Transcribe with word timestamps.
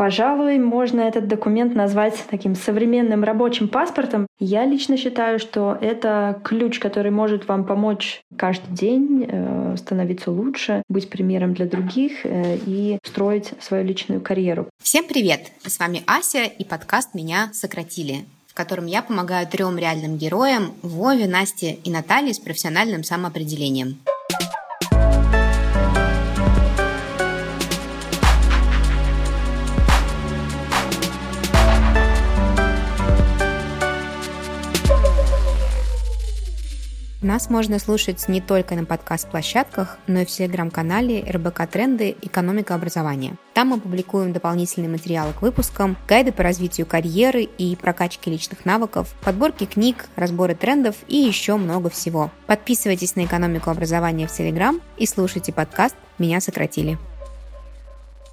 Пожалуй, 0.00 0.58
можно 0.58 1.02
этот 1.02 1.28
документ 1.28 1.74
назвать 1.74 2.24
таким 2.30 2.54
современным 2.54 3.22
рабочим 3.22 3.68
паспортом. 3.68 4.26
Я 4.38 4.64
лично 4.64 4.96
считаю, 4.96 5.38
что 5.38 5.76
это 5.78 6.40
ключ, 6.42 6.78
который 6.78 7.10
может 7.10 7.46
вам 7.46 7.66
помочь 7.66 8.22
каждый 8.34 8.74
день 8.74 9.26
э, 9.28 9.76
становиться 9.76 10.30
лучше, 10.30 10.82
быть 10.88 11.10
примером 11.10 11.52
для 11.52 11.66
других 11.66 12.24
э, 12.24 12.56
и 12.64 12.98
строить 13.04 13.52
свою 13.60 13.84
личную 13.84 14.22
карьеру. 14.22 14.70
Всем 14.82 15.04
привет! 15.06 15.52
С 15.66 15.78
вами 15.78 16.02
Ася 16.06 16.44
и 16.44 16.64
подкаст 16.64 17.12
«Меня 17.14 17.50
сократили» 17.52 18.24
в 18.46 18.54
котором 18.54 18.86
я 18.86 19.00
помогаю 19.00 19.46
трем 19.46 19.78
реальным 19.78 20.18
героям 20.18 20.72
Вове, 20.82 21.28
Насте 21.28 21.78
и 21.84 21.90
Наталье 21.90 22.34
с 22.34 22.40
профессиональным 22.40 23.04
самоопределением. 23.04 23.98
Нас 37.22 37.50
можно 37.50 37.78
слушать 37.78 38.28
не 38.28 38.40
только 38.40 38.74
на 38.74 38.86
подкаст-площадках, 38.86 39.98
но 40.06 40.20
и 40.20 40.24
в 40.24 40.30
телеграм-канале 40.30 41.22
РБК 41.30 41.68
Тренды 41.70 42.16
«Экономика 42.22 42.74
образования». 42.74 43.36
Там 43.52 43.68
мы 43.68 43.78
публикуем 43.78 44.32
дополнительные 44.32 44.88
материалы 44.88 45.34
к 45.34 45.42
выпускам, 45.42 45.98
гайды 46.08 46.32
по 46.32 46.42
развитию 46.42 46.86
карьеры 46.86 47.42
и 47.42 47.76
прокачке 47.76 48.30
личных 48.30 48.64
навыков, 48.64 49.14
подборки 49.22 49.66
книг, 49.66 50.08
разборы 50.16 50.54
трендов 50.54 50.96
и 51.08 51.16
еще 51.18 51.56
много 51.56 51.90
всего. 51.90 52.30
Подписывайтесь 52.46 53.16
на 53.16 53.26
«Экономику 53.26 53.68
образования» 53.68 54.26
в 54.26 54.32
Телеграм 54.32 54.80
и 54.96 55.04
слушайте 55.04 55.52
подкаст 55.52 55.96
«Меня 56.18 56.40
сократили». 56.40 56.96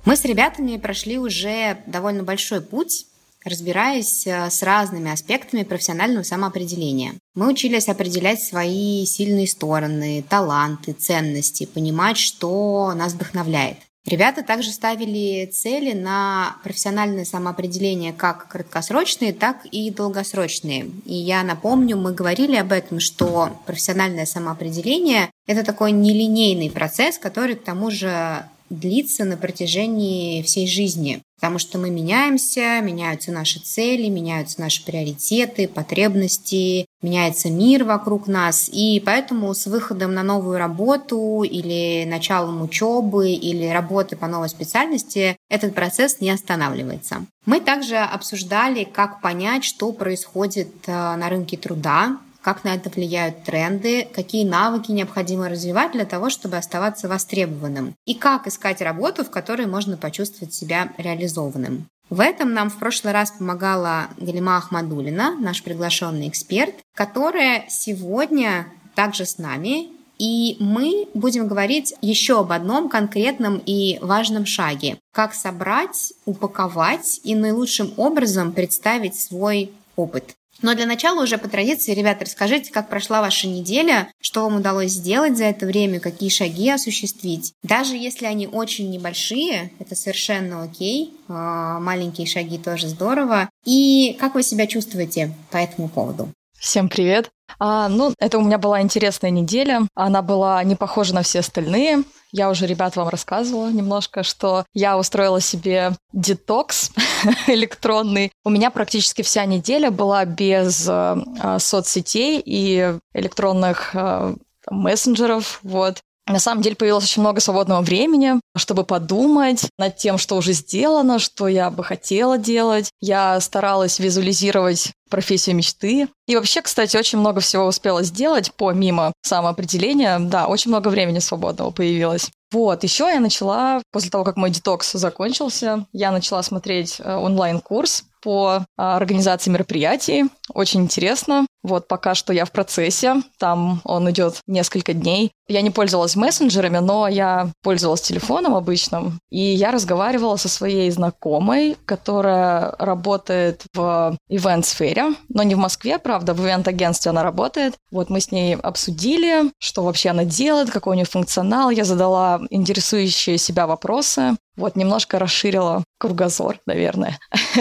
Мы 0.06 0.16
с 0.16 0.24
ребятами 0.24 0.78
прошли 0.78 1.18
уже 1.18 1.80
довольно 1.88 2.24
большой 2.24 2.62
путь 2.62 3.06
разбираясь 3.48 4.26
э, 4.28 4.50
с 4.50 4.62
разными 4.64 5.12
аспектами 5.12 5.64
профессионального 5.64 6.24
самоопределения. 6.24 7.14
Мы 7.36 7.50
учились 7.50 7.88
определять 7.88 8.42
свои 8.42 9.06
сильные 9.06 9.48
стороны, 9.48 10.24
таланты, 10.28 10.94
ценности, 10.94 11.66
понимать, 11.66 12.18
что 12.18 12.94
нас 12.96 13.14
вдохновляет. 13.14 13.78
Ребята 14.08 14.42
также 14.42 14.72
ставили 14.72 15.46
цели 15.48 15.92
на 15.92 16.56
профессиональное 16.64 17.26
самоопределение 17.26 18.14
как 18.14 18.48
краткосрочные, 18.48 19.34
так 19.34 19.66
и 19.66 19.92
долгосрочные. 19.92 20.90
И 21.04 21.14
я 21.14 21.44
напомню, 21.44 21.98
мы 21.98 22.14
говорили 22.14 22.56
об 22.56 22.72
этом, 22.72 23.02
что 23.02 23.50
профессиональное 23.66 24.26
самоопределение– 24.26 25.30
это 25.46 25.66
такой 25.66 25.92
нелинейный 25.92 26.72
процесс, 26.72 27.18
который 27.18 27.56
к 27.56 27.64
тому 27.64 27.92
же 27.92 28.46
длится 28.70 29.26
на 29.26 29.38
протяжении 29.38 30.42
всей 30.42 30.68
жизни. 30.68 31.22
Потому 31.40 31.60
что 31.60 31.78
мы 31.78 31.92
меняемся, 31.92 32.82
меняются 32.82 33.32
наши 33.32 33.60
цели, 33.60 34.10
меняются 34.10 34.60
наши 34.60 34.84
приоритеты, 34.84 35.68
потребности, 35.68 36.88
меняется 37.04 37.50
мир 37.52 37.84
вокруг 37.84 38.28
нас. 38.28 38.68
И 38.74 39.02
поэтому 39.06 39.54
с 39.54 39.68
выходом 39.68 40.16
на 40.16 40.24
новую 40.24 40.58
работу 40.58 41.44
или 41.44 42.06
началом 42.08 42.64
учебы 42.64 43.30
или 43.30 43.68
работы 43.68 44.16
по 44.16 44.28
новой 44.28 44.50
специальности 44.50 45.38
этот 45.48 45.76
процесс 45.76 46.22
не 46.22 46.32
останавливается. 46.32 47.26
Мы 47.46 47.60
также 47.60 47.98
обсуждали, 47.98 48.84
как 48.84 49.22
понять, 49.22 49.64
что 49.64 49.92
происходит 49.92 50.70
э, 50.88 50.92
на 50.92 51.30
рынке 51.30 51.56
труда, 51.56 52.18
как 52.42 52.64
на 52.64 52.76
это 52.76 52.90
влияют 52.90 53.44
тренды, 53.44 54.08
какие 54.14 54.46
навыки 54.46 54.92
необходимо 54.92 55.50
развивать 55.50 55.92
для 55.92 56.06
того, 56.06 56.30
чтобы 56.30 56.58
оставаться 56.58 57.08
востребованным, 57.08 57.94
и 58.06 58.14
как 58.14 58.48
искать 58.48 58.82
работу, 58.82 59.24
в 59.24 59.30
которой 59.30 59.66
можно 59.66 59.98
почувствовать 59.98 60.54
себя 60.54 60.94
реализованным. 60.98 61.88
В 62.10 62.22
этом 62.22 62.54
нам 62.54 62.70
в 62.70 62.78
прошлый 62.78 63.14
раз 63.14 63.32
помогала 63.32 64.08
Галима 64.18 64.58
Ахмадулина, 64.58 65.36
наш 65.40 65.62
приглашенный 65.62 66.30
эксперт, 66.30 66.76
которая 66.96 67.66
сегодня 67.68 68.68
также 68.96 69.26
с 69.26 69.38
нами 69.38 69.98
и 70.18 70.58
мы 70.60 71.08
будем 71.14 71.48
говорить 71.48 71.94
еще 72.02 72.40
об 72.40 72.52
одном 72.52 72.90
конкретном 72.90 73.62
и 73.66 74.00
важном 74.02 74.46
шаге. 74.46 74.98
Как 75.14 75.34
собрать, 75.34 76.14
упаковать 76.26 77.22
и 77.24 77.36
наилучшим 77.36 77.94
образом 77.98 78.52
представить 78.52 79.20
свой 79.20 79.72
опыт. 79.96 80.37
Но 80.62 80.74
для 80.76 80.86
начала 80.86 81.24
уже 81.24 81.38
по 81.38 81.48
традиции, 81.48 81.94
ребята, 81.94 82.26
расскажите, 82.26 82.72
как 82.72 82.90
прошла 82.90 83.22
ваша 83.22 83.48
неделя, 83.48 84.12
что 84.22 84.44
вам 84.44 84.58
удалось 84.58 84.92
сделать 84.92 85.38
за 85.38 85.46
это 85.46 85.66
время, 85.66 86.00
какие 86.00 86.30
шаги 86.30 86.70
осуществить. 86.70 87.54
Даже 87.64 87.96
если 87.96 88.26
они 88.26 88.48
очень 88.48 88.90
небольшие, 88.90 89.72
это 89.80 89.96
совершенно 89.96 90.64
окей, 90.64 91.14
а, 91.28 91.80
маленькие 91.80 92.28
шаги 92.28 92.58
тоже 92.58 92.88
здорово. 92.88 93.50
И 93.66 94.18
как 94.20 94.36
вы 94.36 94.44
себя 94.44 94.68
чувствуете 94.68 95.34
по 95.52 95.58
этому 95.58 95.90
поводу? 95.90 96.30
Всем 96.60 96.90
привет! 96.90 97.30
А, 97.60 97.88
ну, 97.88 98.14
это 98.20 98.38
у 98.38 98.42
меня 98.42 98.58
была 98.58 98.82
интересная 98.82 99.30
неделя. 99.30 99.88
Она 99.96 100.22
была 100.22 100.64
не 100.64 100.76
похожа 100.76 101.14
на 101.14 101.22
все 101.22 101.40
остальные. 101.40 102.04
Я 102.32 102.50
уже, 102.50 102.68
ребят, 102.68 102.96
вам 102.96 103.08
рассказывала 103.08 103.70
немножко, 103.70 104.24
что 104.24 104.66
я 104.74 104.98
устроила 104.98 105.40
себе 105.40 105.94
детокс 106.14 106.92
электронный. 107.48 108.32
У 108.44 108.50
меня 108.50 108.72
практически 108.72 109.22
вся 109.22 109.46
неделя 109.46 109.92
была 109.92 110.26
без 110.26 110.86
э, 110.88 111.16
соцсетей 111.60 112.42
и 112.44 112.96
электронных 113.14 113.92
э, 113.94 114.36
мессенджеров, 114.70 115.60
вот. 115.64 116.00
На 116.28 116.40
самом 116.40 116.62
деле 116.62 116.76
появилось 116.76 117.06
очень 117.06 117.22
много 117.22 117.40
свободного 117.40 117.82
времени, 117.82 118.34
чтобы 118.58 118.84
подумать 118.84 119.70
над 119.80 119.96
тем, 119.96 120.18
что 120.18 120.36
уже 120.36 120.52
сделано, 120.52 121.20
что 121.20 121.48
я 121.48 121.72
бы 121.72 121.86
хотела 121.86 122.38
делать. 122.38 122.92
Я 123.00 123.40
старалась 123.40 123.98
визуализировать 123.98 124.92
профессию 125.10 125.56
мечты. 125.56 126.08
И 126.28 126.36
вообще, 126.36 126.62
кстати, 126.62 126.98
очень 126.98 127.20
много 127.20 127.42
всего 127.42 127.66
успела 127.66 128.04
сделать 128.04 128.52
помимо 128.56 129.14
самоопределения. 129.22 130.20
Да, 130.20 130.48
очень 130.48 130.70
много 130.70 130.90
времени 130.90 131.20
свободного 131.20 131.72
появилось. 131.72 132.30
Вот, 132.52 132.84
еще 132.84 133.10
я 133.14 133.20
начала, 133.20 133.82
после 133.92 134.10
того, 134.10 134.24
как 134.24 134.38
мой 134.38 134.50
детокс 134.50 134.94
закончился, 134.94 135.86
я 135.92 136.12
начала 136.12 136.42
смотреть 136.44 137.00
э, 137.00 137.16
онлайн-курс 137.16 138.06
по 138.22 138.66
а, 138.78 138.98
организации 138.98 139.50
мероприятий. 139.50 140.26
Очень 140.54 140.82
интересно. 140.82 141.46
Вот 141.64 141.88
пока 141.88 142.16
что 142.16 142.34
я 142.34 142.46
в 142.46 142.52
процессе. 142.52 143.16
Там 143.40 143.82
он 143.84 144.10
идет 144.12 144.42
несколько 144.48 144.94
дней. 144.94 145.32
Я 145.48 145.62
не 145.62 145.70
пользовалась 145.70 146.16
мессенджерами, 146.16 146.80
но 146.80 147.08
я 147.08 147.52
пользовалась 147.62 148.02
телефоном 148.02 148.56
обычным. 148.56 149.20
И 149.30 149.40
я 149.40 149.72
разговаривала 149.72 150.36
со 150.38 150.50
своей 150.50 150.90
знакомой, 150.92 151.78
которая 151.86 152.72
работает 152.80 153.64
в 153.74 154.18
ивент-сфере, 154.30 154.97
но 155.30 155.44
не 155.44 155.56
в 155.56 155.58
Москве, 155.58 156.00
правда, 156.00 156.34
в 156.34 156.44
ивент-агентстве 156.44 157.12
она 157.12 157.24
работает. 157.24 157.76
Вот 157.92 158.10
мы 158.10 158.20
с 158.20 158.32
ней 158.32 158.56
обсудили, 158.56 159.52
что 159.60 159.84
вообще 159.84 160.10
она 160.10 160.24
делает, 160.24 160.72
какой 160.72 160.92
у 160.92 160.96
нее 160.96 161.06
функционал. 161.06 161.70
Я 161.70 161.86
задала 161.86 162.42
интересующие 162.50 163.38
себя 163.38 163.68
вопросы. 163.68 164.36
Вот, 164.56 164.76
немножко 164.76 165.20
расширила 165.20 165.84
кругозор, 166.00 166.60
наверное. 166.66 167.20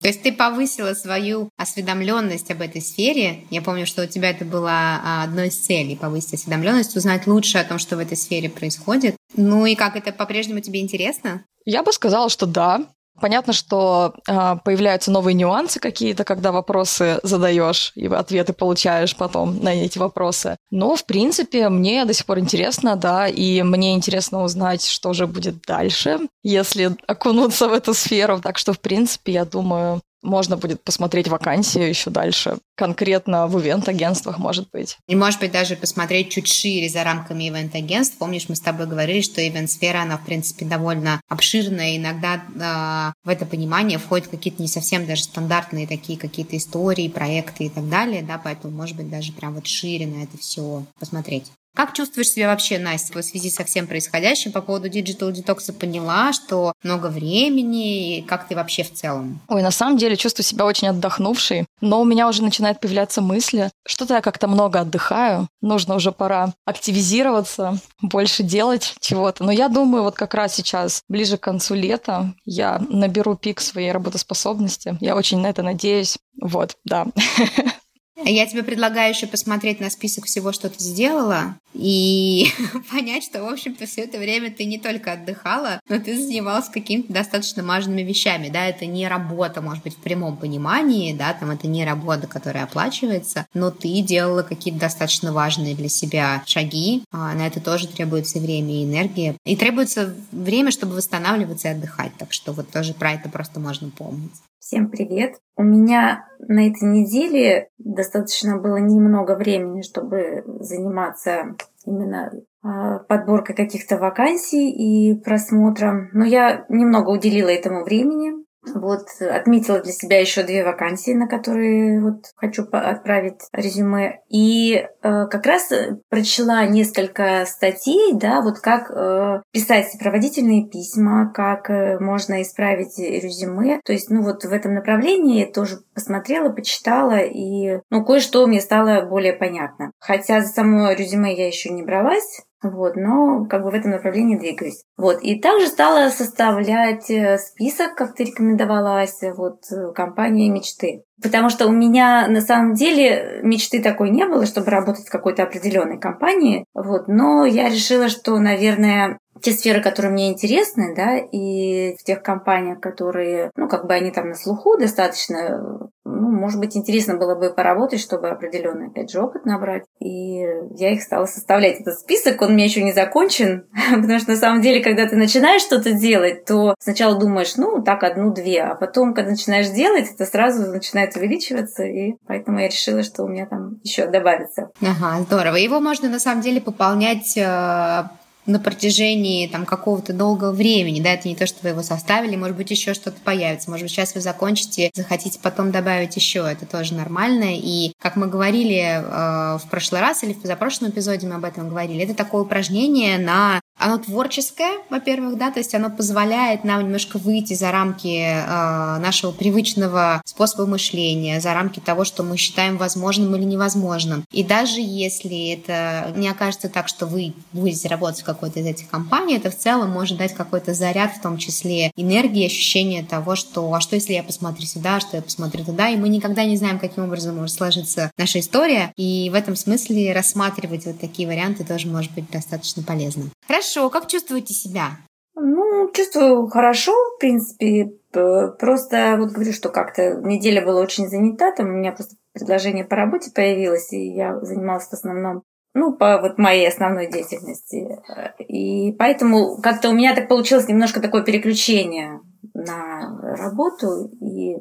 То 0.00 0.08
есть 0.08 0.22
ты 0.22 0.32
повысила 0.32 0.94
свою 0.94 1.50
осведомленность 1.58 2.50
об 2.50 2.62
этой 2.62 2.80
сфере. 2.80 3.44
Я 3.50 3.60
помню, 3.60 3.86
что 3.86 4.04
у 4.04 4.06
тебя 4.06 4.30
это 4.30 4.46
было 4.46 4.70
а, 4.72 5.24
одной 5.24 5.48
из 5.48 5.58
целей 5.58 5.94
повысить 5.94 6.34
осведомленность, 6.34 6.96
узнать 6.96 7.26
лучше 7.26 7.58
о 7.58 7.64
том, 7.64 7.78
что 7.78 7.96
в 7.96 7.98
этой 7.98 8.16
сфере 8.16 8.48
происходит. 8.48 9.16
Ну 9.36 9.66
и 9.66 9.74
как 9.74 9.96
это 9.96 10.12
по-прежнему 10.12 10.60
тебе 10.60 10.80
интересно? 10.80 11.44
Я 11.66 11.82
бы 11.82 11.92
сказала, 11.92 12.30
что 12.30 12.46
да. 12.46 12.86
Понятно, 13.20 13.52
что 13.52 14.14
э, 14.26 14.56
появляются 14.64 15.10
новые 15.10 15.34
нюансы 15.34 15.78
какие-то, 15.78 16.24
когда 16.24 16.52
вопросы 16.52 17.20
задаешь 17.22 17.92
и 17.94 18.06
ответы 18.06 18.52
получаешь 18.52 19.16
потом 19.16 19.62
на 19.62 19.74
эти 19.74 19.98
вопросы. 19.98 20.56
Но, 20.70 20.96
в 20.96 21.04
принципе, 21.04 21.68
мне 21.68 22.04
до 22.04 22.14
сих 22.14 22.26
пор 22.26 22.38
интересно, 22.38 22.96
да, 22.96 23.28
и 23.28 23.62
мне 23.62 23.94
интересно 23.94 24.42
узнать, 24.42 24.86
что 24.86 25.12
же 25.12 25.26
будет 25.26 25.62
дальше, 25.66 26.20
если 26.42 26.96
окунуться 27.06 27.68
в 27.68 27.72
эту 27.72 27.94
сферу. 27.94 28.40
Так 28.40 28.58
что, 28.58 28.72
в 28.72 28.80
принципе, 28.80 29.32
я 29.32 29.44
думаю, 29.44 30.00
можно 30.22 30.56
будет 30.56 30.82
посмотреть 30.82 31.28
вакансии 31.28 31.82
еще 31.82 32.10
дальше, 32.10 32.58
конкретно 32.76 33.46
в 33.46 33.60
ивент-агентствах, 33.60 34.38
может 34.38 34.70
быть. 34.70 34.98
И, 35.06 35.16
может 35.16 35.40
быть, 35.40 35.52
даже 35.52 35.76
посмотреть 35.76 36.30
чуть 36.30 36.48
шире 36.48 36.88
за 36.88 37.04
рамками 37.04 37.48
ивент-агентств. 37.48 38.18
Помнишь, 38.18 38.48
мы 38.48 38.56
с 38.56 38.60
тобой 38.60 38.86
говорили, 38.86 39.20
что 39.20 39.46
ивент-сфера, 39.46 40.02
она, 40.02 40.18
в 40.18 40.24
принципе, 40.24 40.64
довольно 40.64 41.20
обширная, 41.28 41.96
иногда 41.96 42.36
э, 42.36 43.12
в 43.24 43.28
это 43.28 43.46
понимание 43.46 43.98
входят 43.98 44.28
какие-то 44.28 44.62
не 44.62 44.68
совсем 44.68 45.06
даже 45.06 45.24
стандартные 45.24 45.86
такие 45.86 46.18
какие-то 46.18 46.56
истории, 46.56 47.08
проекты 47.08 47.64
и 47.64 47.68
так 47.70 47.88
далее, 47.88 48.22
да, 48.22 48.40
поэтому, 48.42 48.76
может 48.76 48.96
быть, 48.96 49.10
даже 49.10 49.32
прям 49.32 49.54
вот 49.54 49.66
шире 49.66 50.06
на 50.06 50.22
это 50.22 50.38
все 50.38 50.84
посмотреть. 50.98 51.50
Как 51.74 51.94
чувствуешь 51.94 52.30
себя 52.30 52.48
вообще, 52.48 52.78
Настя, 52.78 53.18
в 53.18 53.22
связи 53.22 53.48
со 53.48 53.64
всем 53.64 53.86
происходящим 53.86 54.52
по 54.52 54.60
поводу 54.60 54.88
Digital 54.88 55.32
Detox? 55.32 55.72
Поняла, 55.72 56.32
что 56.32 56.72
много 56.82 57.06
времени, 57.06 58.18
и 58.18 58.22
как 58.22 58.48
ты 58.48 58.56
вообще 58.56 58.82
в 58.82 58.92
целом? 58.92 59.40
Ой, 59.48 59.62
на 59.62 59.70
самом 59.70 59.96
деле 59.96 60.16
чувствую 60.16 60.44
себя 60.44 60.64
очень 60.64 60.88
отдохнувшей, 60.88 61.66
но 61.80 62.00
у 62.00 62.04
меня 62.04 62.28
уже 62.28 62.42
начинают 62.42 62.80
появляться 62.80 63.20
мысли, 63.20 63.70
что-то 63.86 64.14
я 64.14 64.20
как-то 64.20 64.48
много 64.48 64.80
отдыхаю, 64.80 65.48
нужно 65.60 65.94
уже 65.94 66.12
пора 66.12 66.52
активизироваться, 66.64 67.78
больше 68.02 68.42
делать 68.42 68.94
чего-то. 69.00 69.44
Но 69.44 69.52
я 69.52 69.68
думаю, 69.68 70.02
вот 70.02 70.16
как 70.16 70.34
раз 70.34 70.54
сейчас, 70.54 71.02
ближе 71.08 71.36
к 71.36 71.40
концу 71.40 71.74
лета, 71.74 72.34
я 72.44 72.80
наберу 72.88 73.36
пик 73.36 73.60
своей 73.60 73.92
работоспособности. 73.92 74.98
Я 75.00 75.14
очень 75.14 75.38
на 75.38 75.46
это 75.46 75.62
надеюсь. 75.62 76.18
Вот, 76.40 76.76
да. 76.84 77.06
Я 78.24 78.46
тебе 78.46 78.62
предлагаю 78.62 79.12
еще 79.12 79.26
посмотреть 79.26 79.80
на 79.80 79.90
список 79.90 80.26
всего, 80.26 80.52
что 80.52 80.68
ты 80.68 80.78
сделала, 80.78 81.56
и 81.72 82.46
понять, 82.90 83.24
что, 83.24 83.42
в 83.42 83.48
общем-то, 83.48 83.86
все 83.86 84.02
это 84.02 84.18
время 84.18 84.50
ты 84.50 84.64
не 84.64 84.78
только 84.78 85.12
отдыхала, 85.12 85.80
но 85.88 85.98
ты 85.98 86.20
занималась 86.20 86.68
какими-то 86.68 87.12
достаточно 87.12 87.62
важными 87.62 88.02
вещами, 88.02 88.48
да, 88.48 88.66
это 88.66 88.86
не 88.86 89.08
работа, 89.08 89.60
может 89.60 89.84
быть, 89.84 89.94
в 89.94 90.00
прямом 90.00 90.36
понимании, 90.36 91.14
да, 91.14 91.32
там 91.32 91.50
это 91.50 91.66
не 91.66 91.84
работа, 91.84 92.26
которая 92.26 92.64
оплачивается, 92.64 93.46
но 93.54 93.70
ты 93.70 94.00
делала 94.02 94.42
какие-то 94.42 94.80
достаточно 94.80 95.32
важные 95.32 95.74
для 95.74 95.88
себя 95.88 96.42
шаги, 96.46 97.04
а 97.12 97.34
на 97.34 97.46
это 97.46 97.60
тоже 97.60 97.86
требуется 97.86 98.38
время 98.38 98.74
и 98.74 98.84
энергия, 98.84 99.36
и 99.44 99.56
требуется 99.56 100.14
время, 100.32 100.70
чтобы 100.70 100.94
восстанавливаться 100.94 101.68
и 101.68 101.72
отдыхать, 101.72 102.12
так 102.18 102.32
что 102.32 102.52
вот 102.52 102.70
тоже 102.70 102.94
про 102.94 103.12
это 103.12 103.28
просто 103.28 103.60
можно 103.60 103.90
помнить. 103.90 104.32
Всем 104.58 104.90
привет! 104.90 105.36
У 105.60 105.62
меня 105.62 106.26
на 106.38 106.68
этой 106.68 106.88
неделе 106.88 107.68
достаточно 107.76 108.56
было 108.56 108.78
немного 108.78 109.36
времени, 109.36 109.82
чтобы 109.82 110.42
заниматься 110.58 111.54
именно 111.84 112.32
а, 112.62 113.00
подборкой 113.00 113.54
каких-то 113.54 113.98
вакансий 113.98 114.70
и 114.70 115.20
просмотром. 115.20 116.08
Но 116.14 116.24
я 116.24 116.64
немного 116.70 117.10
уделила 117.10 117.50
этому 117.50 117.84
времени. 117.84 118.42
Вот 118.74 119.06
отметила 119.20 119.80
для 119.80 119.92
себя 119.92 120.20
еще 120.20 120.42
две 120.42 120.64
вакансии, 120.64 121.12
на 121.12 121.26
которые 121.26 122.00
вот 122.02 122.26
хочу 122.36 122.64
отправить 122.70 123.40
резюме. 123.52 124.20
И 124.28 124.74
э, 124.74 124.86
как 125.02 125.46
раз 125.46 125.72
прочла 126.08 126.66
несколько 126.66 127.44
статей, 127.46 128.12
да, 128.14 128.42
вот 128.42 128.58
как 128.58 128.90
э, 128.90 129.42
писать 129.52 129.90
сопроводительные 129.90 130.68
письма, 130.68 131.32
как 131.32 131.70
э, 131.70 131.98
можно 131.98 132.42
исправить 132.42 132.98
резюме. 132.98 133.80
То 133.84 133.92
есть, 133.92 134.10
ну 134.10 134.22
вот 134.22 134.44
в 134.44 134.52
этом 134.52 134.74
направлении 134.74 135.46
тоже 135.46 135.78
посмотрела, 135.94 136.50
почитала, 136.50 137.18
и 137.18 137.80
ну 137.90 138.04
кое-что 138.04 138.46
мне 138.46 138.60
стало 138.60 139.06
более 139.06 139.32
понятно. 139.32 139.90
Хотя 139.98 140.42
за 140.42 140.48
само 140.48 140.92
резюме 140.92 141.34
я 141.34 141.46
еще 141.46 141.70
не 141.70 141.82
бралась, 141.82 142.42
вот, 142.62 142.96
но 142.96 143.46
как 143.46 143.62
бы 143.62 143.70
в 143.70 143.74
этом 143.74 143.92
направлении 143.92 144.38
двигаюсь. 144.38 144.84
Вот, 144.96 145.22
и 145.22 145.38
также 145.40 145.66
стала 145.66 146.10
составлять 146.10 147.10
э, 147.10 147.38
список, 147.38 147.94
как 147.94 148.14
ты 148.14 148.24
рекомендовала, 148.24 149.00
Ася, 149.00 149.32
вот, 149.34 149.60
э, 149.72 149.92
компания 149.92 150.50
мечты. 150.50 151.04
Потому 151.22 151.50
что 151.50 151.66
у 151.66 151.72
меня 151.72 152.26
на 152.28 152.40
самом 152.40 152.74
деле 152.74 153.40
мечты 153.42 153.82
такой 153.82 154.10
не 154.10 154.26
было, 154.26 154.46
чтобы 154.46 154.70
работать 154.70 155.06
в 155.06 155.10
какой-то 155.10 155.42
определенной 155.42 155.98
компании. 155.98 156.64
Вот, 156.74 157.08
но 157.08 157.44
я 157.44 157.68
решила, 157.68 158.08
что, 158.08 158.38
наверное, 158.38 159.18
те 159.42 159.52
сферы, 159.52 159.82
которые 159.82 160.12
мне 160.12 160.30
интересны, 160.30 160.94
да, 160.94 161.18
и 161.18 161.96
в 161.96 162.04
тех 162.04 162.22
компаниях, 162.22 162.80
которые, 162.80 163.50
ну, 163.56 163.68
как 163.68 163.86
бы 163.86 163.94
они 163.94 164.10
там 164.10 164.28
на 164.28 164.34
слуху 164.34 164.76
достаточно, 164.76 165.90
ну, 166.04 166.30
может 166.30 166.58
быть, 166.58 166.76
интересно 166.76 167.16
было 167.16 167.34
бы 167.34 167.50
поработать, 167.50 168.00
чтобы 168.00 168.28
определенный, 168.28 168.88
опять 168.88 169.10
же, 169.10 169.20
опыт 169.20 169.44
набрать. 169.44 169.84
И 170.00 170.40
я 170.76 170.92
их 170.92 171.02
стала 171.02 171.26
составлять. 171.26 171.80
Этот 171.80 171.98
список, 171.98 172.40
он 172.42 172.50
у 172.50 172.52
меня 172.54 172.64
еще 172.64 172.82
не 172.82 172.92
закончен, 172.92 173.66
потому 173.94 174.18
что 174.18 174.30
на 174.30 174.36
самом 174.36 174.60
деле, 174.60 174.82
когда 174.82 175.06
ты 175.06 175.16
начинаешь 175.16 175.62
что-то 175.62 175.92
делать, 175.92 176.44
то 176.44 176.74
сначала 176.78 177.18
думаешь, 177.18 177.56
ну, 177.56 177.82
так, 177.82 178.02
одну-две, 178.02 178.62
а 178.62 178.74
потом, 178.74 179.14
когда 179.14 179.30
начинаешь 179.30 179.68
делать, 179.70 180.10
это 180.12 180.26
сразу 180.26 180.70
начинает 180.70 181.16
увеличиваться, 181.16 181.84
и 181.84 182.14
поэтому 182.26 182.58
я 182.58 182.68
решила, 182.68 183.02
что 183.02 183.24
у 183.24 183.28
меня 183.28 183.46
там 183.46 183.78
еще 183.82 184.06
добавится. 184.06 184.70
Ага, 184.80 185.22
здорово. 185.22 185.56
Его 185.56 185.80
можно 185.80 186.08
на 186.08 186.18
самом 186.18 186.42
деле 186.42 186.60
пополнять 186.60 187.36
э, 187.36 188.02
на 188.46 188.58
протяжении 188.58 189.46
там 189.46 189.66
какого-то 189.66 190.12
долгого 190.12 190.52
времени, 190.52 191.00
да, 191.00 191.10
это 191.10 191.28
не 191.28 191.36
то, 191.36 191.46
что 191.46 191.58
вы 191.62 191.70
его 191.70 191.82
составили, 191.82 192.36
может 192.36 192.56
быть, 192.56 192.70
еще 192.70 192.94
что-то 192.94 193.20
появится, 193.22 193.70
может 193.70 193.84
быть, 193.84 193.92
сейчас 193.92 194.14
вы 194.14 194.20
закончите, 194.20 194.90
захотите 194.94 195.38
потом 195.42 195.70
добавить 195.70 196.16
еще, 196.16 196.46
это 196.50 196.66
тоже 196.66 196.94
нормально, 196.94 197.56
и 197.56 197.92
как 197.98 198.16
мы 198.16 198.26
говорили 198.26 198.78
э, 198.78 199.58
в 199.58 199.70
прошлый 199.70 200.00
раз 200.00 200.22
или 200.22 200.32
в 200.32 200.40
позапрошлом 200.40 200.90
эпизоде 200.90 201.26
мы 201.26 201.34
об 201.34 201.44
этом 201.44 201.68
говорили, 201.68 202.04
это 202.04 202.14
такое 202.14 202.42
упражнение 202.42 203.18
на 203.18 203.59
оно 203.80 203.98
творческое, 203.98 204.72
во-первых, 204.90 205.38
да, 205.38 205.50
то 205.50 205.58
есть 205.58 205.74
оно 205.74 205.90
позволяет 205.90 206.64
нам 206.64 206.82
немножко 206.82 207.18
выйти 207.18 207.54
за 207.54 207.72
рамки 207.72 208.22
э, 208.22 208.98
нашего 208.98 209.32
привычного 209.32 210.20
способа 210.26 210.66
мышления, 210.66 211.40
за 211.40 211.54
рамки 211.54 211.80
того, 211.80 212.04
что 212.04 212.22
мы 212.22 212.36
считаем 212.36 212.76
возможным 212.76 213.34
или 213.34 213.44
невозможным. 213.44 214.24
И 214.32 214.44
даже 214.44 214.80
если 214.80 215.52
это 215.52 216.12
не 216.14 216.28
окажется 216.28 216.68
так, 216.68 216.88
что 216.88 217.06
вы 217.06 217.32
будете 217.52 217.88
работать 217.88 218.20
в 218.20 218.24
какой-то 218.24 218.60
из 218.60 218.66
этих 218.66 218.88
компаний, 218.88 219.36
это 219.36 219.50
в 219.50 219.56
целом 219.56 219.90
может 219.90 220.18
дать 220.18 220.34
какой-то 220.34 220.74
заряд, 220.74 221.16
в 221.16 221.22
том 221.22 221.38
числе 221.38 221.90
энергии, 221.96 222.46
ощущение 222.46 223.02
того, 223.02 223.34
что 223.34 223.72
а 223.72 223.80
что 223.80 223.96
если 223.96 224.12
я 224.12 224.22
посмотрю 224.22 224.66
сюда, 224.66 224.96
а 224.96 225.00
что 225.00 225.16
я 225.16 225.22
посмотрю 225.22 225.64
туда, 225.64 225.88
и 225.88 225.96
мы 225.96 226.08
никогда 226.10 226.44
не 226.44 226.56
знаем, 226.56 226.78
каким 226.78 227.04
образом 227.04 227.36
может 227.36 227.56
сложиться 227.56 228.10
наша 228.18 228.40
история, 228.40 228.92
и 228.96 229.30
в 229.30 229.34
этом 229.34 229.56
смысле 229.56 230.12
рассматривать 230.12 230.84
вот 230.84 231.00
такие 231.00 231.26
варианты 231.26 231.64
тоже 231.64 231.86
может 231.86 232.12
быть 232.12 232.30
достаточно 232.30 232.82
полезно. 232.82 233.30
Хорошо, 233.46 233.69
Хорошо, 233.70 233.88
как 233.90 234.08
чувствуете 234.08 234.52
себя? 234.52 234.98
Ну, 235.36 235.90
чувствую 235.92 236.48
хорошо, 236.48 236.92
в 236.92 237.20
принципе. 237.20 237.92
Просто 238.10 239.14
вот 239.16 239.30
говорю, 239.30 239.52
что 239.52 239.68
как-то 239.68 240.14
неделя 240.14 240.64
была 240.64 240.80
очень 240.80 241.08
занята, 241.08 241.52
там 241.52 241.66
у 241.68 241.78
меня 241.78 241.92
просто 241.92 242.16
предложение 242.32 242.84
по 242.84 242.96
работе 242.96 243.30
появилось, 243.32 243.92
и 243.92 244.12
я 244.12 244.40
занималась 244.40 244.88
в 244.88 244.92
основном 244.92 245.42
ну, 245.72 245.92
по 245.92 246.20
вот 246.20 246.36
моей 246.36 246.66
основной 246.66 247.06
деятельности. 247.12 248.00
И 248.40 248.92
поэтому 248.98 249.58
как-то 249.62 249.90
у 249.90 249.92
меня 249.92 250.16
так 250.16 250.26
получилось 250.26 250.66
немножко 250.66 251.00
такое 251.00 251.22
переключение 251.22 252.20
на 252.54 253.20
работу, 253.36 254.10
и 254.20 254.56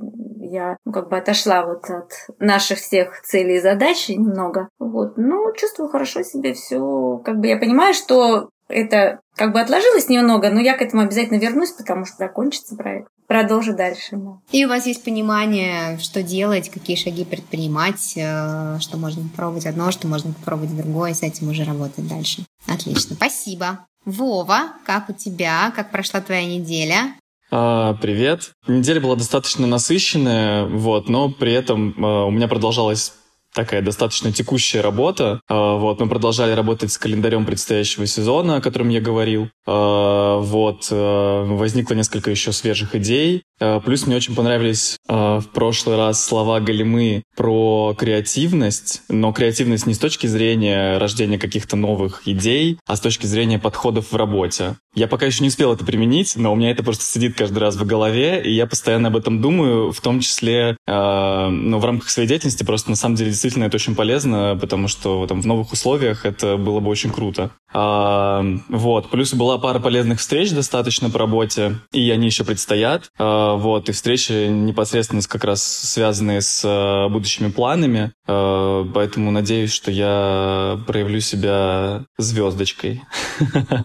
я 0.46 0.78
ну, 0.86 0.92
как 0.92 1.10
бы 1.10 1.18
отошла 1.18 1.66
вот 1.66 1.90
от 1.90 2.12
наших 2.38 2.78
всех 2.78 3.22
целей 3.24 3.56
и 3.56 3.62
задач 3.62 4.08
немного. 4.08 4.70
Вот. 4.78 5.18
Ну, 5.18 5.52
чувствую 5.56 5.90
хорошо 5.90 6.22
себе 6.22 6.54
все. 6.54 7.20
Как 7.26 7.40
бы 7.40 7.48
я 7.48 7.58
понимаю, 7.58 7.96
что 7.96 8.50
это 8.70 9.20
как 9.36 9.52
бы 9.52 9.60
отложилось 9.60 10.10
немного, 10.10 10.50
но 10.50 10.60
я 10.60 10.78
к 10.78 10.82
этому 10.82 11.02
обязательно 11.02 11.38
вернусь, 11.38 11.72
потому 11.72 12.06
что 12.06 12.18
закончится 12.18 12.76
проект. 12.76 13.10
Продолжу 13.28 13.76
дальше. 13.76 14.12
Да. 14.14 14.40
И 14.52 14.66
у 14.66 14.70
вас 14.70 14.86
есть 14.86 15.04
понимание, 15.04 15.98
что 16.00 16.24
делать, 16.24 16.70
какие 16.70 16.96
шаги 16.96 17.26
предпринимать, 17.26 18.14
э, 18.16 18.78
что 18.80 18.98
можно 18.98 19.24
попробовать 19.24 19.66
одно, 19.66 19.92
что 19.92 20.08
можно 20.08 20.34
попробовать 20.34 20.76
другое, 20.76 21.14
с 21.14 21.22
этим 21.22 21.50
уже 21.50 21.64
работать 21.64 22.08
дальше. 22.08 22.44
Отлично, 22.68 23.16
спасибо. 23.16 23.86
Вова, 24.06 24.74
как 24.86 25.10
у 25.10 25.14
тебя? 25.14 25.72
Как 25.76 25.92
прошла 25.92 26.22
твоя 26.22 26.46
неделя? 26.46 27.16
А, 27.52 27.96
привет. 27.96 28.52
Неделя 28.68 29.02
была 29.02 29.16
достаточно 29.16 29.68
насыщенная, 29.68 30.66
вот, 30.66 31.10
но 31.10 31.30
при 31.30 31.54
этом 31.54 31.94
а, 31.98 32.26
у 32.26 32.32
меня 32.32 32.48
продолжалась 32.48 33.14
такая 33.60 33.82
достаточно 33.82 34.32
текущая 34.32 34.80
работа. 34.80 35.42
А, 35.50 35.76
вот, 35.76 36.00
мы 36.00 36.08
продолжали 36.08 36.54
работать 36.54 36.94
с 36.94 36.98
календарем 36.98 37.46
предстоящего 37.46 38.06
сезона, 38.06 38.56
о 38.56 38.62
котором 38.62 38.88
я 38.88 39.02
говорил. 39.02 39.50
А, 39.68 40.40
вот, 40.40 40.88
а, 40.92 41.46
возникло 41.46 41.94
несколько 41.94 42.32
еще 42.32 42.54
свежих 42.54 42.96
идей. 42.96 43.44
Плюс 43.84 44.08
мне 44.08 44.16
очень 44.16 44.36
понравились 44.36 44.98
в 45.08 45.46
прошлый 45.54 45.98
раз 45.98 46.24
слова 46.24 46.60
Галимы 46.60 47.24
про 47.36 47.94
креативность, 47.98 49.02
но 49.10 49.34
креативность 49.34 49.86
не 49.86 49.94
с 49.94 50.00
точки 50.00 50.28
зрения 50.28 50.98
рождения 50.98 51.38
каких-то 51.38 51.76
новых 51.76 52.22
идей, 52.26 52.80
а 52.88 52.96
с 52.96 53.02
точки 53.02 53.26
зрения 53.26 53.60
подходов 53.60 54.12
в 54.12 54.16
работе. 54.16 54.76
Я 54.96 55.08
пока 55.08 55.26
еще 55.26 55.44
не 55.44 55.50
успел 55.50 55.74
это 55.74 55.86
применить, 55.86 56.36
но 56.36 56.52
у 56.52 56.56
меня 56.56 56.72
это 56.72 56.84
просто 56.84 57.04
сидит 57.04 57.38
каждый 57.38 57.60
раз 57.60 57.76
в 57.76 57.86
голове, 57.86 58.42
и 58.44 58.52
я 58.52 58.66
постоянно 58.66 59.10
об 59.10 59.18
этом 59.18 59.42
думаю, 59.42 59.92
в 59.92 60.02
том 60.02 60.20
числе 60.20 60.78
э, 60.88 61.48
ну, 61.50 61.78
в 61.78 61.86
рамках 61.86 62.10
своей 62.10 62.28
деятельности. 62.28 62.64
Просто 62.64 62.90
на 62.90 62.96
самом 62.96 63.16
деле 63.16 63.30
действительно 63.30 63.66
это 63.66 63.76
очень 63.76 63.96
полезно, 63.96 64.58
потому 64.60 64.88
что 64.88 65.28
там, 65.28 65.42
в 65.42 65.46
новых 65.46 65.72
условиях 65.72 66.26
это 66.26 66.58
было 66.58 66.80
бы 66.80 66.90
очень 66.90 67.12
круто. 67.12 67.52
А, 67.72 68.44
вот. 68.70 69.10
Плюс 69.10 69.34
была 69.34 69.58
пара 69.58 69.80
полезных 69.80 70.20
встреч 70.20 70.52
достаточно 70.52 71.10
по 71.10 71.20
работе, 71.20 71.80
и 71.92 72.10
они 72.10 72.28
еще 72.28 72.44
предстоят. 72.44 73.12
А, 73.18 73.56
вот. 73.56 73.90
И 73.90 73.92
встречи 73.92 74.48
непосредственно 74.48 75.22
как 75.22 75.44
раз 75.44 75.64
связанные 75.64 76.42
с 76.42 76.64
а, 76.66 77.10
будущими 77.10 77.50
планами. 77.50 78.12
А, 78.28 78.86
поэтому 78.94 79.32
надеюсь, 79.32 79.72
что 79.72 79.92
я 79.92 80.80
проявлю 80.88 81.20
себя 81.20 82.06
звездочкой. 82.18 83.02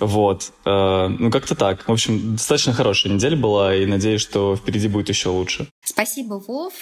Вот. 0.00 0.52
Ну, 0.64 1.30
как-то 1.30 1.54
так. 1.54 1.86
В 1.88 1.92
общем, 1.92 2.32
достаточно 2.32 2.72
хорошая 2.72 3.12
неделя 3.12 3.36
была, 3.36 3.74
и 3.74 3.86
надеюсь, 3.86 4.20
что 4.20 4.56
впереди 4.56 4.88
будет 4.88 5.08
еще 5.08 5.28
лучше. 5.30 5.68
Спасибо, 5.84 6.42
Вов. 6.46 6.72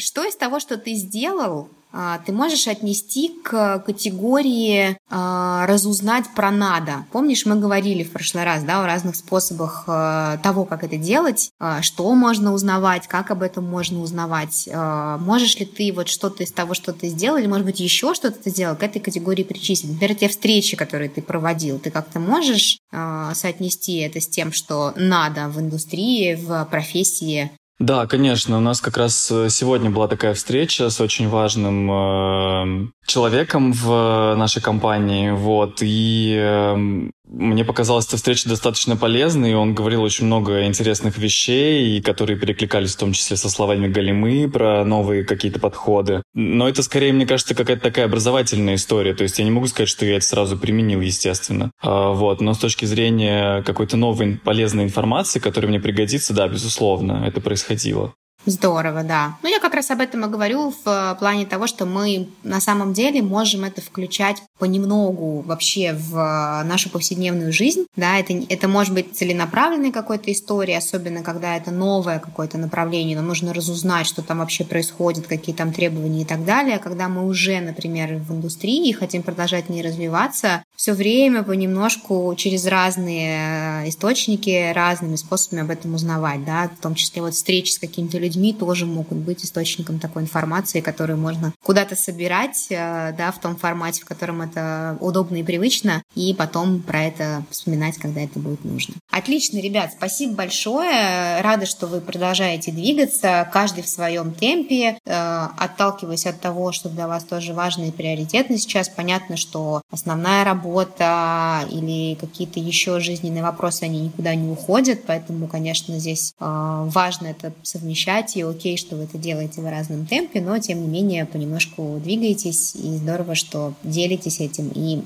Что 0.00 0.24
из 0.24 0.36
того, 0.36 0.60
что 0.60 0.78
ты 0.78 0.94
сделал, 0.94 1.68
а, 1.68 1.77
ты 2.26 2.32
можешь 2.32 2.68
отнести 2.68 3.32
к 3.42 3.78
категории 3.80 4.96
а, 5.10 5.66
разузнать 5.66 6.24
про 6.34 6.50
надо. 6.50 7.06
Помнишь, 7.12 7.46
мы 7.46 7.56
говорили 7.56 8.02
в 8.02 8.10
прошлый 8.10 8.44
раз 8.44 8.62
да, 8.62 8.82
о 8.82 8.86
разных 8.86 9.16
способах 9.16 9.84
а, 9.86 10.36
того, 10.38 10.64
как 10.64 10.84
это 10.84 10.96
делать, 10.96 11.50
что 11.80 12.14
можно 12.14 12.52
узнавать, 12.52 13.06
как 13.08 13.30
об 13.30 13.42
этом 13.42 13.64
можно 13.64 14.00
узнавать. 14.00 14.68
Можешь 14.72 15.58
ли 15.58 15.66
ты 15.66 15.92
вот 15.92 16.08
что-то 16.08 16.42
из 16.42 16.52
того, 16.52 16.74
что 16.74 16.92
ты 16.92 17.08
сделал, 17.08 17.38
или, 17.38 17.46
может 17.46 17.64
быть, 17.64 17.80
еще 17.80 18.14
что-то 18.14 18.38
ты 18.42 18.50
сделал, 18.50 18.76
к 18.76 18.82
этой 18.82 19.00
категории 19.00 19.42
причислить? 19.42 19.92
Например, 19.92 20.16
те 20.16 20.28
встречи, 20.28 20.76
которые 20.76 21.08
ты 21.08 21.22
проводил, 21.22 21.78
ты 21.78 21.90
как-то 21.90 22.20
можешь 22.20 22.78
соотнести 22.90 23.98
это 23.98 24.20
с 24.20 24.28
тем, 24.28 24.52
что 24.52 24.92
надо 24.96 25.48
в 25.48 25.60
индустрии, 25.60 26.34
в 26.34 26.66
профессии 26.70 27.50
да, 27.78 28.06
конечно. 28.06 28.56
У 28.56 28.60
нас 28.60 28.80
как 28.80 28.96
раз 28.96 29.30
э, 29.30 29.48
сегодня 29.50 29.88
была 29.88 30.08
такая 30.08 30.34
встреча 30.34 30.90
с 30.90 31.00
очень 31.00 31.28
важным 31.28 31.90
э, 31.90 32.88
человеком 33.06 33.72
в 33.72 34.34
нашей 34.36 34.60
компании. 34.60 35.30
Вот, 35.30 35.78
и 35.80 36.36
э, 36.36 37.10
мне 37.30 37.64
показалась 37.64 38.06
эта 38.06 38.16
встреча 38.16 38.48
достаточно 38.48 38.96
полезной. 38.96 39.54
Он 39.54 39.74
говорил 39.74 40.02
очень 40.02 40.26
много 40.26 40.64
интересных 40.64 41.18
вещей, 41.18 42.00
которые 42.00 42.38
перекликались 42.38 42.94
в 42.94 42.98
том 42.98 43.12
числе 43.12 43.36
со 43.36 43.50
словами 43.50 43.86
Галимы 43.86 44.48
про 44.50 44.84
новые 44.84 45.24
какие-то 45.24 45.60
подходы. 45.60 46.22
Но 46.34 46.68
это 46.68 46.82
скорее, 46.82 47.12
мне 47.12 47.26
кажется, 47.26 47.54
какая-то 47.54 47.82
такая 47.82 48.06
образовательная 48.06 48.76
история. 48.76 49.14
То 49.14 49.24
есть 49.24 49.38
я 49.38 49.44
не 49.44 49.50
могу 49.50 49.66
сказать, 49.66 49.88
что 49.88 50.06
я 50.06 50.16
это 50.16 50.24
сразу 50.24 50.56
применил, 50.56 51.00
естественно. 51.00 51.70
А, 51.82 52.12
вот. 52.12 52.40
Но 52.40 52.54
с 52.54 52.58
точки 52.58 52.86
зрения 52.86 53.62
какой-то 53.62 53.96
новой 53.96 54.36
полезной 54.36 54.84
информации, 54.84 55.38
которая 55.38 55.68
мне 55.68 55.80
пригодится, 55.80 56.32
да, 56.32 56.48
безусловно, 56.48 57.24
это 57.26 57.40
происходило. 57.40 58.14
Здорово, 58.46 59.02
да. 59.02 59.36
Ну, 59.42 59.48
я 59.48 59.58
как 59.58 59.74
раз 59.74 59.90
об 59.90 60.00
этом 60.00 60.24
и 60.24 60.28
говорю 60.28 60.70
в 60.70 60.86
э, 60.86 61.16
плане 61.18 61.44
того, 61.44 61.66
что 61.66 61.86
мы 61.86 62.28
на 62.44 62.60
самом 62.60 62.92
деле 62.92 63.20
можем 63.20 63.64
это 63.64 63.82
включать 63.82 64.42
понемногу 64.58 65.40
вообще 65.40 65.92
в 65.92 66.16
э, 66.16 66.64
нашу 66.64 66.88
повседневную 66.88 67.52
жизнь. 67.52 67.86
Да, 67.96 68.18
это, 68.18 68.32
это 68.48 68.68
может 68.68 68.94
быть 68.94 69.16
целенаправленной 69.16 69.90
какой-то 69.90 70.32
историей, 70.32 70.78
особенно 70.78 71.22
когда 71.22 71.56
это 71.56 71.72
новое 71.72 72.20
какое-то 72.20 72.58
направление, 72.58 73.16
нам 73.16 73.26
нужно 73.26 73.52
разузнать, 73.52 74.06
что 74.06 74.22
там 74.22 74.38
вообще 74.38 74.64
происходит, 74.64 75.26
какие 75.26 75.54
там 75.54 75.72
требования 75.72 76.22
и 76.22 76.26
так 76.26 76.44
далее. 76.44 76.78
Когда 76.78 77.08
мы 77.08 77.26
уже, 77.26 77.60
например, 77.60 78.16
в 78.16 78.32
индустрии 78.32 78.88
и 78.88 78.92
хотим 78.92 79.22
продолжать 79.22 79.66
в 79.66 79.70
ней 79.70 79.82
развиваться, 79.82 80.62
все 80.76 80.92
время 80.92 81.42
понемножку 81.42 82.32
через 82.36 82.66
разные 82.66 83.82
э, 83.84 83.88
источники, 83.88 84.72
разными 84.72 85.16
способами 85.16 85.62
об 85.62 85.70
этом 85.70 85.94
узнавать, 85.94 86.44
да, 86.44 86.70
в 86.78 86.80
том 86.80 86.94
числе 86.94 87.20
вот 87.20 87.34
встречи 87.34 87.72
с 87.72 87.78
какими-то 87.78 88.16
людьми 88.16 88.27
тоже 88.58 88.86
могут 88.86 89.18
быть 89.18 89.44
источником 89.44 89.98
такой 89.98 90.22
информации, 90.22 90.80
которую 90.80 91.18
можно 91.18 91.52
куда-то 91.62 91.96
собирать, 91.96 92.66
э, 92.70 93.14
да, 93.16 93.32
в 93.32 93.40
том 93.40 93.56
формате, 93.56 94.02
в 94.02 94.04
котором 94.04 94.42
это 94.42 94.96
удобно 95.00 95.36
и 95.36 95.42
привычно, 95.42 96.02
и 96.14 96.34
потом 96.34 96.80
про 96.80 97.04
это 97.04 97.44
вспоминать, 97.50 97.96
когда 97.98 98.20
это 98.20 98.38
будет 98.38 98.64
нужно. 98.64 98.94
Отлично, 99.10 99.58
ребят, 99.58 99.92
спасибо 99.96 100.34
большое. 100.34 101.40
Рада, 101.40 101.66
что 101.66 101.86
вы 101.86 102.00
продолжаете 102.00 102.72
двигаться, 102.72 103.48
каждый 103.52 103.82
в 103.82 103.88
своем 103.88 104.32
темпе, 104.32 104.98
э, 105.04 105.46
отталкиваясь 105.58 106.26
от 106.26 106.40
того, 106.40 106.72
что 106.72 106.88
для 106.88 107.06
вас 107.08 107.24
тоже 107.24 107.54
важно 107.54 107.84
и 107.84 107.90
приоритетно 107.90 108.58
сейчас. 108.58 108.88
Понятно, 108.88 109.36
что 109.36 109.82
основная 109.90 110.44
работа 110.44 111.64
или 111.70 112.14
какие-то 112.14 112.60
еще 112.60 113.00
жизненные 113.00 113.42
вопросы, 113.42 113.84
они 113.84 114.00
никуда 114.00 114.34
не 114.34 114.50
уходят, 114.50 115.04
поэтому, 115.06 115.48
конечно, 115.48 115.98
здесь 115.98 116.34
э, 116.38 116.84
важно 116.86 117.28
это 117.28 117.52
совмещать, 117.62 118.17
и 118.36 118.42
окей, 118.42 118.76
что 118.76 118.96
вы 118.96 119.04
это 119.04 119.18
делаете 119.18 119.60
в 119.60 119.70
разном 119.70 120.06
темпе, 120.06 120.40
но, 120.40 120.58
тем 120.58 120.82
не 120.82 120.88
менее, 120.88 121.26
понемножку 121.26 122.00
двигаетесь, 122.02 122.74
и 122.74 122.96
здорово, 122.96 123.34
что 123.34 123.74
делитесь 123.82 124.40
этим 124.40 124.70
и 124.74 124.98
э, 124.98 125.00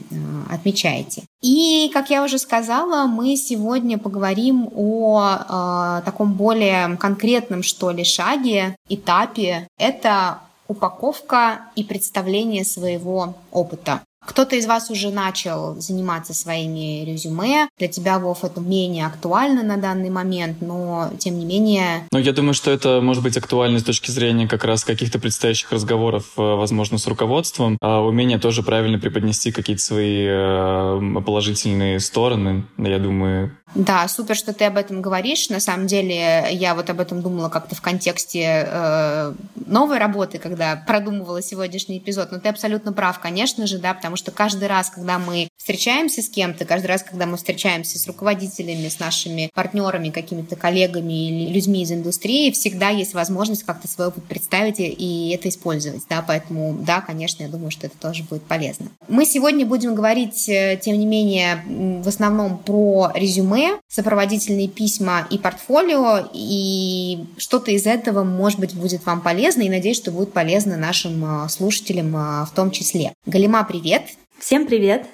отмечаете. 0.51 1.23
И, 1.43 1.91
как 1.93 2.11
я 2.11 2.25
уже 2.25 2.39
сказала, 2.39 3.07
мы 3.07 3.37
сегодня 3.37 3.99
поговорим 3.99 4.69
о 4.75 6.01
э, 6.01 6.05
таком 6.05 6.35
более 6.35 6.97
конкретном, 6.97 7.63
что 7.63 7.91
ли, 7.91 8.05
шаге, 8.05 8.77
этапе. 8.89 9.67
Это 9.79 10.39
упаковка 10.69 11.67
и 11.77 11.85
представление 11.85 12.65
своего 12.65 13.35
опыта. 13.51 14.03
Кто-то 14.25 14.57
из 14.57 14.67
вас 14.67 14.91
уже 14.91 15.11
начал 15.11 15.75
заниматься 15.81 16.33
своими 16.33 17.05
резюме. 17.05 17.69
Для 17.79 17.89
тебя, 17.89 18.19
Вов, 18.19 18.45
это 18.45 18.61
менее 18.61 19.07
актуально 19.07 19.63
на 19.63 19.77
данный 19.77 20.11
момент, 20.11 20.59
но 20.61 21.11
тем 21.19 21.39
не 21.39 21.45
менее... 21.45 22.07
Ну, 22.13 22.19
я 22.19 22.33
думаю, 22.33 22.55
что 22.55 22.71
это 22.71 23.01
может 23.01 23.23
быть 23.23 23.37
актуально 23.37 23.81
с 23.81 23.85
точки 23.85 24.11
зрения 24.11 24.47
как 24.47 24.65
раз 24.65 24.85
каких-то 24.85 25.19
предстоящих 25.19 25.73
разговоров, 25.73 26.33
э, 26.37 26.41
возможно, 26.41 26.99
с 26.99 27.07
руководством. 27.07 27.77
А 27.81 28.01
умение 28.01 28.39
тоже 28.39 28.63
правильно 28.63 28.99
преподнести 28.99 29.51
какие-то 29.51 29.83
свои 29.83 30.27
э, 30.29 31.23
положительные 31.25 31.99
стороны, 32.01 32.65
я 32.79 32.99
думаю, 32.99 33.53
да, 33.75 34.07
супер, 34.07 34.37
что 34.37 34.53
ты 34.53 34.67
об 34.67 34.77
этом 34.77 35.01
говоришь. 35.01 35.49
На 35.49 35.59
самом 35.59 35.87
деле, 35.87 36.47
я 36.51 36.75
вот 36.75 36.91
об 36.91 37.01
этом 37.01 37.23
думала 37.23 37.49
как-то 37.49 37.75
в 37.75 37.81
контексте 37.81 38.67
э, 38.67 39.33
новой 39.67 39.99
работы, 39.99 40.39
когда 40.39 40.77
продумывала 40.87 41.41
сегодняшний 41.41 41.97
эпизод. 41.99 42.33
Но 42.33 42.39
ты 42.39 42.51
абсолютно 42.51 42.93
прав, 42.93 43.19
конечно 43.19 43.67
же, 43.67 43.79
да, 43.79 43.95
потому 43.95 44.12
что 44.17 44.31
каждый 44.31 44.69
раз, 44.69 44.91
когда 44.91 45.19
мы 45.19 45.49
встречаемся 45.57 46.23
с 46.23 46.29
кем-то, 46.29 46.65
каждый 46.65 46.87
раз, 46.87 47.03
когда 47.03 47.27
мы 47.27 47.37
встречаемся 47.37 47.99
с 47.99 48.07
руководителями, 48.07 48.89
с 48.89 48.99
нашими 48.99 49.51
партнерами, 49.55 50.11
какими-то 50.11 50.57
коллегами 50.57 51.29
или 51.29 51.53
людьми 51.53 51.83
из 51.83 51.93
индустрии, 51.93 52.51
всегда 52.51 52.91
есть 52.91 53.15
возможность 53.15 53.65
как-то 53.65 53.89
свой 53.89 54.09
опыт 54.09 54.25
представить 54.25 54.77
и 54.79 55.31
это 55.35 55.49
использовать, 55.49 56.03
да, 56.09 56.25
поэтому, 56.27 56.75
да, 56.81 57.01
конечно, 57.01 57.43
я 57.43 57.49
думаю, 57.49 57.71
что 57.71 57.87
это 57.87 57.97
тоже 57.99 58.25
будет 58.25 58.43
полезно. 58.43 58.87
Мы 59.09 59.25
сегодня 59.25 59.67
будем 59.67 59.95
говорить, 59.95 60.49
э, 60.49 60.79
тем 60.83 60.99
не 60.99 61.07
менее, 61.07 61.63
в 62.03 62.09
основном 62.09 62.59
про 62.59 63.13
резюме, 63.15 63.79
сопроводительные 63.89 64.69
письма 64.69 65.27
и 65.31 65.39
портфолио, 65.39 66.29
и 66.33 67.25
что-то 67.37 67.71
из 67.71 67.87
этого, 67.87 68.25
может 68.25 68.59
быть, 68.59 68.75
будет 68.75 69.05
вам 69.07 69.21
полезно, 69.21 69.63
и 69.63 69.69
надеюсь, 69.69 69.97
что 69.97 70.11
будет 70.11 70.33
полезно 70.33 70.77
нашим 70.77 71.25
а, 71.25 71.49
слушателям 71.49 72.15
а, 72.17 72.45
в 72.45 72.55
том 72.55 72.71
числе. 72.71 73.13
Галима, 73.27 73.65
привет! 73.65 74.02
Всем 74.43 74.67
привет! 74.67 75.07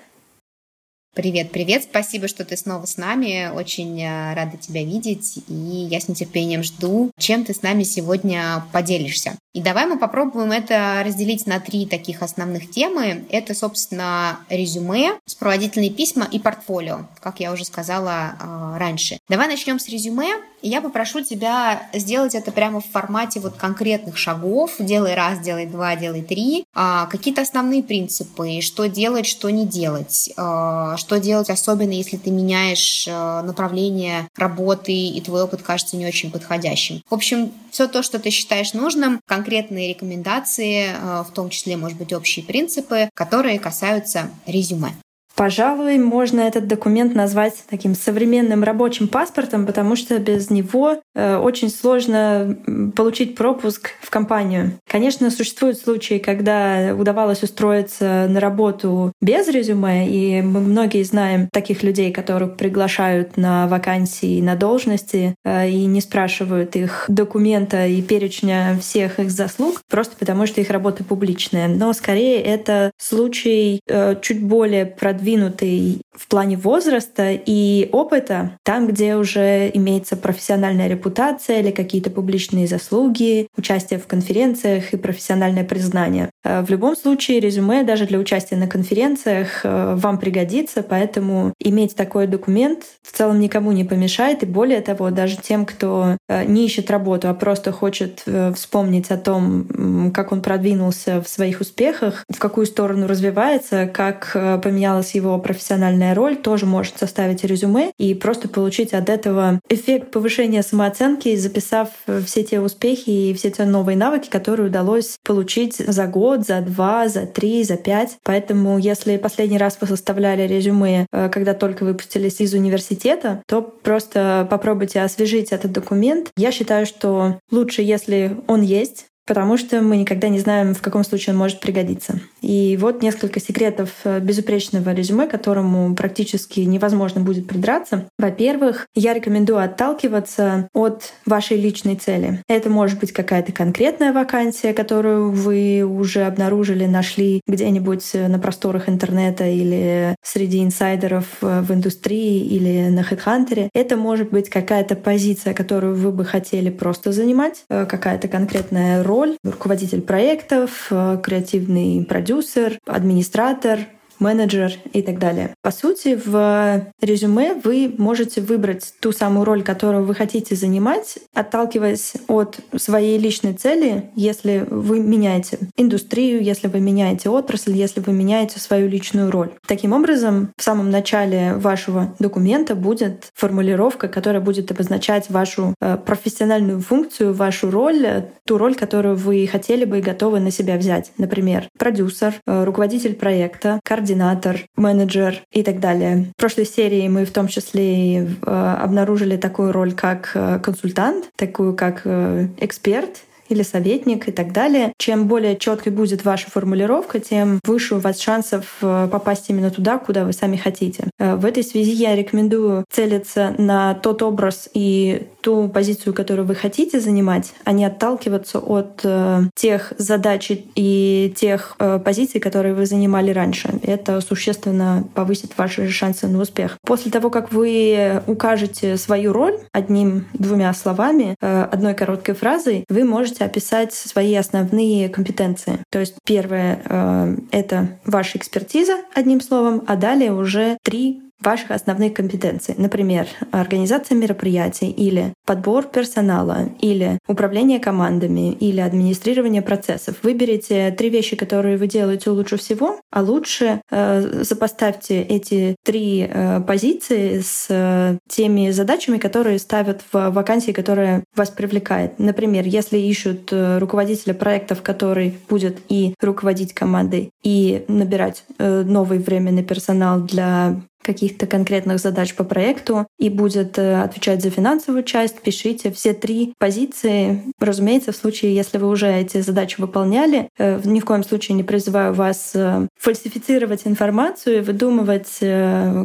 Привет, 1.18 1.50
привет. 1.50 1.82
Спасибо, 1.82 2.28
что 2.28 2.44
ты 2.44 2.56
снова 2.56 2.86
с 2.86 2.96
нами. 2.96 3.50
Очень 3.52 4.00
а, 4.04 4.36
рада 4.36 4.56
тебя 4.56 4.84
видеть. 4.84 5.40
И 5.48 5.52
я 5.90 5.98
с 5.98 6.06
нетерпением 6.06 6.62
жду, 6.62 7.10
чем 7.18 7.44
ты 7.44 7.54
с 7.54 7.62
нами 7.62 7.82
сегодня 7.82 8.64
поделишься. 8.72 9.36
И 9.52 9.60
давай 9.60 9.86
мы 9.86 9.98
попробуем 9.98 10.52
это 10.52 11.02
разделить 11.04 11.44
на 11.48 11.58
три 11.58 11.86
таких 11.86 12.22
основных 12.22 12.70
темы. 12.70 13.26
Это, 13.30 13.52
собственно, 13.52 14.38
резюме, 14.48 15.18
сопроводительные 15.26 15.90
письма 15.90 16.28
и 16.30 16.38
портфолио, 16.38 17.08
как 17.18 17.40
я 17.40 17.50
уже 17.50 17.64
сказала 17.64 18.36
э, 18.38 18.78
раньше. 18.78 19.18
Давай 19.28 19.48
начнем 19.48 19.80
с 19.80 19.88
резюме. 19.88 20.36
Я 20.62 20.80
попрошу 20.80 21.22
тебя 21.22 21.88
сделать 21.92 22.34
это 22.34 22.50
прямо 22.52 22.80
в 22.80 22.86
формате 22.86 23.40
вот 23.40 23.54
конкретных 23.54 24.16
шагов. 24.16 24.72
Делай 24.78 25.14
раз, 25.14 25.40
делай 25.40 25.66
два, 25.66 25.96
делай 25.96 26.22
три. 26.22 26.64
А, 26.74 27.06
какие-то 27.06 27.42
основные 27.42 27.82
принципы, 27.82 28.60
что 28.60 28.86
делать, 28.86 29.26
что 29.26 29.50
не 29.50 29.66
делать. 29.66 30.30
А, 30.36 30.96
что 31.08 31.18
делать, 31.18 31.48
особенно 31.48 31.92
если 31.92 32.18
ты 32.18 32.30
меняешь 32.30 33.06
а, 33.08 33.42
направление 33.42 34.28
работы 34.36 34.92
и 34.92 35.18
твой 35.22 35.44
опыт 35.44 35.62
кажется 35.62 35.96
не 35.96 36.06
очень 36.06 36.30
подходящим. 36.30 37.02
В 37.08 37.14
общем, 37.14 37.50
все 37.70 37.88
то, 37.88 38.02
что 38.02 38.18
ты 38.18 38.28
считаешь 38.28 38.74
нужным, 38.74 39.20
конкретные 39.26 39.88
рекомендации, 39.88 40.90
а, 40.94 41.24
в 41.24 41.32
том 41.32 41.48
числе, 41.48 41.78
может 41.78 41.96
быть, 41.96 42.12
общие 42.12 42.44
принципы, 42.44 43.08
которые 43.14 43.58
касаются 43.58 44.30
резюме. 44.46 44.92
Пожалуй, 45.38 45.98
можно 45.98 46.40
этот 46.40 46.66
документ 46.66 47.14
назвать 47.14 47.54
таким 47.70 47.94
современным 47.94 48.64
рабочим 48.64 49.06
паспортом, 49.06 49.66
потому 49.66 49.94
что 49.94 50.18
без 50.18 50.50
него 50.50 50.96
э, 51.14 51.36
очень 51.36 51.70
сложно 51.70 52.58
получить 52.96 53.36
пропуск 53.36 53.90
в 54.00 54.10
компанию. 54.10 54.72
Конечно, 54.90 55.30
существуют 55.30 55.78
случаи, 55.78 56.18
когда 56.18 56.92
удавалось 56.98 57.44
устроиться 57.44 58.26
на 58.28 58.40
работу 58.40 59.12
без 59.20 59.46
резюме, 59.46 60.08
и 60.08 60.42
мы 60.42 60.58
многие 60.58 61.04
знаем 61.04 61.48
таких 61.52 61.84
людей, 61.84 62.10
которых 62.10 62.56
приглашают 62.56 63.36
на 63.36 63.68
вакансии, 63.68 64.40
на 64.40 64.56
должности 64.56 65.36
э, 65.44 65.70
и 65.70 65.84
не 65.84 66.00
спрашивают 66.00 66.74
их 66.74 67.04
документа 67.06 67.86
и 67.86 68.02
перечня 68.02 68.76
всех 68.80 69.20
их 69.20 69.30
заслуг, 69.30 69.82
просто 69.88 70.16
потому 70.18 70.48
что 70.48 70.60
их 70.60 70.70
работа 70.70 71.04
публичная. 71.04 71.68
Но 71.68 71.92
скорее 71.92 72.42
это 72.42 72.90
случай 72.98 73.78
э, 73.86 74.16
чуть 74.20 74.42
более 74.42 74.84
продвинутый 74.84 75.27
продвинутый 75.28 76.00
в 76.18 76.26
плане 76.26 76.56
возраста 76.56 77.30
и 77.32 77.88
опыта, 77.92 78.58
там, 78.64 78.88
где 78.88 79.14
уже 79.14 79.70
имеется 79.72 80.16
профессиональная 80.16 80.88
репутация 80.88 81.60
или 81.60 81.70
какие-то 81.70 82.10
публичные 82.10 82.66
заслуги, 82.66 83.46
участие 83.56 84.00
в 84.00 84.06
конференциях 84.06 84.92
и 84.92 84.96
профессиональное 84.96 85.64
признание. 85.64 86.30
Э, 86.44 86.62
в 86.62 86.70
любом 86.70 86.96
случае, 86.96 87.40
резюме 87.40 87.84
даже 87.84 88.06
для 88.06 88.18
участия 88.18 88.56
на 88.56 88.66
конференциях 88.66 89.60
э, 89.62 89.94
вам 89.96 90.18
пригодится, 90.18 90.82
поэтому 90.82 91.52
иметь 91.60 91.94
такой 91.94 92.26
документ 92.26 92.84
в 93.02 93.16
целом 93.16 93.38
никому 93.38 93.72
не 93.72 93.84
помешает, 93.84 94.42
и 94.42 94.46
более 94.46 94.80
того, 94.80 95.10
даже 95.10 95.36
тем, 95.36 95.66
кто 95.66 96.16
э, 96.28 96.44
не 96.46 96.64
ищет 96.66 96.90
работу, 96.90 97.28
а 97.28 97.34
просто 97.34 97.70
хочет 97.70 98.24
вспомнить 98.54 99.10
о 99.10 99.18
том, 99.18 100.10
как 100.14 100.32
он 100.32 100.42
продвинулся 100.42 101.22
в 101.22 101.28
своих 101.28 101.60
успехах, 101.60 102.24
в 102.28 102.38
какую 102.38 102.66
сторону 102.66 103.06
развивается, 103.06 103.86
как 103.86 104.32
поменялась 104.62 105.14
его 105.18 105.38
профессиональная 105.38 106.14
роль, 106.14 106.36
тоже 106.36 106.66
может 106.66 106.98
составить 106.98 107.44
резюме 107.44 107.92
и 107.98 108.14
просто 108.14 108.48
получить 108.48 108.94
от 108.94 109.08
этого 109.08 109.60
эффект 109.68 110.10
повышения 110.10 110.62
самооценки, 110.62 111.36
записав 111.36 111.90
все 112.24 112.42
те 112.42 112.60
успехи 112.60 113.10
и 113.10 113.34
все 113.34 113.50
те 113.50 113.64
новые 113.64 113.96
навыки, 113.96 114.28
которые 114.30 114.68
удалось 114.68 115.16
получить 115.24 115.76
за 115.76 116.06
год, 116.06 116.46
за 116.46 116.60
два, 116.60 117.08
за 117.08 117.26
три, 117.26 117.62
за 117.64 117.76
пять. 117.76 118.16
Поэтому 118.22 118.78
если 118.78 119.16
последний 119.16 119.58
раз 119.58 119.78
вы 119.80 119.86
составляли 119.86 120.46
резюме, 120.46 121.06
э, 121.12 121.28
когда 121.28 121.54
только 121.54 121.84
выпустились 121.84 122.40
из 122.40 122.54
университета, 122.54 123.42
то 123.46 123.62
просто 123.62 124.46
попробуйте 124.50 125.00
освежить 125.00 125.52
этот 125.52 125.72
документ. 125.72 126.30
Я 126.36 126.52
считаю, 126.52 126.86
что 126.86 127.38
лучше, 127.50 127.82
если 127.82 128.36
он 128.46 128.62
есть, 128.62 129.06
потому 129.28 129.58
что 129.58 129.82
мы 129.82 129.98
никогда 129.98 130.28
не 130.28 130.40
знаем, 130.40 130.74
в 130.74 130.80
каком 130.80 131.04
случае 131.04 131.34
он 131.34 131.38
может 131.38 131.60
пригодиться. 131.60 132.18
И 132.40 132.78
вот 132.80 133.02
несколько 133.02 133.40
секретов 133.40 133.90
э, 134.04 134.20
безупречного 134.20 134.94
резюме, 134.94 135.26
которому 135.26 135.94
практически 135.94 136.60
невозможно 136.60 137.20
будет 137.20 137.46
придраться. 137.46 138.08
Во-первых, 138.18 138.86
я 138.94 139.12
рекомендую 139.12 139.58
отталкиваться 139.58 140.68
от 140.72 141.12
вашей 141.26 141.60
личной 141.60 141.96
цели. 141.96 142.42
Это 142.48 142.70
может 142.70 142.98
быть 142.98 143.12
какая-то 143.12 143.52
конкретная 143.52 144.14
вакансия, 144.14 144.72
которую 144.72 145.30
вы 145.30 145.82
уже 145.82 146.24
обнаружили, 146.24 146.86
нашли 146.86 147.42
где-нибудь 147.46 148.14
на 148.14 148.38
просторах 148.38 148.88
интернета 148.88 149.44
или 149.44 150.16
среди 150.22 150.64
инсайдеров 150.64 151.26
э, 151.42 151.60
в 151.60 151.72
индустрии 151.72 152.46
или 152.46 152.88
на 152.88 153.00
HeadHunter. 153.00 153.68
Это 153.74 153.96
может 153.96 154.30
быть 154.30 154.48
какая-то 154.48 154.96
позиция, 154.96 155.52
которую 155.52 155.96
вы 155.96 156.12
бы 156.12 156.24
хотели 156.24 156.70
просто 156.70 157.12
занимать, 157.12 157.64
э, 157.68 157.84
какая-то 157.84 158.28
конкретная 158.28 159.02
роль, 159.02 159.17
роль, 159.18 159.36
руководитель 159.42 160.02
проектов, 160.02 160.88
э, 160.90 161.18
креативный 161.22 162.04
продюсер, 162.04 162.78
администратор, 162.86 163.80
менеджер 164.20 164.72
и 164.92 165.02
так 165.02 165.18
далее. 165.18 165.54
По 165.62 165.70
сути, 165.70 166.18
в 166.22 166.86
резюме 167.00 167.54
вы 167.54 167.94
можете 167.98 168.40
выбрать 168.40 168.94
ту 169.00 169.12
самую 169.12 169.44
роль, 169.44 169.62
которую 169.62 170.04
вы 170.04 170.14
хотите 170.14 170.54
занимать, 170.54 171.18
отталкиваясь 171.34 172.14
от 172.26 172.58
своей 172.76 173.18
личной 173.18 173.54
цели, 173.54 174.10
если 174.14 174.66
вы 174.68 175.00
меняете 175.00 175.58
индустрию, 175.76 176.42
если 176.42 176.68
вы 176.68 176.80
меняете 176.80 177.30
отрасль, 177.30 177.72
если 177.72 178.00
вы 178.00 178.12
меняете 178.12 178.58
свою 178.58 178.88
личную 178.88 179.30
роль. 179.30 179.50
Таким 179.66 179.92
образом, 179.92 180.50
в 180.56 180.62
самом 180.62 180.90
начале 180.90 181.54
вашего 181.54 182.14
документа 182.18 182.74
будет 182.74 183.30
формулировка, 183.34 184.08
которая 184.08 184.40
будет 184.40 184.70
обозначать 184.70 185.30
вашу 185.30 185.74
э, 185.80 185.96
профессиональную 185.96 186.80
функцию, 186.80 187.34
вашу 187.34 187.70
роль, 187.70 188.24
ту 188.44 188.58
роль, 188.58 188.74
которую 188.74 189.16
вы 189.16 189.46
хотели 189.46 189.84
бы 189.84 189.98
и 189.98 190.02
готовы 190.02 190.40
на 190.40 190.50
себя 190.50 190.76
взять. 190.76 191.12
Например, 191.18 191.68
продюсер, 191.78 192.34
э, 192.46 192.64
руководитель 192.64 193.14
проекта, 193.14 193.80
координатор 193.84 194.07
координатор, 194.08 194.60
менеджер 194.76 195.42
и 195.52 195.62
так 195.62 195.80
далее. 195.80 196.32
В 196.36 196.40
прошлой 196.40 196.66
серии 196.66 197.08
мы 197.08 197.24
в 197.24 197.30
том 197.30 197.48
числе 197.48 198.24
э, 198.24 198.26
обнаружили 198.42 199.36
такую 199.36 199.72
роль, 199.72 199.92
как 199.92 200.30
э, 200.34 200.58
консультант, 200.60 201.30
такую 201.36 201.74
как 201.74 202.02
э, 202.04 202.48
эксперт 202.58 203.22
или 203.48 203.62
советник 203.62 204.28
и 204.28 204.32
так 204.32 204.52
далее. 204.52 204.92
Чем 204.98 205.26
более 205.26 205.56
четкой 205.56 205.92
будет 205.92 206.24
ваша 206.24 206.50
формулировка, 206.50 207.20
тем 207.20 207.60
выше 207.64 207.96
у 207.96 207.98
вас 207.98 208.20
шансов 208.20 208.76
попасть 208.80 209.46
именно 209.48 209.70
туда, 209.70 209.98
куда 209.98 210.24
вы 210.24 210.32
сами 210.32 210.56
хотите. 210.56 211.04
В 211.18 211.44
этой 211.44 211.62
связи 211.62 211.92
я 211.92 212.14
рекомендую 212.14 212.84
целиться 212.90 213.54
на 213.58 213.94
тот 213.94 214.22
образ 214.22 214.68
и 214.74 215.26
ту 215.40 215.68
позицию, 215.68 216.14
которую 216.14 216.46
вы 216.46 216.54
хотите 216.54 217.00
занимать, 217.00 217.52
а 217.64 217.72
не 217.72 217.84
отталкиваться 217.84 218.58
от 218.58 219.00
э, 219.04 219.42
тех 219.54 219.92
задач 219.96 220.50
и 220.50 221.32
тех 221.36 221.76
э, 221.78 221.98
позиций, 222.04 222.40
которые 222.40 222.74
вы 222.74 222.86
занимали 222.86 223.30
раньше. 223.30 223.70
Это 223.82 224.20
существенно 224.20 225.04
повысит 225.14 225.56
ваши 225.56 225.88
шансы 225.90 226.26
на 226.26 226.40
успех. 226.40 226.76
После 226.82 227.10
того, 227.10 227.30
как 227.30 227.52
вы 227.52 228.22
укажете 228.26 228.96
свою 228.96 229.32
роль 229.32 229.58
одним-двумя 229.72 230.72
словами, 230.74 231.34
э, 231.40 231.62
одной 231.62 231.94
короткой 231.94 232.34
фразой, 232.34 232.84
вы 232.88 233.04
можете 233.04 233.37
описать 233.40 233.94
свои 233.94 234.34
основные 234.34 235.08
компетенции. 235.08 235.78
То 235.90 235.98
есть 236.00 236.16
первое 236.24 236.82
э,— 236.84 237.36
это 237.50 237.98
ваша 238.04 238.38
экспертиза, 238.38 238.98
одним 239.14 239.40
словом, 239.40 239.82
а 239.86 239.96
далее 239.96 240.32
уже 240.32 240.78
три 240.82 241.22
ваших 241.40 241.70
основных 241.70 242.14
компетенций. 242.14 242.74
Например, 242.76 243.26
организация 243.52 244.16
мероприятий 244.16 244.90
или 244.90 245.32
подбор 245.46 245.86
персонала, 245.86 246.68
или 246.80 247.18
управление 247.28 247.78
командами, 247.78 248.52
или 248.52 248.80
администрирование 248.80 249.62
процессов. 249.62 250.16
Выберите 250.22 250.90
три 250.90 251.10
вещи, 251.10 251.36
которые 251.36 251.76
вы 251.76 251.86
делаете 251.86 252.30
лучше 252.30 252.56
всего, 252.56 253.00
а 253.10 253.22
лучше 253.22 253.80
э, 253.90 254.42
сопоставьте 254.44 255.22
эти 255.22 255.76
три 255.84 256.28
э, 256.28 256.60
позиции 256.60 257.40
с 257.40 257.66
э, 257.68 258.18
теми 258.28 258.70
задачами, 258.70 259.18
которые 259.18 259.58
ставят 259.58 260.02
в 260.12 260.30
вакансии, 260.30 260.72
которая 260.72 261.24
вас 261.36 261.50
привлекает. 261.50 262.18
Например, 262.18 262.64
если 262.66 262.98
ищут 262.98 263.52
э, 263.52 263.78
руководителя 263.78 264.34
проектов, 264.34 264.82
который 264.82 265.38
будет 265.48 265.78
и 265.88 266.14
руководить 266.20 266.74
командой, 266.74 267.30
и 267.42 267.84
набирать 267.88 268.44
э, 268.58 268.82
новый 268.82 269.18
временный 269.18 269.62
персонал 269.62 270.20
для 270.20 270.80
каких-то 271.08 271.46
конкретных 271.46 272.00
задач 272.00 272.34
по 272.34 272.44
проекту 272.44 273.06
и 273.18 273.30
будет 273.30 273.78
э, 273.78 274.02
отвечать 274.02 274.42
за 274.42 274.50
финансовую 274.50 275.04
часть, 275.04 275.40
пишите 275.40 275.90
все 275.90 276.12
три 276.12 276.52
позиции. 276.58 277.44
Разумеется, 277.58 278.12
в 278.12 278.16
случае, 278.16 278.54
если 278.54 278.76
вы 278.76 278.90
уже 278.90 279.10
эти 279.10 279.40
задачи 279.40 279.80
выполняли, 279.80 280.50
э, 280.58 280.78
ни 280.84 281.00
в 281.00 281.06
коем 281.06 281.24
случае 281.24 281.56
не 281.56 281.62
призываю 281.62 282.12
вас 282.12 282.50
э, 282.54 282.86
фальсифицировать 283.00 283.86
информацию 283.86 284.58
и 284.58 284.60
выдумывать 284.60 285.38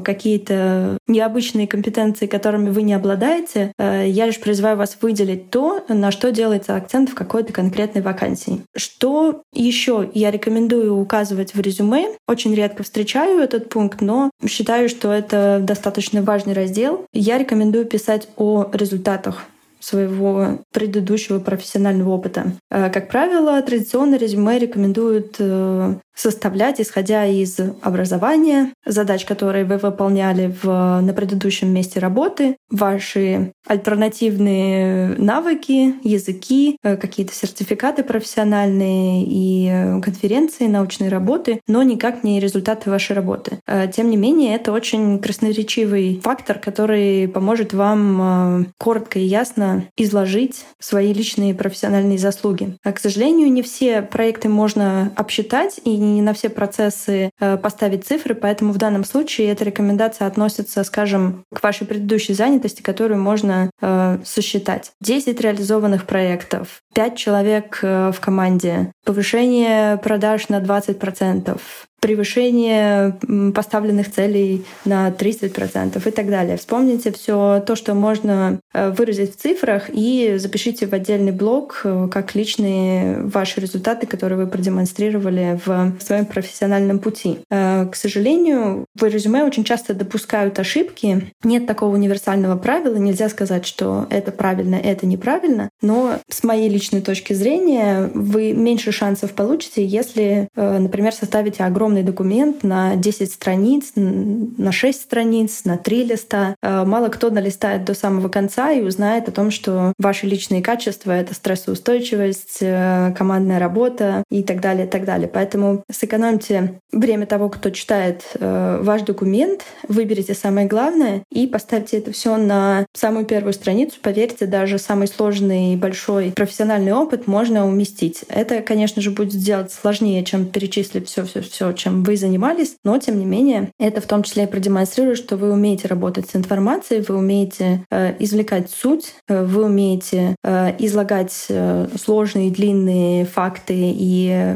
какие-то 0.06 0.98
необычные 1.08 1.68
компетенции, 1.68 2.28
которыми 2.28 2.70
вы 2.70 2.84
не 2.84 2.94
обладаете. 2.94 3.74
Я 3.78 4.26
лишь 4.26 4.39
призываю 4.39 4.78
вас 4.78 4.98
выделить 5.02 5.50
то, 5.50 5.84
на 5.89 6.12
что 6.12 6.32
делается 6.32 6.76
акцент 6.76 7.10
в 7.10 7.16
какой-то 7.16 7.52
конкретной 7.52 8.02
вакансии. 8.02 8.62
Что 8.76 9.42
еще 9.54 10.10
я 10.13 10.32
рекомендую 10.32 10.96
указывать 10.96 11.54
в 11.54 11.60
резюме? 11.60 12.16
Очень 12.28 12.56
редко 12.56 12.84
встречаю 12.84 13.39
этот 13.39 13.70
пункт, 13.70 14.02
но 14.02 14.30
считаю, 14.48 14.88
что 14.93 15.12
это 15.12 15.60
достаточно 15.62 16.21
важный 16.21 16.53
раздел. 16.53 17.06
Я 17.13 17.38
рекомендую 17.38 17.86
писать 17.86 18.27
о 18.38 18.69
результатах 18.71 19.45
своего 19.84 20.60
предыдущего 20.71 21.39
профессионального 21.39 22.12
опыта. 22.12 22.53
Э, 22.71 22.89
как 22.89 23.10
правило, 23.10 23.62
традиционно 23.62 24.15
резюме 24.15 24.58
рекомендуют 24.58 25.36
э, 25.39 25.95
составлять, 26.15 26.80
исходя 26.80 27.26
из 27.26 27.58
образования, 27.82 28.73
задач, 28.86 29.26
которые 29.26 29.65
вы 29.65 29.78
выполняли 29.78 30.54
в, 30.62 30.67
на 31.02 31.13
предыдущем 31.13 31.73
месте 31.73 31.99
работы, 31.99 32.58
ваши 32.69 33.54
альтернативные 33.67 35.15
навыки, 35.17 35.95
языки, 36.04 36.78
э, 36.84 36.97
какие-то 36.97 37.34
сертификаты 37.34 38.04
профессиональные 38.04 39.26
и 39.28 40.02
конференции, 40.02 40.67
научные 40.67 41.10
работы, 41.10 41.62
но 41.67 41.84
никак 41.84 42.23
не 42.23 42.39
результаты 42.39 42.89
вашей 42.89 43.15
работы. 43.15 43.60
Тем 43.93 44.10
не 44.10 44.17
менее, 44.17 44.56
это 44.56 44.71
очень 44.71 45.19
красноречивый 45.19 46.19
фактор, 46.23 46.60
который 46.60 47.28
поможет 47.28 47.73
вам 47.73 48.67
коротко 48.78 49.19
и 49.19 49.23
ясно 49.23 49.86
изложить 49.97 50.65
свои 50.80 51.13
личные 51.13 51.54
профессиональные 51.54 52.17
заслуги. 52.17 52.78
К 52.84 52.99
сожалению, 52.99 53.52
не 53.52 53.62
все 53.62 54.02
проекты 54.02 54.49
можно 54.49 55.12
обсчитать 55.15 55.80
и 55.84 55.97
не 56.04 56.22
на 56.22 56.34
все 56.34 56.50
процессы 56.50 57.30
э, 57.39 57.58
поставить 57.58 58.06
цифры, 58.06 58.36
поэтому 58.36 58.74
в 58.74 58.78
данном 58.78 59.04
случае 59.04 59.50
эта 59.50 59.63
рекомендация 59.63 60.28
относится, 60.28 60.84
скажем, 60.84 61.46
к 61.54 61.63
вашей 61.63 61.88
предыдущей 61.88 62.34
занятости, 62.34 62.82
которую 62.82 63.22
можно 63.22 63.70
э, 63.82 64.20
сосчитать. 64.24 64.92
10 65.02 65.39
реализованных 65.42 66.06
проектов, 66.06 66.82
5 66.94 67.18
человек 67.18 67.80
э, 67.82 68.12
в 68.12 68.20
команде, 68.20 68.92
повышение 69.06 69.98
продаж 69.98 70.50
на 70.50 70.60
20%, 70.60 71.60
превышение 72.04 73.18
поставленных 73.56 74.12
целей 74.12 74.66
на 74.84 75.08
30% 75.08 76.06
и 76.06 76.12
так 76.12 76.30
далее. 76.30 76.58
Вспомните 76.58 77.13
все 77.13 77.63
то, 77.66 77.78
что 77.78 77.94
можно 77.94 78.60
э, 78.74 78.89
выразить 78.89 79.38
в 79.38 79.39
цифрах 79.39 79.86
и 79.88 80.36
запишите 80.36 80.86
в 80.86 80.92
отдельный 80.92 81.32
блок 81.32 81.80
э, 81.86 82.10
как 82.12 82.36
личные 82.36 83.22
ваши 83.22 83.62
результаты, 83.62 84.06
которые 84.06 84.38
вы 84.38 84.48
продемонстрировали 84.48 85.62
в 85.66 85.94
своем 86.02 86.26
профессиональном 86.26 87.00
пути. 87.00 87.39
Э, 87.50 87.88
к 87.89 87.96
сожалению, 87.96 88.84
в 89.00 89.06
резюме 89.06 89.46
очень 89.46 89.63
часто 89.63 89.94
допускают 89.94 90.60
ошибки. 90.60 91.32
Нет 91.46 91.68
такого 91.68 91.96
универсального 91.96 92.58
правила. 92.58 92.98
Нельзя 92.98 93.30
сказать, 93.30 93.66
что 93.66 94.08
это 94.10 94.34
правильно, 94.34 94.76
это 94.76 95.06
неправильно. 95.06 95.70
Но 95.82 96.20
с 96.28 96.44
моей 96.44 96.68
личной 96.68 97.00
точки 97.00 97.32
зрения 97.32 98.12
вы 98.13 98.52
меньше 98.52 98.92
шансов 98.92 99.32
получите, 99.32 99.86
если, 99.86 100.50
например, 100.56 101.13
составите 101.13 101.63
огромный 101.63 101.92
документ 102.01 102.63
на 102.63 102.95
10 102.95 103.32
страниц, 103.32 103.91
на 103.95 104.71
6 104.71 105.01
страниц, 105.01 105.65
на 105.65 105.77
3 105.77 106.03
листа. 106.06 106.56
Мало 106.62 107.10
кто 107.10 107.29
налистает 107.29 107.86
до 107.86 107.93
самого 107.93 108.29
конца 108.29 108.71
и 108.71 108.82
узнает 108.82 109.27
о 109.29 109.32
том, 109.32 109.51
что 109.51 109.93
ваши 109.99 110.25
личные 110.25 110.63
качества— 110.63 111.12
это 111.12 111.34
стрессоустойчивость, 111.34 112.58
э, 112.62 113.13
командная 113.17 113.60
работа 113.60 114.23
и 114.32 114.43
так 114.43 114.62
далее, 114.62 114.88
и 114.88 114.89
так 114.89 115.06
далее. 115.06 115.27
Поэтому 115.27 115.84
сэкономьте 115.91 116.79
время 116.91 117.25
того, 117.25 117.49
кто 117.49 117.69
читает 117.69 118.23
э, 118.36 118.79
ваш 118.82 119.01
документ, 119.01 119.63
выберите 119.88 120.34
самое 120.34 120.67
главное 120.67 121.23
и 121.32 121.47
поставьте 121.47 121.97
это 121.97 122.12
все 122.12 122.38
на 122.38 122.86
самую 122.93 123.25
первую 123.25 123.53
страницу. 123.53 123.97
Поверьте, 124.01 124.45
даже 124.45 124.77
самый 124.77 125.08
сложный 125.08 125.73
и 125.73 125.77
большой 125.77 126.32
профессиональный 126.36 126.93
опыт 126.93 127.27
можно 127.27 127.67
уместить. 127.67 128.23
Это, 128.29 128.62
конечно 128.62 129.01
же, 129.01 129.12
будет 129.12 129.34
сделать 129.34 129.71
сложнее, 129.71 130.23
чем 130.23 130.45
перечислить 130.45 131.08
все, 131.08 131.25
все, 131.25 131.41
все, 131.41 131.73
чем 131.84 132.04
вы 132.04 132.15
занимались, 132.17 132.76
но 132.84 132.98
тем 132.98 133.19
не 133.19 133.26
менее 133.26 133.72
это 133.80 134.02
в 134.02 134.06
том 134.06 134.24
числе 134.24 134.48
продемонстрирует, 134.48 135.17
что 135.17 135.38
вы 135.38 135.52
умеете 135.52 135.88
работать 135.88 136.30
с 136.30 136.36
информацией, 136.36 137.02
вы 137.02 137.17
умеете 137.17 137.86
э, 137.91 138.15
извлекать 138.19 138.69
суть, 138.69 139.15
э, 139.28 139.43
вы 139.43 139.65
умеете 139.65 140.36
э, 140.43 140.76
излагать 140.80 141.46
э, 141.50 141.88
сложные, 142.02 142.52
длинные 142.52 143.26
факты 143.26 143.74
и 143.76 144.56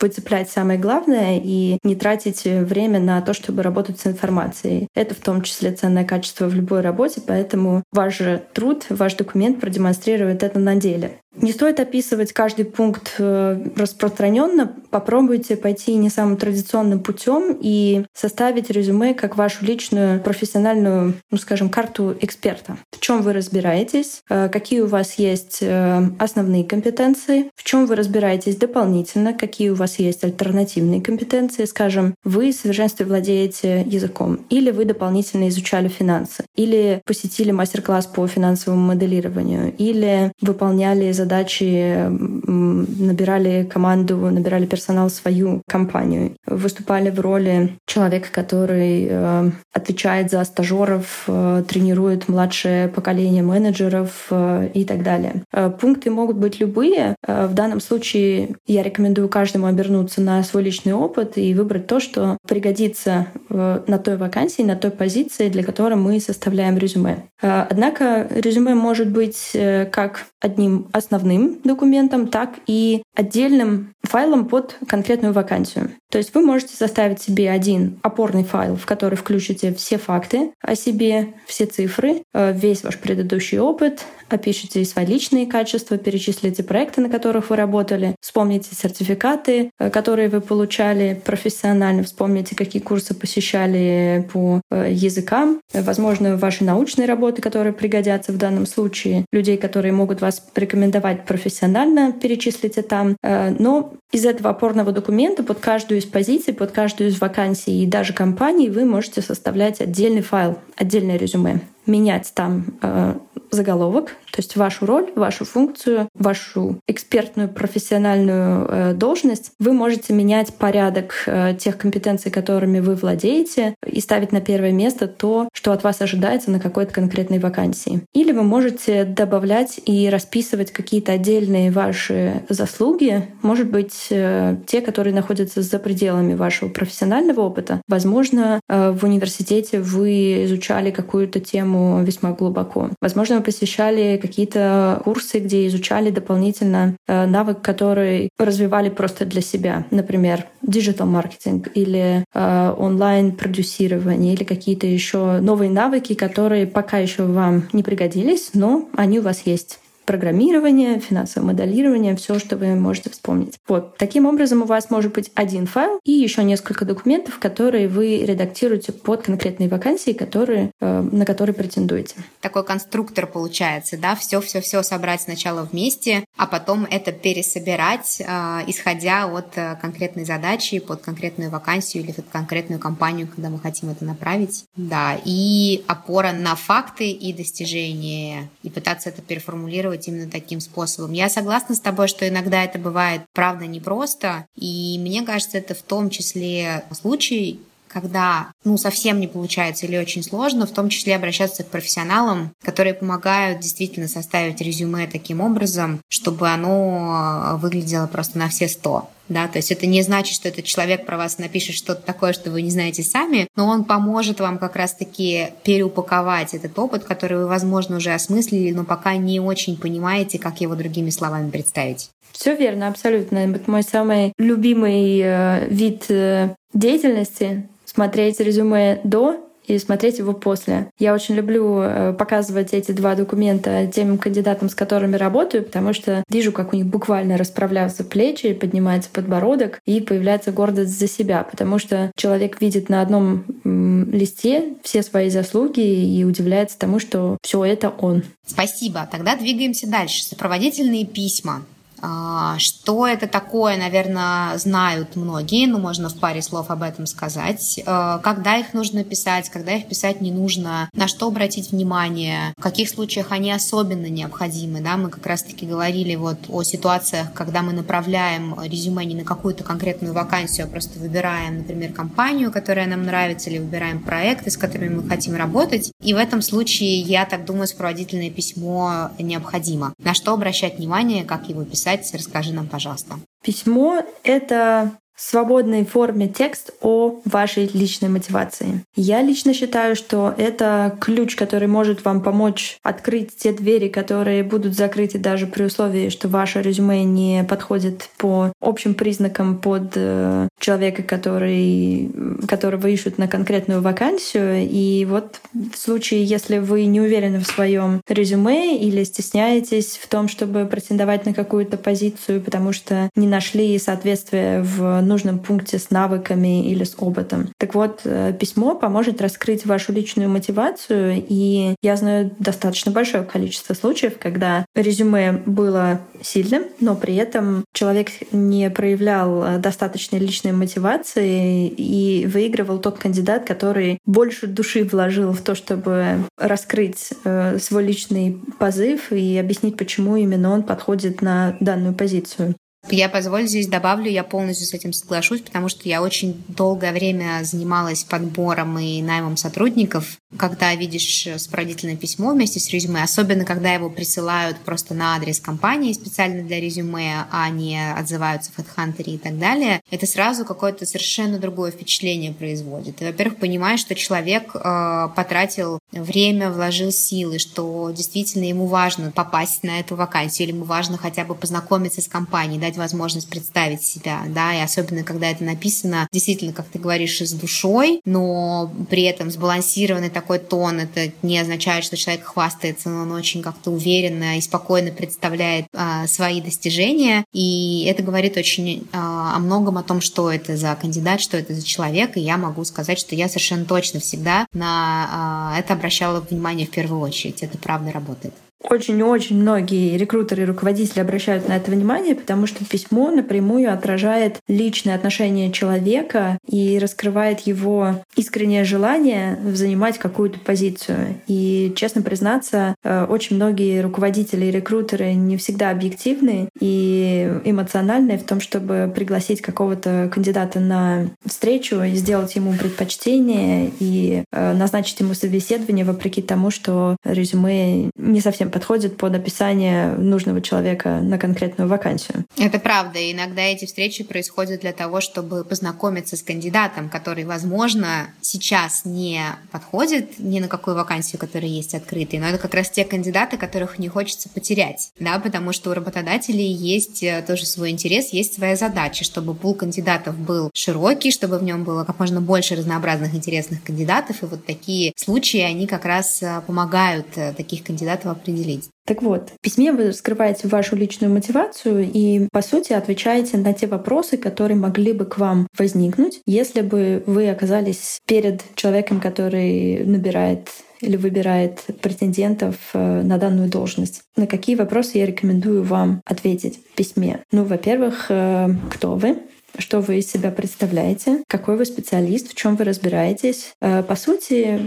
выцеплять 0.00 0.50
самое 0.50 0.78
главное 0.78 1.40
и 1.42 1.78
не 1.82 1.96
тратить 1.96 2.44
время 2.44 3.00
на 3.00 3.20
то, 3.22 3.34
чтобы 3.34 3.62
работать 3.62 4.00
с 4.00 4.06
информацией. 4.06 4.88
Это 4.94 5.14
в 5.14 5.18
том 5.18 5.42
числе 5.42 5.72
ценное 5.72 6.04
качество 6.04 6.46
в 6.46 6.54
любой 6.54 6.80
работе, 6.80 7.20
поэтому 7.24 7.82
ваш 7.92 8.20
труд, 8.52 8.86
ваш 8.88 9.14
документ 9.14 9.60
продемонстрирует 9.60 10.42
это 10.42 10.58
на 10.58 10.74
деле. 10.76 11.18
Не 11.40 11.52
стоит 11.52 11.78
описывать 11.78 12.32
каждый 12.32 12.64
пункт 12.64 13.14
э, 13.18 13.62
распространенно. 13.76 14.74
Попробуйте 14.90 15.56
пойти 15.56 15.94
не 15.94 16.10
самым 16.10 16.36
традиционным 16.36 17.00
путем 17.00 17.56
и 17.60 18.04
составить 18.12 18.70
резюме 18.70 19.14
как 19.14 19.36
вашу 19.36 19.64
личную 19.64 20.20
профессиональную, 20.20 21.14
ну 21.30 21.38
скажем, 21.38 21.68
карту 21.68 22.16
эксперта. 22.20 22.76
В 22.90 23.00
чем 23.00 23.22
вы 23.22 23.34
разбираетесь, 23.34 24.22
э, 24.28 24.48
какие 24.48 24.80
у 24.80 24.86
вас 24.86 25.14
есть 25.14 25.58
э, 25.60 26.02
основные 26.18 26.64
компетенции, 26.64 27.50
в 27.54 27.62
чем 27.62 27.86
вы 27.86 27.94
разбираетесь 27.94 28.56
дополнительно, 28.56 29.32
какие 29.32 29.70
у 29.70 29.74
вас 29.74 29.87
есть 29.96 30.24
альтернативные 30.24 31.00
компетенции. 31.00 31.64
Скажем, 31.64 32.14
вы 32.24 32.52
в 32.52 32.54
совершенстве 32.54 33.06
владеете 33.06 33.82
языком, 33.86 34.40
или 34.50 34.70
вы 34.70 34.84
дополнительно 34.84 35.48
изучали 35.48 35.88
финансы, 35.88 36.44
или 36.54 37.00
посетили 37.04 37.50
мастер-класс 37.50 38.06
по 38.06 38.26
финансовому 38.26 38.86
моделированию, 38.86 39.74
или 39.76 40.32
выполняли 40.40 41.12
задачи 41.12 41.38
задачи, 41.38 42.06
набирали 42.46 43.64
команду, 43.64 44.16
набирали 44.16 44.66
персонал 44.66 45.08
в 45.08 45.12
свою 45.12 45.62
компанию, 45.68 46.32
выступали 46.46 47.10
в 47.10 47.20
роли 47.20 47.78
человека, 47.86 48.28
который 48.32 49.06
э, 49.08 49.50
отвечает 49.72 50.30
за 50.30 50.44
стажеров, 50.44 51.24
э, 51.26 51.62
тренирует 51.68 52.28
младшее 52.28 52.88
поколение 52.88 53.42
менеджеров 53.42 54.26
э, 54.30 54.68
и 54.74 54.84
так 54.84 55.02
далее. 55.02 55.42
Пункты 55.80 56.10
могут 56.10 56.36
быть 56.36 56.60
любые. 56.60 57.14
В 57.26 57.54
данном 57.54 57.80
случае 57.80 58.56
я 58.66 58.82
рекомендую 58.82 59.28
каждому 59.28 59.66
обернуться 59.78 60.20
на 60.20 60.42
свой 60.42 60.64
личный 60.64 60.92
опыт 60.92 61.38
и 61.38 61.54
выбрать 61.54 61.86
то, 61.86 62.00
что 62.00 62.36
пригодится 62.46 63.28
на 63.48 63.98
той 63.98 64.16
вакансии, 64.16 64.62
на 64.62 64.74
той 64.74 64.90
позиции, 64.90 65.48
для 65.48 65.62
которой 65.62 65.94
мы 65.94 66.18
составляем 66.20 66.76
резюме. 66.78 67.24
Однако 67.40 68.26
резюме 68.30 68.74
может 68.74 69.10
быть 69.10 69.56
как 69.92 70.26
одним 70.40 70.88
основным 70.92 71.60
документом, 71.62 72.28
так 72.28 72.56
и 72.66 73.02
отдельным 73.14 73.94
файлом 74.02 74.46
под 74.46 74.76
конкретную 74.88 75.34
вакансию. 75.34 75.90
То 76.10 76.18
есть 76.18 76.34
вы 76.34 76.40
можете 76.40 76.74
составить 76.74 77.20
себе 77.20 77.50
один 77.50 77.98
опорный 78.02 78.44
файл, 78.44 78.76
в 78.76 78.86
который 78.86 79.16
включите 79.16 79.74
все 79.74 79.98
факты 79.98 80.52
о 80.62 80.74
себе, 80.74 81.34
все 81.46 81.66
цифры, 81.66 82.22
э, 82.32 82.52
весь 82.52 82.82
ваш 82.82 82.98
предыдущий 82.98 83.58
опыт, 83.58 84.04
опишите 84.30 84.84
свои 84.84 85.04
личные 85.04 85.46
качества, 85.46 85.98
перечислите 85.98 86.62
проекты, 86.62 87.02
на 87.02 87.10
которых 87.10 87.50
вы 87.50 87.56
работали, 87.56 88.14
вспомните 88.20 88.74
сертификаты, 88.74 89.67
э, 89.78 89.90
которые 89.90 90.28
вы 90.28 90.40
получали 90.40 91.20
профессионально, 91.24 92.02
вспомните, 92.02 92.56
какие 92.56 92.82
курсы 92.82 93.14
посещали 93.14 94.28
по 94.32 94.60
э, 94.70 94.88
языкам, 94.90 95.60
возможно, 95.72 96.36
ваши 96.36 96.64
научные 96.64 97.06
работы, 97.06 97.42
которые 97.42 97.72
пригодятся 97.72 98.32
в 98.32 98.38
данном 98.38 98.66
случае, 98.66 99.24
людей, 99.32 99.56
которые 99.56 99.92
могут 99.92 100.20
вас 100.20 100.42
рекомендовать 100.54 101.24
профессионально, 101.24 102.12
перечислите 102.12 102.82
там. 102.82 103.16
Но 103.22 103.92
из 104.12 104.24
этого 104.24 104.50
опорного 104.50 104.92
документа 104.92 105.42
под 105.42 105.58
каждую 105.58 105.98
из 106.00 106.04
позиций, 106.04 106.54
под 106.54 106.72
каждую 106.72 107.10
из 107.10 107.20
вакансий 107.20 107.82
и 107.82 107.86
даже 107.86 108.12
компаний 108.12 108.70
вы 108.70 108.84
можете 108.84 109.22
составлять 109.22 109.80
отдельный 109.80 110.22
файл, 110.22 110.58
отдельное 110.76 111.16
резюме 111.16 111.60
менять 111.88 112.32
там 112.34 112.66
э, 112.82 113.14
заголовок, 113.50 114.16
то 114.30 114.40
есть 114.40 114.56
вашу 114.56 114.86
роль, 114.86 115.10
вашу 115.16 115.44
функцию, 115.44 116.08
вашу 116.14 116.80
экспертную 116.86 117.48
профессиональную 117.48 118.66
э, 118.68 118.92
должность, 118.94 119.52
вы 119.58 119.72
можете 119.72 120.12
менять 120.12 120.54
порядок 120.54 121.14
э, 121.26 121.54
тех 121.58 121.78
компетенций, 121.78 122.30
которыми 122.30 122.80
вы 122.80 122.94
владеете, 122.94 123.74
и 123.86 124.00
ставить 124.00 124.32
на 124.32 124.40
первое 124.40 124.72
место 124.72 125.08
то, 125.08 125.48
что 125.52 125.72
от 125.72 125.82
вас 125.82 126.00
ожидается 126.00 126.50
на 126.50 126.60
какой-то 126.60 126.92
конкретной 126.92 127.38
вакансии. 127.38 128.02
Или 128.12 128.32
вы 128.32 128.42
можете 128.42 129.04
добавлять 129.04 129.80
и 129.86 130.08
расписывать 130.10 130.72
какие-то 130.72 131.12
отдельные 131.12 131.70
ваши 131.70 132.42
заслуги, 132.48 133.28
может 133.42 133.70
быть, 133.70 134.08
э, 134.10 134.56
те, 134.66 134.80
которые 134.80 135.14
находятся 135.14 135.62
за 135.62 135.78
пределами 135.78 136.34
вашего 136.34 136.68
профессионального 136.68 137.40
опыта. 137.40 137.80
Возможно, 137.88 138.60
э, 138.68 138.90
в 138.90 139.04
университете 139.04 139.80
вы 139.80 140.44
изучали 140.44 140.90
какую-то 140.90 141.40
тему 141.40 141.77
тему 141.78 142.02
весьма 142.02 142.32
глубоко. 142.32 142.90
Возможно, 143.00 143.36
мы 143.36 143.42
посещали 143.42 144.18
какие-то 144.20 145.00
курсы, 145.04 145.38
где 145.38 145.66
изучали 145.66 146.10
дополнительно 146.10 146.96
э, 147.06 147.26
навык, 147.26 147.60
который 147.62 148.30
развивали 148.38 148.88
просто 148.88 149.24
для 149.24 149.40
себя. 149.40 149.84
Например, 149.90 150.46
digital 150.62 151.06
маркетинг 151.06 151.68
или 151.74 152.24
э, 152.34 152.74
онлайн 152.78 153.32
продюсирование 153.32 154.34
или 154.34 154.44
какие-то 154.44 154.86
еще 154.86 155.40
новые 155.40 155.70
навыки, 155.70 156.14
которые 156.14 156.66
пока 156.66 156.98
еще 156.98 157.24
вам 157.24 157.64
не 157.72 157.82
пригодились, 157.82 158.50
но 158.54 158.88
они 158.94 159.18
у 159.18 159.22
вас 159.22 159.42
есть 159.44 159.80
программирование, 160.08 161.00
финансовое 161.00 161.48
моделирование, 161.48 162.16
все, 162.16 162.38
что 162.38 162.56
вы 162.56 162.74
можете 162.74 163.10
вспомнить. 163.10 163.58
Вот. 163.68 163.98
Таким 163.98 164.24
образом, 164.24 164.62
у 164.62 164.64
вас 164.64 164.88
может 164.88 165.12
быть 165.12 165.30
один 165.34 165.66
файл 165.66 166.00
и 166.02 166.12
еще 166.12 166.42
несколько 166.44 166.86
документов, 166.86 167.38
которые 167.38 167.88
вы 167.88 168.24
редактируете 168.24 168.92
под 168.92 169.24
конкретные 169.24 169.68
вакансии, 169.68 170.12
которые, 170.12 170.70
э, 170.80 171.00
на 171.12 171.26
которые 171.26 171.54
претендуете. 171.54 172.16
Такой 172.40 172.64
конструктор 172.64 173.26
получается, 173.26 173.98
да, 173.98 174.14
все-все-все 174.14 174.82
собрать 174.82 175.20
сначала 175.20 175.68
вместе, 175.70 176.24
а 176.38 176.46
потом 176.46 176.86
это 176.90 177.12
пересобирать, 177.12 178.22
э, 178.22 178.24
исходя 178.66 179.26
от 179.26 179.58
э, 179.58 179.76
конкретной 179.82 180.24
задачи, 180.24 180.78
под 180.78 181.02
конкретную 181.02 181.50
вакансию 181.50 182.02
или 182.02 182.12
под 182.12 182.24
конкретную 182.32 182.80
компанию, 182.80 183.28
когда 183.28 183.50
мы 183.50 183.58
хотим 183.58 183.90
это 183.90 184.06
направить. 184.06 184.64
Да, 184.74 185.18
и 185.22 185.84
опора 185.86 186.32
на 186.32 186.54
факты 186.54 187.10
и 187.10 187.34
достижения, 187.34 188.48
и 188.62 188.70
пытаться 188.70 189.10
это 189.10 189.20
переформулировать 189.20 189.97
делать 189.98 190.08
именно 190.08 190.30
таким 190.30 190.60
способом. 190.60 191.12
Я 191.12 191.28
согласна 191.28 191.74
с 191.74 191.80
тобой, 191.80 192.08
что 192.08 192.28
иногда 192.28 192.64
это 192.64 192.78
бывает, 192.78 193.22
правда, 193.34 193.66
непросто, 193.66 194.46
и 194.56 194.98
мне 195.00 195.22
кажется, 195.22 195.58
это 195.58 195.74
в 195.74 195.82
том 195.82 196.10
числе 196.10 196.84
случай, 196.92 197.60
когда 197.88 198.48
ну, 198.64 198.76
совсем 198.76 199.18
не 199.18 199.26
получается 199.26 199.86
или 199.86 199.96
очень 199.96 200.22
сложно, 200.22 200.66
в 200.66 200.72
том 200.72 200.90
числе 200.90 201.16
обращаться 201.16 201.64
к 201.64 201.68
профессионалам, 201.68 202.52
которые 202.62 202.94
помогают 202.94 203.60
действительно 203.60 204.08
составить 204.08 204.60
резюме 204.60 205.06
таким 205.06 205.40
образом, 205.40 206.00
чтобы 206.08 206.48
оно 206.48 207.58
выглядело 207.60 208.06
просто 208.06 208.38
на 208.38 208.48
все 208.48 208.68
сто 208.68 209.10
да, 209.28 209.48
то 209.48 209.58
есть 209.58 209.70
это 209.70 209.86
не 209.86 210.02
значит, 210.02 210.34
что 210.34 210.48
этот 210.48 210.64
человек 210.64 211.06
про 211.06 211.16
вас 211.16 211.38
напишет 211.38 211.74
что-то 211.74 212.02
такое, 212.02 212.32
что 212.32 212.50
вы 212.50 212.62
не 212.62 212.70
знаете 212.70 213.02
сами, 213.02 213.48
но 213.56 213.66
он 213.66 213.84
поможет 213.84 214.40
вам 214.40 214.58
как 214.58 214.76
раз-таки 214.76 215.48
переупаковать 215.64 216.54
этот 216.54 216.78
опыт, 216.78 217.04
который 217.04 217.38
вы, 217.38 217.46
возможно, 217.46 217.96
уже 217.96 218.12
осмыслили, 218.12 218.72
но 218.72 218.84
пока 218.84 219.16
не 219.16 219.40
очень 219.40 219.76
понимаете, 219.76 220.38
как 220.38 220.60
его 220.60 220.74
другими 220.74 221.10
словами 221.10 221.50
представить. 221.50 222.10
Все 222.32 222.54
верно, 222.54 222.88
абсолютно. 222.88 223.38
Это 223.38 223.70
мой 223.70 223.82
самый 223.82 224.32
любимый 224.38 225.20
э, 225.22 225.68
вид 225.68 226.04
э, 226.10 226.54
деятельности 226.72 227.68
смотреть 227.84 228.38
резюме 228.40 229.00
до 229.02 229.47
и 229.68 229.78
смотреть 229.78 230.18
его 230.18 230.32
после. 230.32 230.90
Я 230.98 231.14
очень 231.14 231.34
люблю 231.34 231.80
э, 231.80 232.12
показывать 232.12 232.72
эти 232.72 232.92
два 232.92 233.14
документа 233.14 233.86
тем 233.86 234.18
кандидатам, 234.18 234.68
с 234.68 234.74
которыми 234.74 235.16
работаю, 235.16 235.64
потому 235.64 235.92
что 235.92 236.24
вижу, 236.28 236.52
как 236.52 236.72
у 236.72 236.76
них 236.76 236.86
буквально 236.86 237.36
расправляются 237.36 238.04
плечи, 238.04 238.52
поднимается 238.52 239.10
подбородок 239.12 239.80
и 239.86 240.00
появляется 240.00 240.52
гордость 240.52 240.98
за 240.98 241.08
себя, 241.08 241.44
потому 241.44 241.78
что 241.78 242.10
человек 242.16 242.60
видит 242.60 242.88
на 242.88 243.02
одном 243.02 243.44
листе 243.64 244.74
все 244.82 245.02
свои 245.02 245.30
заслуги 245.30 245.80
и 245.80 246.24
удивляется 246.24 246.78
тому, 246.78 246.98
что 246.98 247.38
все 247.42 247.64
это 247.64 247.90
он. 247.90 248.22
Спасибо. 248.46 249.08
Тогда 249.10 249.36
двигаемся 249.36 249.88
дальше. 249.88 250.24
Сопроводительные 250.24 251.06
письма. 251.06 251.62
А, 252.00 252.58
что 252.58 253.06
это 253.06 253.26
такое, 253.26 253.76
наверное, 253.76 254.56
знают 254.58 255.16
многие, 255.16 255.66
но 255.66 255.78
можно 255.78 256.08
в 256.08 256.18
паре 256.18 256.42
слов 256.42 256.70
об 256.70 256.82
этом 256.82 257.06
сказать. 257.06 257.80
А, 257.86 258.18
когда 258.18 258.56
их 258.56 258.74
нужно 258.74 259.04
писать, 259.04 259.48
когда 259.50 259.74
их 259.74 259.88
писать 259.88 260.20
не 260.20 260.30
нужно, 260.30 260.88
на 260.92 261.08
что 261.08 261.28
обратить 261.28 261.72
внимание, 261.72 262.54
в 262.56 262.62
каких 262.62 262.88
случаях 262.88 263.32
они 263.32 263.52
особенно 263.52 264.06
необходимы. 264.06 264.80
Да? 264.80 264.96
Мы 264.96 265.10
как 265.10 265.26
раз-таки 265.26 265.66
говорили 265.66 266.14
вот 266.14 266.38
о 266.48 266.62
ситуациях, 266.62 267.32
когда 267.34 267.62
мы 267.62 267.72
направляем 267.72 268.56
резюме 268.62 269.04
не 269.04 269.14
на 269.14 269.24
какую-то 269.24 269.64
конкретную 269.64 270.14
вакансию, 270.14 270.66
а 270.66 270.70
просто 270.70 270.98
выбираем, 270.98 271.58
например, 271.58 271.92
компанию, 271.92 272.52
которая 272.52 272.86
нам 272.86 273.04
нравится, 273.04 273.50
или 273.50 273.58
выбираем 273.58 274.02
проекты, 274.02 274.50
с 274.50 274.56
которыми 274.56 274.96
мы 274.96 275.08
хотим 275.08 275.34
работать. 275.34 275.92
И 276.02 276.14
в 276.14 276.16
этом 276.16 276.42
случае, 276.42 277.00
я 277.00 277.24
так 277.24 277.44
думаю, 277.44 277.66
сопроводительное 277.66 278.30
письмо 278.30 279.10
необходимо. 279.18 279.92
На 280.02 280.14
что 280.14 280.32
обращать 280.32 280.78
внимание, 280.78 281.24
как 281.24 281.48
его 281.48 281.64
писать, 281.64 281.87
написать? 281.96 282.14
Расскажи 282.14 282.52
нам, 282.52 282.66
пожалуйста. 282.66 283.18
Письмо— 283.42 284.02
это 284.22 284.92
свободной 285.18 285.84
форме 285.84 286.28
текст 286.28 286.72
о 286.80 287.20
вашей 287.24 287.68
личной 287.74 288.08
мотивации. 288.08 288.84
Я 288.94 289.20
лично 289.20 289.52
считаю, 289.52 289.96
что 289.96 290.32
это 290.38 290.96
ключ, 291.00 291.34
который 291.34 291.66
может 291.66 292.04
вам 292.04 292.22
помочь 292.22 292.78
открыть 292.82 293.36
те 293.36 293.52
двери, 293.52 293.88
которые 293.88 294.44
будут 294.44 294.76
закрыты 294.76 295.18
даже 295.18 295.46
при 295.46 295.64
условии, 295.64 296.08
что 296.08 296.28
ваше 296.28 296.62
резюме 296.62 297.02
не 297.04 297.44
подходит 297.44 298.08
по 298.16 298.52
общим 298.60 298.94
признакам 298.94 299.58
под 299.58 299.92
э, 299.96 300.48
человека, 300.60 301.02
который, 301.02 302.10
которого 302.46 302.86
ищут 302.86 303.18
на 303.18 303.26
конкретную 303.26 303.82
вакансию. 303.82 304.68
И 304.70 305.04
вот 305.04 305.40
в 305.52 305.76
случае, 305.76 306.24
если 306.24 306.58
вы 306.58 306.84
не 306.84 307.00
уверены 307.00 307.40
в 307.40 307.46
своем 307.46 308.00
резюме 308.08 308.78
или 308.78 309.02
стесняетесь 309.02 309.98
в 310.00 310.06
том, 310.06 310.28
чтобы 310.28 310.66
претендовать 310.66 311.26
на 311.26 311.34
какую-то 311.34 311.76
позицию, 311.76 312.40
потому 312.40 312.72
что 312.72 313.10
не 313.16 313.26
нашли 313.26 313.76
соответствие 313.78 314.62
в 314.62 315.00
нужном 315.08 315.38
пункте 315.38 315.78
с 315.78 315.90
навыками 315.90 316.68
или 316.70 316.84
с 316.84 316.94
опытом. 316.98 317.48
Так 317.58 317.74
вот, 317.74 318.02
э, 318.04 318.32
письмо 318.38 318.74
поможет 318.74 319.20
раскрыть 319.20 319.66
вашу 319.66 319.92
личную 319.92 320.28
мотивацию, 320.28 321.24
и 321.28 321.74
я 321.82 321.96
знаю 321.96 322.30
достаточно 322.38 322.92
большое 322.92 323.24
количество 323.24 323.74
случаев, 323.74 324.18
когда 324.18 324.64
резюме 324.74 325.32
было 325.32 326.00
сильным, 326.22 326.64
но 326.80 326.94
при 326.94 327.16
этом 327.16 327.64
человек 327.72 328.08
не 328.32 328.70
проявлял 328.70 329.42
э, 329.42 329.58
достаточной 329.58 330.18
личной 330.18 330.52
мотивации 330.52 331.68
и 331.68 332.26
выигрывал 332.26 332.78
тот 332.78 332.98
кандидат, 332.98 333.46
который 333.46 333.98
больше 334.04 334.46
души 334.46 334.84
вложил 334.84 335.32
в 335.32 335.40
то, 335.40 335.54
чтобы 335.54 336.24
раскрыть 336.36 337.10
э, 337.24 337.58
свой 337.58 337.84
личный 337.84 338.40
позыв 338.58 339.12
и 339.12 339.38
объяснить, 339.38 339.76
почему 339.76 340.16
именно 340.16 340.50
он 340.50 340.62
подходит 340.62 341.22
на 341.22 341.56
данную 341.60 341.94
позицию. 341.94 342.54
Я 342.90 343.08
позволю 343.08 343.46
здесь 343.46 343.66
добавлю, 343.66 344.10
я 344.10 344.24
полностью 344.24 344.66
с 344.66 344.74
этим 344.74 344.92
соглашусь, 344.92 345.40
потому 345.40 345.68
что 345.68 345.88
я 345.88 346.02
очень 346.02 346.42
долгое 346.48 346.92
время 346.92 347.40
занималась 347.44 348.04
подбором 348.04 348.78
и 348.78 349.02
наймом 349.02 349.36
сотрудников. 349.36 350.18
Когда 350.36 350.74
видишь 350.74 351.28
сопроводительное 351.36 351.96
письмо 351.96 352.32
вместе 352.32 352.60
с 352.60 352.70
резюме, 352.70 353.02
особенно 353.02 353.44
когда 353.44 353.72
его 353.72 353.90
присылают 353.90 354.58
просто 354.58 354.94
на 354.94 355.16
адрес 355.16 355.40
компании 355.40 355.92
специально 355.92 356.42
для 356.42 356.60
резюме, 356.60 357.26
а 357.30 357.48
не 357.50 357.92
отзываются 357.92 358.50
в 358.52 358.58
HeadHunter 358.58 359.04
и 359.04 359.18
так 359.18 359.38
далее, 359.38 359.80
это 359.90 360.06
сразу 360.06 360.44
какое-то 360.44 360.86
совершенно 360.86 361.38
другое 361.38 361.70
впечатление 361.70 362.32
производит. 362.32 362.96
Ты, 362.96 363.06
во-первых, 363.06 363.38
понимаешь, 363.38 363.80
что 363.80 363.94
человек 363.94 364.54
э, 364.54 365.08
потратил 365.14 365.78
время, 365.92 366.50
вложил 366.50 366.90
силы, 366.92 367.38
что 367.38 367.90
действительно 367.90 368.44
ему 368.44 368.66
важно 368.66 369.10
попасть 369.10 369.62
на 369.62 369.80
эту 369.80 369.96
вакансию, 369.96 370.48
или 370.48 370.54
ему 370.54 370.64
важно 370.64 370.96
хотя 370.98 371.24
бы 371.24 371.34
познакомиться 371.34 372.00
с 372.00 372.08
компанией, 372.08 372.60
дать 372.60 372.77
возможность 372.78 373.28
представить 373.28 373.82
себя, 373.82 374.22
да, 374.28 374.54
и 374.54 374.62
особенно, 374.62 375.02
когда 375.02 375.30
это 375.30 375.44
написано 375.44 376.08
действительно, 376.12 376.52
как 376.52 376.66
ты 376.68 376.78
говоришь, 376.78 377.20
с 377.20 377.32
душой, 377.32 378.00
но 378.04 378.72
при 378.88 379.02
этом 379.02 379.30
сбалансированный 379.30 380.10
такой 380.10 380.38
тон, 380.38 380.80
это 380.80 381.12
не 381.22 381.38
означает, 381.38 381.84
что 381.84 381.96
человек 381.96 382.24
хвастается, 382.24 382.88
но 382.88 383.02
он 383.02 383.12
очень 383.12 383.42
как-то 383.42 383.70
уверенно 383.70 384.38
и 384.38 384.40
спокойно 384.40 384.90
представляет 384.90 385.66
а, 385.74 386.06
свои 386.06 386.40
достижения, 386.40 387.24
и 387.32 387.84
это 387.88 388.02
говорит 388.02 388.36
очень 388.36 388.88
а, 388.92 389.36
о 389.36 389.38
многом 389.38 389.78
о 389.78 389.82
том, 389.82 390.00
что 390.00 390.30
это 390.30 390.56
за 390.56 390.74
кандидат, 390.80 391.20
что 391.20 391.36
это 391.36 391.54
за 391.54 391.62
человек, 391.62 392.16
и 392.16 392.20
я 392.20 392.36
могу 392.36 392.64
сказать, 392.64 392.98
что 392.98 393.14
я 393.14 393.28
совершенно 393.28 393.64
точно 393.64 394.00
всегда 394.00 394.46
на 394.52 395.08
а, 395.10 395.58
это 395.58 395.74
обращала 395.74 396.20
внимание 396.20 396.66
в 396.66 396.70
первую 396.70 397.00
очередь, 397.00 397.42
это 397.42 397.58
правда 397.58 397.92
работает. 397.92 398.34
Очень-очень 398.62 399.40
многие 399.40 399.96
рекрутеры 399.96 400.42
и 400.42 400.46
руководители 400.46 400.98
обращают 400.98 401.48
на 401.48 401.56
это 401.56 401.70
внимание, 401.70 402.16
потому 402.16 402.46
что 402.46 402.64
письмо 402.64 403.10
напрямую 403.10 403.72
отражает 403.72 404.40
личное 404.48 404.96
отношение 404.96 405.52
человека 405.52 406.38
и 406.46 406.78
раскрывает 406.80 407.40
его 407.40 408.04
искреннее 408.16 408.64
желание 408.64 409.38
занимать 409.54 409.98
какую-то 409.98 410.40
позицию. 410.40 411.20
И, 411.28 411.72
честно 411.76 412.02
признаться, 412.02 412.74
э, 412.82 413.06
очень 413.08 413.36
многие 413.36 413.80
руководители 413.80 414.46
и 414.46 414.50
рекрутеры 414.50 415.14
не 415.14 415.36
всегда 415.36 415.70
объективны 415.70 416.48
и 416.58 417.32
эмоциональны 417.44 418.18
в 418.18 418.24
том, 418.24 418.40
чтобы 418.40 418.92
пригласить 418.92 419.40
какого-то 419.40 420.10
кандидата 420.12 420.58
на 420.58 421.10
встречу 421.24 421.80
и 421.82 421.94
сделать 421.94 422.34
ему 422.34 422.52
предпочтение 422.54 423.70
и 423.78 424.24
э, 424.32 424.52
назначить 424.54 424.98
ему 424.98 425.14
собеседование 425.14 425.84
вопреки 425.84 426.22
тому, 426.22 426.50
что 426.50 426.96
резюме 427.04 427.90
не 427.96 428.20
совсем 428.20 428.47
подходит 428.48 428.96
под 428.96 429.14
описание 429.14 429.92
нужного 429.92 430.40
человека 430.40 431.00
на 431.00 431.18
конкретную 431.18 431.68
вакансию. 431.68 432.24
Это 432.36 432.58
правда. 432.58 432.98
Иногда 433.10 433.42
эти 433.42 433.64
встречи 433.64 434.04
происходят 434.04 434.60
для 434.60 434.72
того, 434.72 435.00
чтобы 435.00 435.44
познакомиться 435.44 436.16
с 436.16 436.22
кандидатом, 436.22 436.88
который, 436.88 437.24
возможно, 437.24 438.08
сейчас 438.20 438.84
не 438.84 439.22
подходит 439.50 440.18
ни 440.18 440.40
на 440.40 440.48
какую 440.48 440.76
вакансию, 440.76 441.18
которая 441.18 441.50
есть 441.50 441.74
открытой, 441.74 442.18
но 442.18 442.26
это 442.28 442.38
как 442.38 442.54
раз 442.54 442.70
те 442.70 442.84
кандидаты, 442.84 443.36
которых 443.36 443.78
не 443.78 443.88
хочется 443.88 444.28
потерять, 444.28 444.90
да, 444.98 445.18
потому 445.18 445.52
что 445.52 445.70
у 445.70 445.74
работодателей 445.74 446.52
есть 446.52 447.02
э, 447.02 447.22
тоже 447.26 447.46
свой 447.46 447.70
интерес, 447.70 448.12
есть 448.12 448.34
своя 448.34 448.56
задача, 448.56 449.04
чтобы 449.04 449.34
пул 449.34 449.54
кандидатов 449.54 450.16
был 450.18 450.50
широкий, 450.54 451.10
чтобы 451.10 451.38
в 451.38 451.42
нем 451.42 451.64
было 451.64 451.84
как 451.84 451.98
можно 451.98 452.20
больше 452.20 452.54
разнообразных 452.54 453.14
интересных 453.14 453.62
кандидатов, 453.62 454.22
и 454.22 454.26
вот 454.26 454.44
такие 454.44 454.92
случаи, 454.96 455.40
они 455.40 455.66
как 455.66 455.84
раз 455.84 456.22
э, 456.22 456.42
помогают 456.46 457.06
э, 457.16 457.32
таких 457.32 457.64
кандидатов 457.64 458.06
определить 458.06 458.37
определить. 458.38 458.70
Так 458.86 459.02
вот, 459.02 459.30
в 459.30 459.40
письме 459.42 459.72
вы 459.72 459.88
раскрываете 459.88 460.48
вашу 460.48 460.76
личную 460.76 461.12
мотивацию 461.12 461.90
и, 461.92 462.26
по 462.32 462.42
сути, 462.42 462.72
отвечаете 462.72 463.36
на 463.36 463.52
те 463.52 463.66
вопросы, 463.66 464.16
которые 464.16 464.56
могли 464.56 464.92
бы 464.92 465.04
к 465.04 465.18
вам 465.18 465.46
возникнуть, 465.56 466.20
если 466.26 466.62
бы 466.62 467.02
вы 467.06 467.28
оказались 467.28 467.98
перед 468.06 468.42
человеком, 468.54 469.00
который 469.00 469.84
набирает 469.84 470.48
или 470.80 470.96
выбирает 470.96 471.64
претендентов 471.82 472.54
э, 472.72 473.02
на 473.02 473.18
данную 473.18 473.48
должность. 473.48 474.02
На 474.16 474.28
какие 474.28 474.54
вопросы 474.54 474.98
я 474.98 475.06
рекомендую 475.06 475.64
вам 475.64 476.00
ответить 476.04 476.60
в 476.72 476.76
письме? 476.76 477.20
Ну, 477.32 477.44
во-первых, 477.44 478.06
э, 478.10 478.48
кто 478.70 478.94
вы? 478.94 479.18
что 479.56 479.80
вы 479.80 479.98
из 479.98 480.08
себя 480.08 480.30
представляете, 480.30 481.24
какой 481.26 481.56
вы 481.56 481.64
специалист, 481.64 482.30
в 482.30 482.34
чем 482.36 482.54
вы 482.54 482.64
разбираетесь. 482.64 483.54
Э, 483.60 483.82
по 483.82 483.96
сути, 483.96 484.60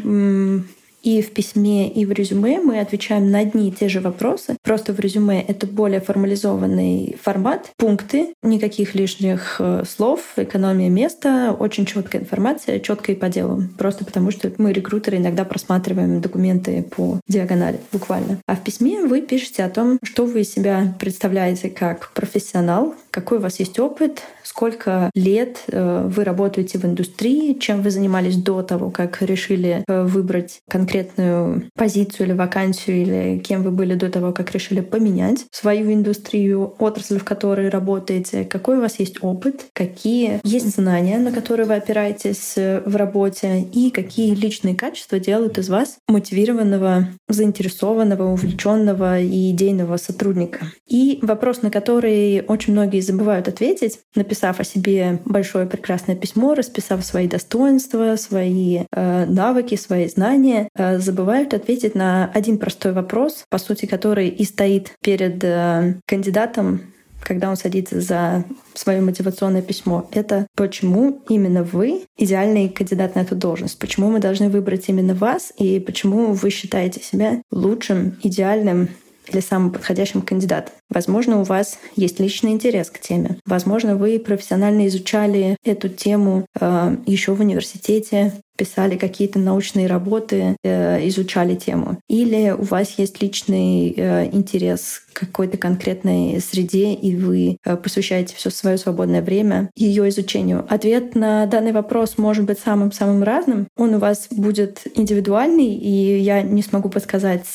и 1.02 1.22
в 1.22 1.32
письме, 1.32 1.90
и 1.90 2.06
в 2.06 2.12
резюме 2.12 2.60
мы 2.60 2.80
отвечаем 2.80 3.32
на 3.32 3.40
одни 3.40 3.70
и 3.70 3.72
те 3.72 3.90
же 3.90 4.00
вопросы. 4.00 4.58
Просто 4.64 4.94
в 4.94 5.00
резюме 5.00 5.42
это 5.42 5.68
более 5.68 6.02
формализованный 6.02 7.18
формат, 7.22 7.72
пункты, 7.78 8.34
никаких 8.44 8.96
лишних 8.96 9.58
э, 9.60 9.84
слов, 9.88 10.34
экономия 10.36 10.90
места, 10.90 11.56
очень 11.58 11.86
четкая 11.86 12.22
информация, 12.22 12.80
четко 12.80 13.12
и 13.12 13.16
по 13.16 13.30
делу. 13.30 13.64
Просто 13.78 14.06
потому, 14.06 14.32
что 14.32 14.52
мы, 14.58 14.74
рекрутеры, 14.74 15.18
иногда 15.18 15.46
просматриваем 15.46 16.22
документы 16.22 16.84
по 16.84 17.20
диагонали, 17.28 17.80
буквально. 17.92 18.40
А 18.46 18.56
в 18.56 18.64
письме 18.64 19.04
вы 19.04 19.22
пишете 19.22 19.64
о 19.64 19.70
том, 19.70 20.00
что 20.04 20.26
вы 20.26 20.44
себя 20.44 20.96
представляете 21.00 21.70
как 21.70 22.12
профессионал, 22.14 22.96
какой 23.12 23.38
у 23.38 23.42
вас 23.42 23.60
есть 23.60 23.78
опыт, 23.80 24.24
сколько 24.44 25.10
лет 25.14 25.64
э, 25.68 26.08
вы 26.08 26.24
работаете 26.24 26.80
в 26.80 26.86
индустрии, 26.86 27.54
чем 27.54 27.82
вы 27.82 27.92
занимались 27.92 28.38
до 28.38 28.64
того, 28.64 28.90
как 28.90 29.22
решили 29.22 29.84
э, 29.88 30.04
выбрать 30.04 30.62
конкретную 30.70 31.70
позицию 31.76 32.28
или 32.28 32.34
вакансию, 32.34 33.02
или 33.02 33.40
кем 33.40 33.64
вы 33.64 33.72
были 33.72 33.96
до 33.96 34.10
того, 34.10 34.32
как 34.32 34.52
решили 34.52 34.80
поменять 34.80 35.46
свою 35.52 35.94
индустрию, 35.94 36.74
отрасль, 36.80 37.20
в 37.20 37.24
которой 37.24 37.70
работаете, 37.70 38.46
какой 38.46 38.78
у 38.78 38.82
вас 38.82 39.00
есть 39.00 39.18
опыт, 39.22 39.66
какие 39.74 40.40
есть 40.44 40.76
знания, 40.76 41.18
на 41.18 41.32
которые 41.32 41.66
вы 41.66 41.76
опираетесь 41.76 42.54
э, 42.56 42.82
в 42.86 42.96
работе, 42.96 43.62
и 43.74 43.92
какие 43.92 44.34
личные 44.34 44.76
качества 44.76 45.20
делают 45.20 45.58
из 45.58 45.70
вас 45.70 45.98
мотивированного, 46.08 47.10
заинтересованного, 47.28 48.32
увлеченного 48.32 49.20
и 49.20 49.52
идейного 49.52 49.98
сотрудника. 49.98 50.68
И 50.88 51.20
вопрос, 51.22 51.62
на 51.62 51.72
который 51.72 52.44
очень 52.48 52.74
многие 52.74 53.01
забывают 53.02 53.48
ответить, 53.48 54.00
написав 54.16 54.60
о 54.60 54.64
себе 54.64 55.20
большое 55.26 55.66
прекрасное 55.66 56.16
письмо, 56.16 56.54
расписав 56.54 57.06
свои 57.06 57.28
достоинства, 57.28 58.16
свои 58.16 58.82
э, 58.92 59.26
навыки, 59.26 59.76
свои 59.76 60.08
знания, 60.08 60.70
э, 60.76 61.00
забывают 61.00 61.54
ответить 61.54 61.96
на 61.96 62.32
один 62.34 62.58
простой 62.58 62.94
вопрос, 62.94 63.44
по 63.50 63.58
сути, 63.58 63.86
который 63.86 64.30
и 64.30 64.44
стоит 64.44 64.94
перед 65.02 65.44
э, 65.44 65.96
кандидатом 66.06 66.82
когда 67.24 67.50
он 67.52 67.56
садится 67.56 68.02
за 68.02 68.46
свое 68.74 69.00
мотивационное 69.00 69.62
письмо, 69.62 70.10
это 70.12 70.48
почему 70.56 71.22
именно 71.30 71.64
вы 71.64 72.06
идеальный 72.18 72.68
кандидат 72.68 73.16
на 73.16 73.20
эту 73.20 73.36
должность, 73.36 73.78
почему 73.78 74.10
мы 74.10 74.20
должны 74.20 74.50
выбрать 74.50 74.90
именно 74.90 75.14
вас? 75.14 75.54
И 75.58 75.80
почему 75.80 76.34
вы 76.34 76.50
считаете 76.50 77.02
себя 77.02 77.42
лучшим, 77.52 78.18
идеальным 78.24 78.90
или 79.28 79.40
самым 79.40 79.72
подходящим 79.72 80.22
кандидатом. 80.22 80.74
Возможно, 80.92 81.40
у 81.40 81.44
вас 81.44 81.80
есть 81.96 82.20
личный 82.20 82.52
интерес 82.52 82.90
к 82.92 83.00
теме. 83.00 83.38
Возможно, 83.46 83.96
вы 83.96 84.20
профессионально 84.20 84.88
изучали 84.88 85.58
эту 85.64 85.90
тему 85.90 86.46
э, 86.60 86.98
еще 87.06 87.34
в 87.34 87.40
университете, 87.40 88.34
писали 88.62 88.96
какие-то 88.96 89.40
научные 89.40 89.88
работы, 89.88 90.56
э, 90.64 91.08
изучали 91.08 91.56
тему. 91.56 91.98
Или 92.08 92.52
у 92.52 92.62
вас 92.62 92.94
есть 93.00 93.20
личный 93.20 93.92
э, 93.98 94.30
интерес 94.32 95.02
к 95.14 95.22
какой-то 95.22 95.58
конкретной 95.58 96.40
среде, 96.40 96.94
и 96.94 97.16
вы 97.16 97.58
э, 97.66 97.76
посвящаете 97.76 98.36
все 98.36 98.52
свое 98.52 98.78
свободное 98.78 99.24
время 99.24 99.72
ее 99.76 100.08
изучению. 100.10 100.64
Ответ 100.70 101.16
на 101.16 101.48
данный 101.48 101.72
вопрос 101.72 102.20
может 102.20 102.46
быть 102.46 102.60
самым-самым 102.60 103.24
разным. 103.24 103.68
Он 103.78 103.96
у 103.96 103.98
вас 103.98 104.28
будет 104.30 104.84
индивидуальный, 104.94 105.74
и 105.74 106.20
я 106.20 106.44
не 106.44 106.62
смогу 106.62 106.90
подсказать, 106.90 107.48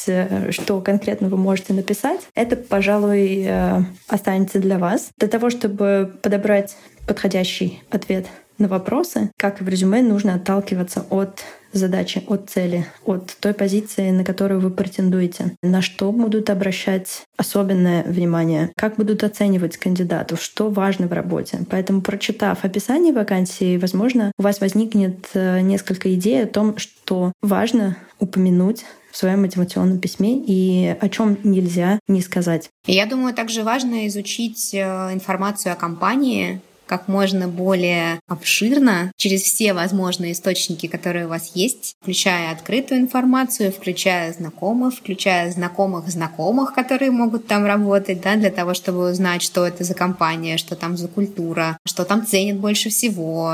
что 0.50 0.80
конкретно 0.80 1.28
вы 1.28 1.36
можете 1.36 1.72
написать. 1.72 2.20
Это, 2.34 2.56
пожалуй, 2.56 3.25
останется 4.08 4.58
для 4.58 4.78
вас. 4.78 5.10
Для 5.18 5.28
того, 5.28 5.50
чтобы 5.50 6.12
подобрать 6.22 6.76
подходящий 7.06 7.82
ответ 7.90 8.26
на 8.58 8.68
вопросы, 8.68 9.30
как 9.36 9.60
и 9.60 9.64
в 9.64 9.68
резюме, 9.68 10.02
нужно 10.02 10.34
отталкиваться 10.34 11.04
от 11.10 11.42
задачи, 11.72 12.22
от 12.26 12.48
цели, 12.48 12.86
от 13.04 13.36
той 13.40 13.54
позиции, 13.54 14.10
на 14.10 14.24
которую 14.24 14.60
вы 14.60 14.70
претендуете. 14.70 15.56
На 15.62 15.82
что 15.82 16.10
будут 16.12 16.50
обращать 16.50 17.24
особенное 17.36 18.02
внимание, 18.04 18.72
как 18.76 18.96
будут 18.96 19.24
оценивать 19.24 19.76
кандидатов, 19.76 20.42
что 20.42 20.70
важно 20.70 21.06
в 21.06 21.12
работе. 21.12 21.60
Поэтому, 21.70 22.00
прочитав 22.00 22.64
описание 22.64 23.12
вакансии, 23.12 23.76
возможно, 23.76 24.32
у 24.38 24.42
вас 24.42 24.60
возникнет 24.60 25.28
э, 25.34 25.60
несколько 25.60 26.12
идей 26.14 26.44
о 26.44 26.46
том, 26.46 26.78
что 26.78 27.32
важно 27.42 27.96
упомянуть 28.18 28.84
в 29.10 29.16
своем 29.16 29.42
мотивационном 29.42 29.98
письме 29.98 30.36
и 30.36 30.94
о 31.00 31.08
чем 31.08 31.38
нельзя 31.42 31.98
не 32.08 32.20
сказать. 32.20 32.68
Я 32.86 33.06
думаю, 33.06 33.34
также 33.34 33.62
важно 33.62 34.06
изучить 34.08 34.74
э, 34.74 35.12
информацию 35.12 35.72
о 35.72 35.76
компании, 35.76 36.60
как 36.86 37.08
можно 37.08 37.48
более 37.48 38.20
обширно 38.28 39.12
через 39.16 39.42
все 39.42 39.72
возможные 39.72 40.32
источники, 40.32 40.86
которые 40.86 41.26
у 41.26 41.28
вас 41.28 41.52
есть, 41.54 41.94
включая 42.02 42.52
открытую 42.52 43.00
информацию, 43.00 43.72
включая 43.72 44.32
знакомых, 44.32 44.94
включая 44.94 45.50
знакомых 45.50 46.08
знакомых, 46.08 46.74
которые 46.74 47.10
могут 47.10 47.46
там 47.46 47.66
работать, 47.66 48.20
да, 48.20 48.36
для 48.36 48.50
того, 48.50 48.74
чтобы 48.74 49.10
узнать, 49.10 49.42
что 49.42 49.66
это 49.66 49.84
за 49.84 49.94
компания, 49.94 50.56
что 50.56 50.76
там 50.76 50.96
за 50.96 51.08
культура, 51.08 51.78
что 51.84 52.04
там 52.04 52.26
ценят 52.26 52.58
больше 52.58 52.90
всего, 52.90 53.52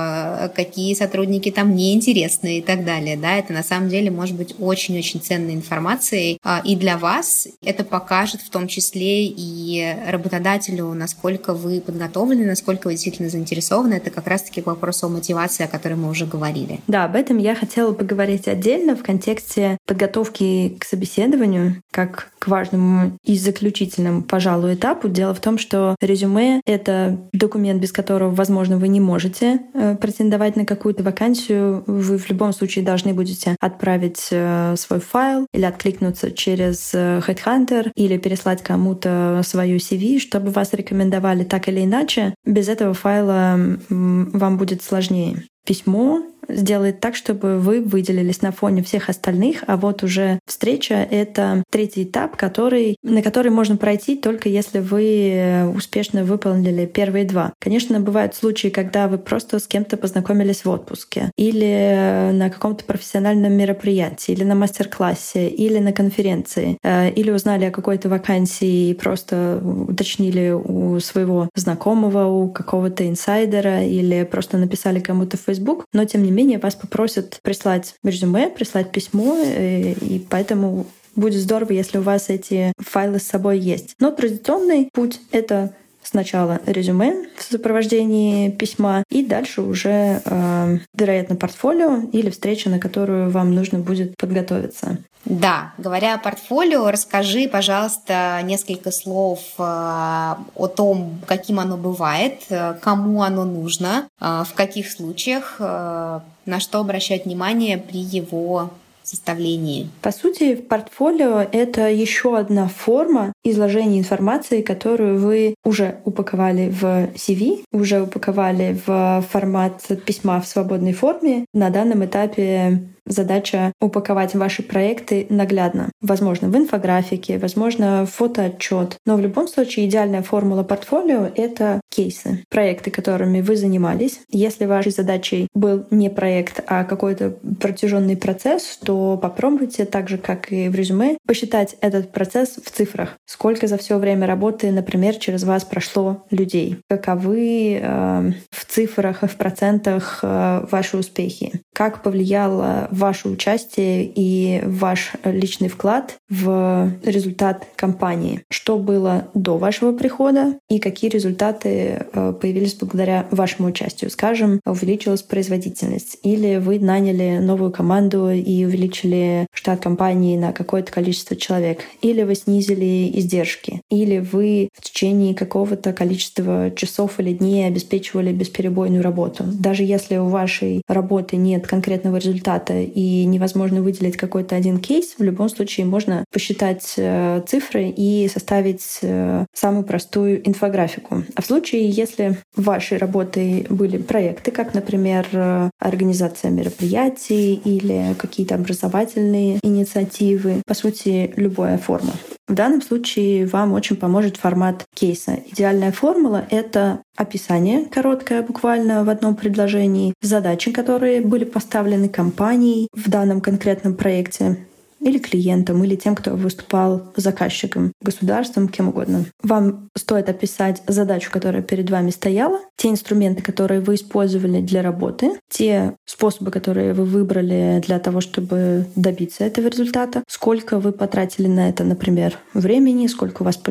какие 0.55 0.95
сотрудники 0.95 1.51
там 1.51 1.75
неинтересные 1.75 2.59
и 2.59 2.63
так 2.63 2.85
далее. 2.85 3.17
Да, 3.17 3.37
это 3.37 3.53
на 3.53 3.63
самом 3.63 3.89
деле 3.89 4.11
может 4.11 4.37
быть 4.37 4.55
очень-очень 4.59 5.21
ценной 5.21 5.55
информацией. 5.55 6.39
А, 6.43 6.61
и 6.65 6.77
для 6.77 6.99
вас 6.99 7.49
это 7.63 7.85
покажет 7.85 8.41
в 8.41 8.51
том 8.51 8.69
числе 8.69 9.27
и 9.27 9.97
работодателю, 10.07 10.93
насколько 10.95 11.55
вы 11.55 11.81
подготовлены, 11.81 12.47
насколько 12.47 12.87
вы 12.87 12.93
действительно 12.93 13.22
действительно 13.23 13.31
заинтересованы, 13.31 13.95
это 13.95 14.11
как 14.11 14.27
раз-таки 14.27 14.61
к 14.61 14.67
вопросу 14.67 15.07
о 15.07 15.09
мотивации, 15.09 15.65
о 15.65 15.69
которой 15.69 15.95
мы 15.95 16.11
уже 16.11 16.27
говорили. 16.27 16.81
Да, 16.87 17.05
об 17.05 17.17
этом 17.17 17.39
я 17.39 17.55
хотела 17.55 17.93
поговорить 17.93 18.49
отдельно 18.49 18.97
в 18.97 19.03
контексте 19.03 19.79
подготовки 19.87 20.77
к 20.79 20.85
собеседованию, 20.85 21.83
как 21.91 22.32
к 22.43 22.49
важному 22.49 23.19
и 23.25 23.39
заключительному, 23.39 24.23
пожалуй, 24.23 24.75
этапу. 24.75 25.09
Дело 25.09 25.33
в 25.33 25.41
том, 25.41 25.59
что 25.59 25.95
резюме— 26.01 26.61
это 26.67 27.19
документ, 27.33 27.81
без 27.81 27.93
которого, 27.93 28.35
возможно, 28.35 28.79
вы 28.79 28.89
не 28.89 29.01
можете 29.01 29.61
э, 29.75 29.95
претендовать 29.95 30.57
на 30.57 30.67
какую-то 30.67 31.05
вакансию. 31.05 31.85
Вы 31.87 32.19
в 32.19 32.29
любом 32.29 32.53
случае 32.53 32.85
должны 32.85 33.15
будете 33.15 33.57
отправить 33.61 34.27
э, 34.33 34.75
свой 34.77 34.99
файл 34.99 35.47
или 35.55 35.65
откликнуться 35.65 36.33
через 36.33 36.91
э, 36.95 37.21
Headhunter 37.25 37.93
или 37.95 38.19
переслать 38.19 38.63
кому-то 38.63 39.43
свою 39.45 39.77
CV, 39.77 40.19
чтобы 40.19 40.51
вас 40.51 40.75
рекомендовали 40.75 41.45
так 41.45 41.69
или 41.69 41.85
иначе. 41.85 42.35
Без 42.45 42.69
этого 42.69 42.93
файла 42.93 43.13
файла 43.13 43.79
вам 43.89 44.59
будет 44.59 44.83
сложнее. 44.83 45.45
Письмо 45.65 46.23
сделает 46.49 47.01
так, 47.01 47.17
чтобы 47.17 47.59
вы 47.59 47.81
выделились 47.81 48.43
на 48.43 48.53
фоне 48.53 48.83
всех 48.83 49.09
остальных, 49.09 49.65
а 49.67 49.77
вот 49.77 50.03
уже 50.03 50.39
встреча— 50.47 50.95
это 51.11 51.63
третий 51.71 52.05
этап, 52.05 52.37
который, 52.37 52.97
на 53.03 53.23
который 53.23 53.51
можно 53.51 53.77
пройти 53.77 54.17
только 54.17 54.49
если 54.49 54.81
вы 54.81 55.73
успешно 55.75 56.25
выполнили 56.25 56.87
первые 56.87 57.25
два. 57.25 57.53
Конечно, 57.59 58.01
бывают 58.01 58.35
случаи, 58.35 58.69
когда 58.69 59.09
вы 59.09 59.19
просто 59.19 59.59
с 59.59 59.67
кем-то 59.67 59.97
познакомились 59.97 60.65
в 60.65 60.71
отпуске 60.71 61.31
или 61.37 62.31
на 62.33 62.51
каком-то 62.51 62.85
профессиональном 62.85 63.53
мероприятии, 63.53 64.33
или 64.33 64.45
на 64.45 64.55
мастер-классе, 64.55 65.49
или 65.49 65.79
на 65.79 65.93
конференции, 65.93 66.79
э, 66.83 67.11
или 67.11 67.31
узнали 67.31 67.67
о 67.67 67.71
какой-то 67.71 68.09
вакансии 68.09 68.91
и 68.91 68.95
просто 68.95 69.63
уточнили 69.89 70.51
у 70.51 70.99
своего 71.01 71.49
знакомого, 71.55 72.27
у 72.27 72.51
какого-то 72.51 73.09
инсайдера, 73.09 73.85
или 73.85 74.25
просто 74.25 74.59
написали 74.59 75.01
кому-то 75.01 75.37
в 75.37 75.41
Facebook, 75.41 75.87
но 75.93 76.05
тем 76.05 76.23
не 76.23 76.32
менее 76.33 76.59
вас 76.59 76.75
попросят 76.75 77.39
прислать 77.43 77.95
резюме, 78.03 78.51
прислать 78.51 78.91
письмо, 78.91 79.37
э, 79.37 79.93
и 79.93 80.27
поэтому 80.29 80.87
будет 81.15 81.41
здорово, 81.41 81.73
если 81.73 81.99
у 81.99 82.03
вас 82.03 82.29
эти 82.29 82.73
файлы 82.79 83.19
с 83.19 83.25
собой 83.25 83.59
есть. 83.59 83.95
Но 83.99 84.11
традиционный 84.11 84.89
путь— 84.93 85.21
это 85.31 85.75
сначала 86.13 86.61
резюме 86.67 87.27
в 87.37 87.43
сопровождении 87.43 88.51
письма, 88.51 89.03
и 89.11 89.25
дальше 89.25 89.63
уже, 89.63 90.23
э, 90.25 90.79
вероятно, 90.95 91.37
портфолио 91.37 92.11
или 92.13 92.31
встреча, 92.31 92.71
на 92.71 92.79
которую 92.79 93.31
вам 93.31 93.55
нужно 93.55 93.79
будет 93.79 94.17
подготовиться. 94.17 94.99
Да, 95.25 95.73
говоря 95.79 96.15
о 96.15 96.19
портфолио, 96.19 96.91
расскажи, 96.91 97.49
пожалуйста, 97.49 98.41
несколько 98.43 98.91
слов 98.91 99.39
э, 99.57 99.63
о 99.63 100.67
том, 100.75 101.21
каким 101.27 101.61
оно 101.61 101.77
бывает, 101.77 102.43
э, 102.49 102.75
кому 102.81 103.23
оно 103.23 103.45
нужно, 103.45 104.09
э, 104.21 104.43
в 104.45 104.53
каких 104.55 104.91
случаях, 104.91 105.57
на 105.59 106.59
что 106.59 106.81
обращать 106.81 107.25
внимание 107.25 107.79
при 107.79 108.01
его 108.01 108.71
составлении? 109.13 109.91
По 110.01 110.11
сути, 110.11 110.55
портфолио— 110.55 111.47
это 111.53 111.89
еще 111.91 112.37
одна 112.37 112.69
форма 112.69 113.33
изложения 113.45 113.99
информации, 113.99 114.63
которую 114.63 115.19
вы 115.19 115.55
уже 115.65 116.01
упаковали 116.05 116.71
в 116.71 117.11
CV, 117.15 117.65
уже 117.73 118.03
упаковали 118.03 118.79
в 118.87 119.25
формат 119.31 119.83
письма 120.05 120.41
в 120.41 120.47
свободной 120.47 120.93
форме. 120.93 121.45
На 121.53 121.71
данном 121.71 122.05
этапе 122.05 122.83
задача 123.07 123.73
упаковать 123.81 124.35
ваши 124.35 124.63
проекты 124.63 125.27
наглядно. 125.29 125.91
Возможно, 126.01 126.49
в 126.49 126.57
инфографике, 126.57 127.39
возможно, 127.39 128.07
фотоотчет. 128.07 128.97
Но 129.07 129.17
в 129.17 129.21
любом 129.21 129.49
случае 129.49 129.87
идеальная 129.87 130.23
формула 130.23 130.63
портфолио— 130.63 131.31
это 131.37 131.81
кейсы, 131.91 132.45
проекты, 132.49 132.91
которыми 132.91 133.41
вы 133.41 133.57
занимались. 133.57 134.21
Если 134.29 134.67
вашей 134.67 134.93
задачей 134.93 135.49
был 135.55 135.85
не 135.91 136.11
проект, 136.11 136.63
а 136.67 136.85
какой-то 136.85 137.37
протяженный 137.61 138.17
процесс, 138.17 138.79
то 138.83 139.19
попробуйте, 139.21 139.85
так 139.85 140.09
же, 140.09 140.19
как 140.19 140.53
и 140.53 140.69
в 140.69 140.75
резюме, 140.75 141.19
посчитать 141.27 141.77
этот 141.81 142.13
процесс 142.13 142.59
в 142.63 142.71
цифрах. 142.71 143.17
Сколько 143.27 143.67
за 143.67 143.79
все 143.79 143.99
время 143.99 144.27
работы, 144.27 144.71
например, 144.71 145.17
через 145.17 145.45
вас 145.45 145.65
прошло 145.65 146.25
людей? 146.31 146.79
Каковы 146.89 147.79
э, 147.81 148.33
в 148.51 148.65
цифрах, 148.67 149.23
в 149.23 149.37
процентах 149.37 150.21
э, 150.23 150.67
ваши 150.71 150.97
успехи? 150.97 151.63
Как 151.75 152.03
повлияло 152.03 152.89
ваше 152.93 153.29
участие 153.29 154.11
и 154.15 154.63
ваш 154.65 155.13
личный 155.25 155.69
вклад 155.69 156.17
в 156.29 156.93
результат 157.05 157.67
компании. 157.77 158.43
Что 158.51 158.79
было 158.79 159.29
до 159.35 159.57
вашего 159.59 159.93
прихода 159.93 160.59
и 160.69 160.79
какие 160.79 161.11
результаты 161.11 162.07
э, 162.13 162.35
появились 162.41 162.75
благодаря 162.75 163.27
вашему 163.31 163.69
участию. 163.69 164.11
Скажем, 164.11 164.61
увеличилась 164.67 165.23
производительность 165.23 166.19
или 166.23 166.57
вы 166.57 166.79
наняли 166.79 167.39
новую 167.39 167.73
команду 167.73 168.31
и 168.31 168.65
увеличили 168.65 169.47
штат 169.53 169.81
компании 169.81 170.37
на 170.37 170.53
какое-то 170.53 170.93
количество 170.93 171.37
человек, 171.37 171.81
или 172.03 172.23
вы 172.23 172.35
снизили 172.35 173.11
издержки, 173.19 173.81
или 173.91 174.19
вы 174.19 174.69
в 174.75 174.83
течение 174.83 175.35
какого-то 175.35 175.93
количества 175.93 176.71
часов 176.77 177.19
или 177.21 177.33
дней 177.33 177.67
обеспечивали 177.67 178.33
бесперебойную 178.33 179.03
работу. 179.03 179.45
Даже 179.47 179.83
если 179.85 180.17
у 180.17 180.27
вашей 180.27 180.83
работы 180.89 181.37
нет 181.37 181.67
конкретного 181.67 182.17
результата 182.17 182.82
и 182.85 183.25
невозможно 183.25 183.83
выделить 183.83 184.17
какой-то 184.17 184.57
один 184.57 184.79
кейс, 184.79 185.15
в 185.19 185.23
любом 185.23 185.49
случае 185.49 185.87
можно 185.87 186.25
посчитать 186.31 186.95
э, 186.97 187.43
цифры 187.47 187.89
и 187.89 188.29
составить 188.33 188.99
э, 189.03 189.47
самую 189.53 189.85
простую 189.85 190.47
инфографику. 190.49 191.25
А 191.35 191.43
в 191.43 191.47
случае, 191.47 191.89
если 191.89 192.37
вашей 192.57 192.99
работой 192.99 193.67
были 193.69 193.99
проекты, 193.99 194.51
как, 194.51 194.75
например, 194.75 195.27
э, 195.33 195.71
организация 195.79 196.51
мероприятий 196.51 197.55
или 197.55 198.15
какие-то 198.19 198.55
образовательные 198.55 199.59
инициативы, 199.63 200.63
по 200.67 200.75
сути, 200.75 201.33
любая 201.37 201.79
форма. 201.79 202.13
В 202.49 202.55
данном 202.55 202.83
случае 202.83 203.47
вам 203.47 203.73
очень 203.73 203.97
поможет 203.97 204.37
формат 204.37 204.85
кейса. 204.95 205.39
Идеальная 205.47 205.93
формула— 205.93 206.45
это 206.51 207.03
описание 207.17 207.85
короткое, 207.87 208.43
буквально 208.43 209.05
в 209.05 209.11
одном 209.11 209.37
предложении, 209.37 210.15
задачи, 210.21 210.73
которые 210.73 211.21
были 211.21 211.45
поставлены 211.45 212.09
компанией 212.09 212.89
в 212.93 213.09
данном 213.09 213.41
конкретном 213.41 213.95
проекте, 213.95 214.67
или 215.03 215.19
клиентам, 215.19 215.83
или 215.85 215.97
тем, 215.97 216.15
кто 216.15 216.33
выступал 216.33 217.13
заказчиком, 217.17 217.93
государством, 218.01 218.69
кем 218.69 218.89
угодно. 218.89 219.25
Вам 219.43 219.89
стоит 219.97 220.29
описать 220.29 220.83
задачу, 220.87 221.31
которая 221.31 221.63
перед 221.63 221.91
вами 221.91 222.11
стояла, 222.11 222.61
те 222.77 222.89
инструменты, 222.89 223.43
которые 223.43 223.81
вы 223.81 223.97
использовали 223.97 224.61
для 224.61 224.83
работы, 224.83 225.33
те 225.49 225.95
способы, 226.05 226.51
которые 226.51 226.95
вы 226.95 227.05
выбрали 227.05 227.81
для 227.85 227.99
того, 227.99 228.21
чтобы 228.21 228.87
добиться 228.97 229.45
этого 229.45 229.69
результата, 229.69 230.23
сколько 230.29 230.79
вы 230.79 230.93
потратили 230.93 231.47
на 231.47 231.69
это, 231.69 231.85
например, 231.85 232.39
времени, 232.55 233.07
сколько 233.07 233.43
у 233.43 233.45
вас 233.45 233.57
в 233.57 233.63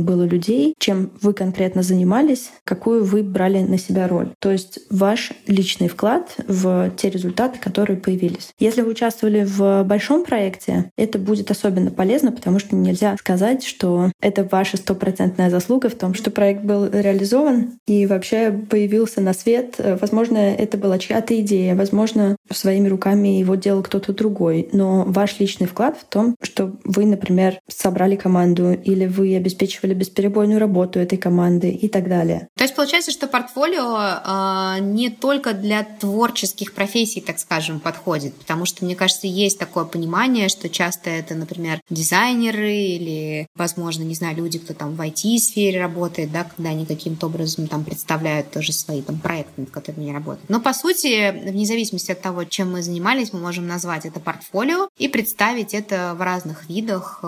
было 0.00 0.24
людей, 0.24 0.74
чем 0.78 1.10
вы 1.20 1.32
конкретно 1.32 1.82
занимались, 1.82 2.50
какую 2.64 3.04
вы 3.04 3.22
брали 3.22 3.60
на 3.60 3.78
себя 3.78 4.08
роль. 4.08 4.30
То 4.40 4.50
есть 4.50 4.80
ваш 4.90 5.32
личный 5.46 5.88
вклад 5.88 6.34
в 6.46 6.90
те 6.96 7.10
результаты, 7.10 7.58
которые 7.58 7.98
появились. 7.98 8.50
Если 8.58 8.82
вы 8.82 8.90
участвовали 8.90 9.44
в 9.44 9.84
большом 9.84 10.24
проекте, 10.24 10.71
развития. 10.72 10.92
Это 10.96 11.18
будет 11.18 11.50
особенно 11.50 11.90
полезно, 11.90 12.32
потому 12.32 12.58
что 12.58 12.76
нельзя 12.76 13.16
сказать, 13.18 13.64
что 13.64 14.10
это 14.20 14.44
ваша 14.44 14.76
стопроцентная 14.76 15.50
заслуга 15.50 15.88
в 15.88 15.94
том, 15.94 16.14
что 16.14 16.30
проект 16.30 16.62
был 16.62 16.86
реализован 16.86 17.72
и 17.86 18.06
вообще 18.06 18.50
появился 18.50 19.20
на 19.20 19.32
свет. 19.32 19.76
Возможно, 19.78 20.36
это 20.36 20.76
была 20.76 20.98
чья-то 20.98 21.38
идея, 21.40 21.74
возможно, 21.74 22.36
своими 22.50 22.88
руками 22.88 23.28
его 23.28 23.54
делал 23.54 23.82
кто-то 23.82 24.12
другой. 24.12 24.68
Но 24.72 25.04
ваш 25.06 25.38
личный 25.40 25.66
вклад 25.66 25.96
в 25.98 26.04
том, 26.04 26.36
что 26.42 26.72
вы, 26.84 27.06
например, 27.06 27.58
собрали 27.68 28.16
команду 28.16 28.72
или 28.72 29.06
вы 29.06 29.36
обеспечивали 29.36 29.94
бесперебойную 29.94 30.60
работу 30.60 30.98
этой 30.98 31.18
команды 31.18 31.70
и 31.70 31.88
так 31.88 32.08
далее. 32.08 32.48
То 32.56 32.64
есть 32.64 32.74
получается, 32.74 33.10
что 33.10 33.26
портфолио 33.26 33.98
э, 33.98 34.80
не 34.80 35.10
только 35.10 35.52
для 35.52 35.82
творческих 35.82 36.74
профессий, 36.74 37.20
так 37.20 37.38
скажем, 37.38 37.80
подходит, 37.80 38.34
потому 38.34 38.64
что, 38.64 38.84
мне 38.84 38.96
кажется, 38.96 39.26
есть 39.26 39.58
такое 39.58 39.84
понимание, 39.84 40.48
что 40.48 40.61
что 40.62 40.68
часто 40.68 41.10
это, 41.10 41.34
например, 41.34 41.80
дизайнеры 41.90 42.72
или, 42.72 43.48
возможно, 43.56 44.04
не 44.04 44.14
знаю, 44.14 44.36
люди, 44.36 44.60
кто 44.60 44.74
там 44.74 44.94
в 44.94 45.00
IT-сфере 45.00 45.80
работает, 45.80 46.30
да, 46.30 46.44
когда 46.44 46.70
они 46.70 46.86
каким-то 46.86 47.26
образом 47.26 47.66
там 47.66 47.82
представляют 47.82 48.52
тоже 48.52 48.72
свои 48.72 49.02
там 49.02 49.18
проекты, 49.18 49.62
над 49.62 49.70
которыми 49.70 50.04
они 50.04 50.12
работают. 50.12 50.48
Но, 50.48 50.60
по 50.60 50.72
сути, 50.72 51.32
вне 51.50 51.66
зависимости 51.66 52.12
от 52.12 52.20
того, 52.20 52.44
чем 52.44 52.70
мы 52.70 52.82
занимались, 52.82 53.32
мы 53.32 53.40
можем 53.40 53.66
назвать 53.66 54.06
это 54.06 54.20
портфолио 54.20 54.88
и 54.96 55.08
представить 55.08 55.74
это 55.74 56.14
в 56.16 56.22
разных 56.22 56.68
видах, 56.68 57.18
э, 57.24 57.26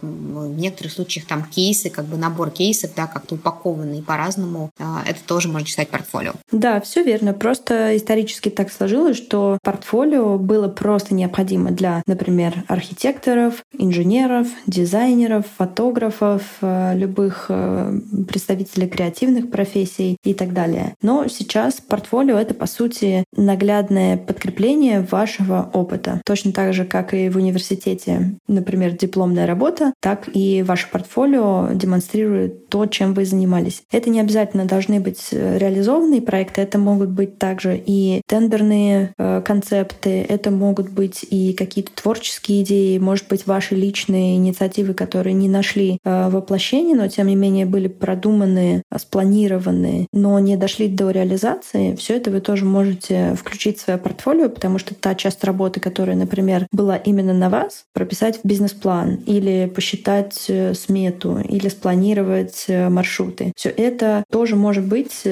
в 0.00 0.56
некоторых 0.56 0.92
случаях 0.92 1.26
там 1.26 1.44
кейсы, 1.44 1.90
как 1.90 2.04
бы 2.04 2.16
набор 2.16 2.50
кейсов, 2.50 2.92
да, 2.94 3.08
как-то 3.08 3.34
упакованные 3.34 4.02
по-разному, 4.02 4.70
э, 4.78 4.84
это 5.06 5.18
тоже 5.26 5.48
можно 5.48 5.66
считать 5.66 5.88
портфолио. 5.88 6.34
Да, 6.52 6.80
все 6.80 7.02
верно. 7.02 7.32
Просто 7.32 7.96
исторически 7.96 8.48
так 8.48 8.70
сложилось, 8.70 9.16
что 9.16 9.58
портфолио 9.64 10.38
было 10.38 10.68
просто 10.68 11.14
необходимо 11.14 11.72
для, 11.72 12.04
например, 12.06 12.59
архитекторов, 12.68 13.64
инженеров, 13.76 14.48
дизайнеров, 14.66 15.46
фотографов, 15.56 16.42
э, 16.60 16.96
любых 16.96 17.46
э, 17.48 17.92
представителей 18.28 18.88
креативных 18.88 19.50
профессий 19.50 20.16
и 20.24 20.34
так 20.34 20.52
далее. 20.52 20.94
Но 21.02 21.28
сейчас 21.28 21.80
портфолио— 21.80 22.36
это, 22.38 22.54
по 22.54 22.66
сути, 22.66 23.24
наглядное 23.36 24.16
подкрепление 24.16 25.00
вашего 25.00 25.70
опыта. 25.72 26.20
Точно 26.24 26.52
так 26.52 26.74
же, 26.74 26.84
как 26.84 27.14
и 27.14 27.28
в 27.28 27.36
университете, 27.36 28.38
например, 28.48 28.92
дипломная 28.92 29.46
работа, 29.46 29.92
так 30.00 30.28
и 30.34 30.62
ваше 30.62 30.90
портфолио 30.90 31.70
демонстрирует 31.72 32.68
то, 32.68 32.86
чем 32.86 33.14
вы 33.14 33.24
занимались. 33.24 33.82
Это 33.90 34.10
не 34.10 34.20
обязательно 34.20 34.64
должны 34.64 35.00
быть 35.00 35.28
э, 35.32 35.58
реализованные 35.58 36.22
проекты, 36.22 36.60
это 36.60 36.78
могут 36.78 37.10
быть 37.10 37.38
также 37.38 37.80
и 37.84 38.22
тендерные 38.26 39.12
концепты, 39.44 40.24
это 40.28 40.50
могут 40.50 40.90
быть 40.90 41.24
и 41.28 41.52
какие-то 41.52 41.92
творческие 41.94 42.39
творческие 42.40 42.62
идеи, 42.62 42.98
может 42.98 43.28
быть, 43.28 43.46
ваши 43.46 43.74
личные 43.74 44.36
инициативы, 44.36 44.94
которые 44.94 45.34
не 45.34 45.48
нашли 45.48 45.98
э, 46.04 46.28
воплощения, 46.30 46.96
но 46.96 47.08
тем 47.08 47.26
не 47.26 47.36
менее 47.36 47.66
были 47.66 47.88
продуманы, 47.88 48.82
э, 48.90 48.98
спланированы, 48.98 50.06
но 50.12 50.38
не 50.38 50.56
дошли 50.56 50.88
до 50.88 51.10
реализации, 51.10 51.94
все 51.96 52.16
это 52.16 52.30
вы 52.30 52.40
тоже 52.40 52.64
можете 52.64 53.34
включить 53.34 53.78
в 53.78 53.82
свое 53.82 53.98
портфолио, 53.98 54.48
потому 54.48 54.78
что 54.78 54.94
та 54.94 55.14
часть 55.14 55.44
работы, 55.44 55.80
которая, 55.80 56.16
например, 56.16 56.66
была 56.72 56.96
именно 56.96 57.34
на 57.34 57.50
вас, 57.50 57.84
прописать 57.92 58.40
в 58.42 58.46
бизнес-план 58.46 59.20
или 59.26 59.70
посчитать 59.74 60.46
э, 60.48 60.74
смету 60.74 61.38
или 61.38 61.68
спланировать 61.68 62.66
маршруты. 62.68 63.52
Все 63.56 63.68
это 63.68 64.24
тоже 64.30 64.56
может 64.56 64.84
быть 64.84 65.22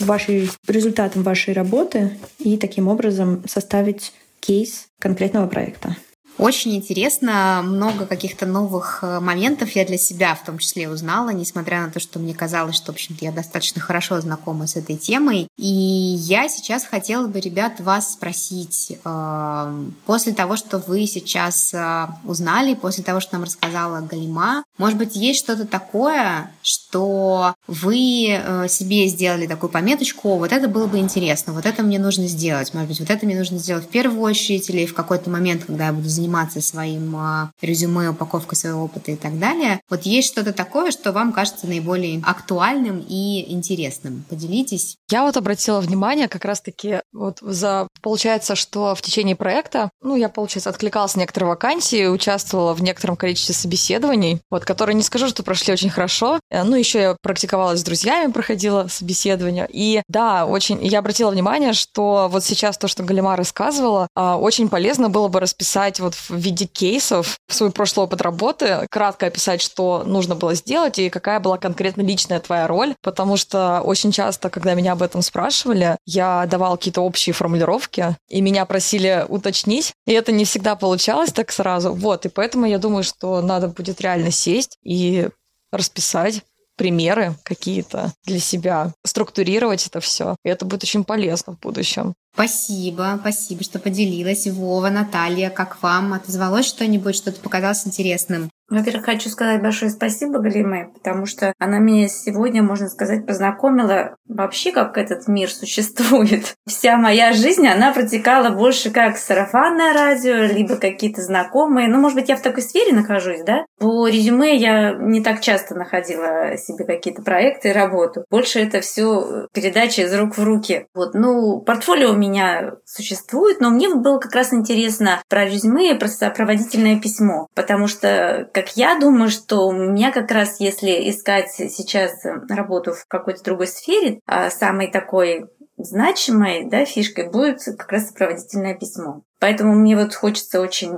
вашей, 0.00 0.48
результатом 0.66 1.22
вашей 1.22 1.54
работы 1.54 2.10
и 2.38 2.56
таким 2.56 2.88
образом 2.88 3.42
составить 3.46 4.12
кейс 4.40 4.86
конкретного 5.00 5.46
проекта. 5.46 5.96
Очень 6.36 6.74
интересно, 6.74 7.62
много 7.64 8.06
каких-то 8.06 8.44
новых 8.44 9.00
э, 9.02 9.20
моментов 9.20 9.70
я 9.76 9.86
для 9.86 9.96
себя 9.96 10.34
в 10.34 10.44
том 10.44 10.58
числе 10.58 10.88
узнала, 10.88 11.30
несмотря 11.30 11.82
на 11.82 11.92
то, 11.92 12.00
что 12.00 12.18
мне 12.18 12.34
казалось, 12.34 12.74
что, 12.74 12.90
в 12.90 12.96
общем-то, 12.96 13.24
я 13.24 13.30
достаточно 13.30 13.80
хорошо 13.80 14.20
знакома 14.20 14.66
с 14.66 14.74
этой 14.74 14.96
темой. 14.96 15.46
И 15.56 15.64
я 15.66 16.48
сейчас 16.48 16.84
хотела 16.84 17.28
бы, 17.28 17.38
ребят, 17.38 17.78
вас 17.78 18.14
спросить, 18.14 18.98
э, 19.04 19.84
после 20.06 20.32
того, 20.32 20.56
что 20.56 20.78
вы 20.78 21.06
сейчас 21.06 21.72
э, 21.72 22.08
узнали, 22.24 22.74
после 22.74 23.04
того, 23.04 23.20
что 23.20 23.34
нам 23.34 23.44
рассказала 23.44 24.00
Галима, 24.00 24.64
может 24.76 24.98
быть, 24.98 25.14
есть 25.14 25.38
что-то 25.38 25.66
такое, 25.66 26.50
что 26.62 27.54
вы 27.68 28.64
себе 28.68 29.06
сделали 29.06 29.46
такую 29.46 29.70
пометочку, 29.70 30.36
вот 30.36 30.52
это 30.52 30.68
было 30.68 30.86
бы 30.86 30.98
интересно, 30.98 31.52
вот 31.52 31.64
это 31.64 31.82
мне 31.82 31.98
нужно 31.98 32.26
сделать, 32.26 32.74
может 32.74 32.88
быть, 32.88 33.00
вот 33.00 33.10
это 33.10 33.24
мне 33.24 33.36
нужно 33.36 33.58
сделать 33.58 33.84
в 33.84 33.88
первую 33.88 34.20
очередь 34.20 34.68
или 34.68 34.86
в 34.86 34.94
какой-то 34.94 35.30
момент, 35.30 35.64
когда 35.64 35.86
я 35.86 35.92
буду 35.92 36.08
заниматься 36.08 36.23
заниматься 36.24 36.60
своим 36.60 37.14
а, 37.16 37.50
резюме, 37.60 38.10
упаковкой 38.10 38.56
своего 38.56 38.84
опыта 38.84 39.12
и 39.12 39.16
так 39.16 39.38
далее. 39.38 39.80
Вот 39.90 40.02
есть 40.02 40.28
что-то 40.28 40.52
такое, 40.52 40.90
что 40.90 41.12
вам 41.12 41.32
кажется 41.32 41.66
наиболее 41.66 42.22
актуальным 42.24 43.04
и 43.06 43.52
интересным? 43.52 44.24
Поделитесь. 44.28 44.96
Я 45.10 45.24
вот 45.24 45.36
обратила 45.36 45.80
внимание 45.80 46.28
как 46.28 46.44
раз-таки 46.44 47.00
вот 47.12 47.38
за... 47.40 47.88
Получается, 48.02 48.54
что 48.54 48.94
в 48.94 49.02
течение 49.02 49.36
проекта, 49.36 49.90
ну, 50.02 50.16
я, 50.16 50.28
получается, 50.28 50.70
откликалась 50.70 51.14
на 51.14 51.20
некоторые 51.20 51.48
вакансии, 51.48 52.06
участвовала 52.06 52.74
в 52.74 52.82
некотором 52.82 53.16
количестве 53.16 53.54
собеседований, 53.54 54.40
вот, 54.50 54.64
которые 54.64 54.94
не 54.94 55.02
скажу, 55.02 55.28
что 55.28 55.42
прошли 55.42 55.72
очень 55.72 55.90
хорошо. 55.90 56.40
Э, 56.50 56.62
ну, 56.62 56.76
еще 56.76 57.00
я 57.00 57.16
практиковалась 57.22 57.80
с 57.80 57.84
друзьями, 57.84 58.32
проходила 58.32 58.86
собеседование. 58.88 59.68
И 59.70 60.02
да, 60.08 60.46
очень 60.46 60.84
я 60.84 61.00
обратила 61.00 61.30
внимание, 61.30 61.72
что 61.72 62.28
вот 62.30 62.44
сейчас 62.44 62.78
то, 62.78 62.88
что 62.88 63.02
Галима 63.02 63.36
рассказывала, 63.36 64.08
а, 64.14 64.38
очень 64.38 64.68
полезно 64.68 65.08
было 65.08 65.28
бы 65.28 65.40
расписать 65.40 66.00
вот 66.00 66.13
в 66.14 66.30
виде 66.30 66.66
кейсов 66.66 67.38
свой 67.48 67.70
прошлый 67.70 68.06
опыт 68.06 68.20
работы, 68.22 68.86
кратко 68.90 69.26
описать, 69.26 69.60
что 69.60 70.02
нужно 70.04 70.34
было 70.34 70.54
сделать 70.54 70.98
и 70.98 71.10
какая 71.10 71.40
была 71.40 71.58
конкретно 71.58 72.02
личная 72.02 72.40
твоя 72.40 72.66
роль, 72.66 72.94
потому 73.02 73.36
что 73.36 73.80
очень 73.82 74.12
часто, 74.12 74.50
когда 74.50 74.74
меня 74.74 74.92
об 74.92 75.02
этом 75.02 75.22
спрашивали, 75.22 75.96
я 76.06 76.46
давала 76.46 76.76
какие-то 76.76 77.00
общие 77.00 77.32
формулировки, 77.32 78.16
и 78.28 78.40
меня 78.40 78.64
просили 78.64 79.24
уточнить, 79.28 79.92
и 80.06 80.12
это 80.12 80.32
не 80.32 80.44
всегда 80.44 80.76
получалось 80.76 81.32
так 81.32 81.52
сразу. 81.52 81.92
Вот, 81.92 82.26
и 82.26 82.28
поэтому 82.28 82.66
я 82.66 82.78
думаю, 82.78 83.04
что 83.04 83.40
надо 83.40 83.68
будет 83.68 84.00
реально 84.00 84.30
сесть 84.30 84.78
и 84.82 85.28
расписать 85.72 86.42
примеры 86.76 87.34
какие-то 87.42 88.12
для 88.24 88.38
себя, 88.38 88.92
структурировать 89.04 89.86
это 89.86 90.00
все. 90.00 90.36
И 90.44 90.48
это 90.48 90.64
будет 90.64 90.82
очень 90.82 91.04
полезно 91.04 91.54
в 91.54 91.60
будущем. 91.60 92.14
Спасибо, 92.34 93.16
спасибо, 93.20 93.62
что 93.62 93.78
поделилась. 93.78 94.46
Вова, 94.46 94.90
Наталья, 94.90 95.50
как 95.50 95.82
вам? 95.82 96.14
Отозвалось 96.14 96.66
что-нибудь, 96.66 97.14
что-то 97.14 97.40
показалось 97.40 97.86
интересным? 97.86 98.50
Во-первых, 98.70 99.04
хочу 99.04 99.28
сказать 99.28 99.62
большое 99.62 99.90
спасибо 99.90 100.38
Галиме, 100.38 100.90
потому 100.94 101.26
что 101.26 101.52
она 101.58 101.78
меня 101.78 102.08
сегодня, 102.08 102.62
можно 102.62 102.88
сказать, 102.88 103.26
познакомила 103.26 104.16
вообще, 104.26 104.72
как 104.72 104.96
этот 104.96 105.28
мир 105.28 105.50
существует. 105.50 106.56
Вся 106.66 106.96
моя 106.96 107.32
жизнь, 107.32 107.66
она 107.66 107.92
протекала 107.92 108.50
больше 108.50 108.90
как 108.90 109.18
сарафанное 109.18 109.92
радио, 109.92 110.44
либо 110.44 110.76
какие-то 110.76 111.20
знакомые. 111.20 111.88
Ну, 111.88 111.98
может 111.98 112.18
быть, 112.18 112.30
я 112.30 112.36
в 112.36 112.42
такой 112.42 112.62
сфере 112.62 112.94
нахожусь, 112.94 113.42
да? 113.44 113.66
По 113.78 114.08
резюме 114.08 114.56
я 114.56 114.94
не 114.94 115.22
так 115.22 115.40
часто 115.42 115.74
находила 115.74 116.56
себе 116.56 116.86
какие-то 116.86 117.22
проекты 117.22 117.68
и 117.68 117.72
работу. 117.72 118.24
Больше 118.30 118.60
это 118.60 118.80
все 118.80 119.46
передача 119.52 120.02
из 120.02 120.14
рук 120.14 120.38
в 120.38 120.42
руки. 120.42 120.86
Вот, 120.94 121.12
ну, 121.12 121.60
портфолио 121.60 122.12
у 122.12 122.16
меня 122.16 122.76
существует, 122.86 123.60
но 123.60 123.68
мне 123.68 123.94
было 123.94 124.18
как 124.18 124.34
раз 124.34 124.54
интересно 124.54 125.22
про 125.28 125.44
резюме 125.44 125.94
и 125.94 125.98
про 125.98 126.08
сопроводительное 126.08 126.98
письмо, 126.98 127.48
потому 127.54 127.88
что 127.88 128.48
как 128.54 128.76
я 128.76 128.98
думаю, 128.98 129.30
что 129.30 129.66
у 129.66 129.72
меня 129.72 130.12
как 130.12 130.30
раз, 130.30 130.60
если 130.60 131.10
искать 131.10 131.50
сейчас 131.50 132.24
работу 132.48 132.92
в 132.92 133.04
какой-то 133.08 133.42
другой 133.42 133.66
сфере, 133.66 134.20
а 134.26 134.48
самой 134.48 134.92
такой 134.92 135.46
значимой 135.76 136.64
да, 136.70 136.84
фишкой 136.84 137.30
будет 137.30 137.58
как 137.64 137.90
раз 137.90 138.08
сопроводительное 138.08 138.74
письмо. 138.74 139.22
Поэтому 139.40 139.74
мне 139.74 139.96
вот 139.96 140.14
хочется 140.14 140.60
очень 140.60 140.92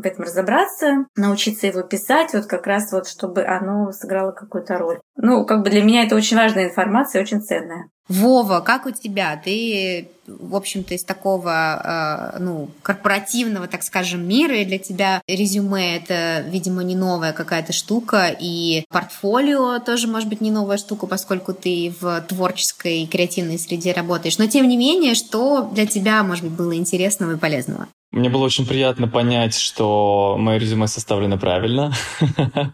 в 0.00 0.06
этом 0.06 0.24
разобраться, 0.24 1.06
научиться 1.16 1.66
его 1.66 1.82
писать, 1.82 2.32
вот 2.32 2.46
как 2.46 2.66
раз 2.66 2.92
вот, 2.92 3.08
чтобы 3.08 3.44
оно 3.44 3.92
сыграло 3.92 4.32
какую-то 4.32 4.78
роль. 4.78 5.00
Ну, 5.16 5.44
как 5.44 5.62
бы 5.62 5.70
для 5.70 5.82
меня 5.82 6.04
это 6.04 6.16
очень 6.16 6.36
важная 6.36 6.68
информация, 6.68 7.22
очень 7.22 7.42
ценная. 7.42 7.88
Вова, 8.10 8.58
как 8.58 8.86
у 8.86 8.90
тебя? 8.90 9.40
Ты, 9.44 10.08
в 10.26 10.56
общем-то, 10.56 10.94
из 10.94 11.04
такого, 11.04 12.32
э, 12.34 12.38
ну, 12.40 12.68
корпоративного, 12.82 13.68
так 13.68 13.84
скажем, 13.84 14.26
мира, 14.26 14.56
и 14.56 14.64
для 14.64 14.78
тебя 14.78 15.22
резюме— 15.28 15.96
это, 15.98 16.44
видимо, 16.48 16.82
не 16.82 16.96
новая 16.96 17.32
какая-то 17.32 17.72
штука, 17.72 18.34
и 18.36 18.84
портфолио 18.88 19.78
тоже, 19.78 20.08
может 20.08 20.28
быть, 20.28 20.40
не 20.40 20.50
новая 20.50 20.76
штука, 20.76 21.06
поскольку 21.06 21.54
ты 21.54 21.94
в 22.00 22.20
творческой, 22.22 23.06
креативной 23.06 23.60
среде 23.60 23.92
работаешь. 23.92 24.38
Но, 24.38 24.48
тем 24.48 24.66
не 24.66 24.76
менее, 24.76 25.14
что 25.14 25.70
для 25.72 25.86
тебя, 25.86 26.24
может 26.24 26.44
быть, 26.44 26.54
было 26.54 26.74
интересного 26.74 27.34
и 27.34 27.38
полезного? 27.38 27.79
lot. 27.80 27.99
Мне 28.12 28.28
было 28.28 28.44
очень 28.44 28.66
приятно 28.66 29.06
понять, 29.06 29.56
что 29.56 30.34
мое 30.36 30.58
резюме 30.58 30.88
составлено 30.88 31.38
правильно. 31.38 31.92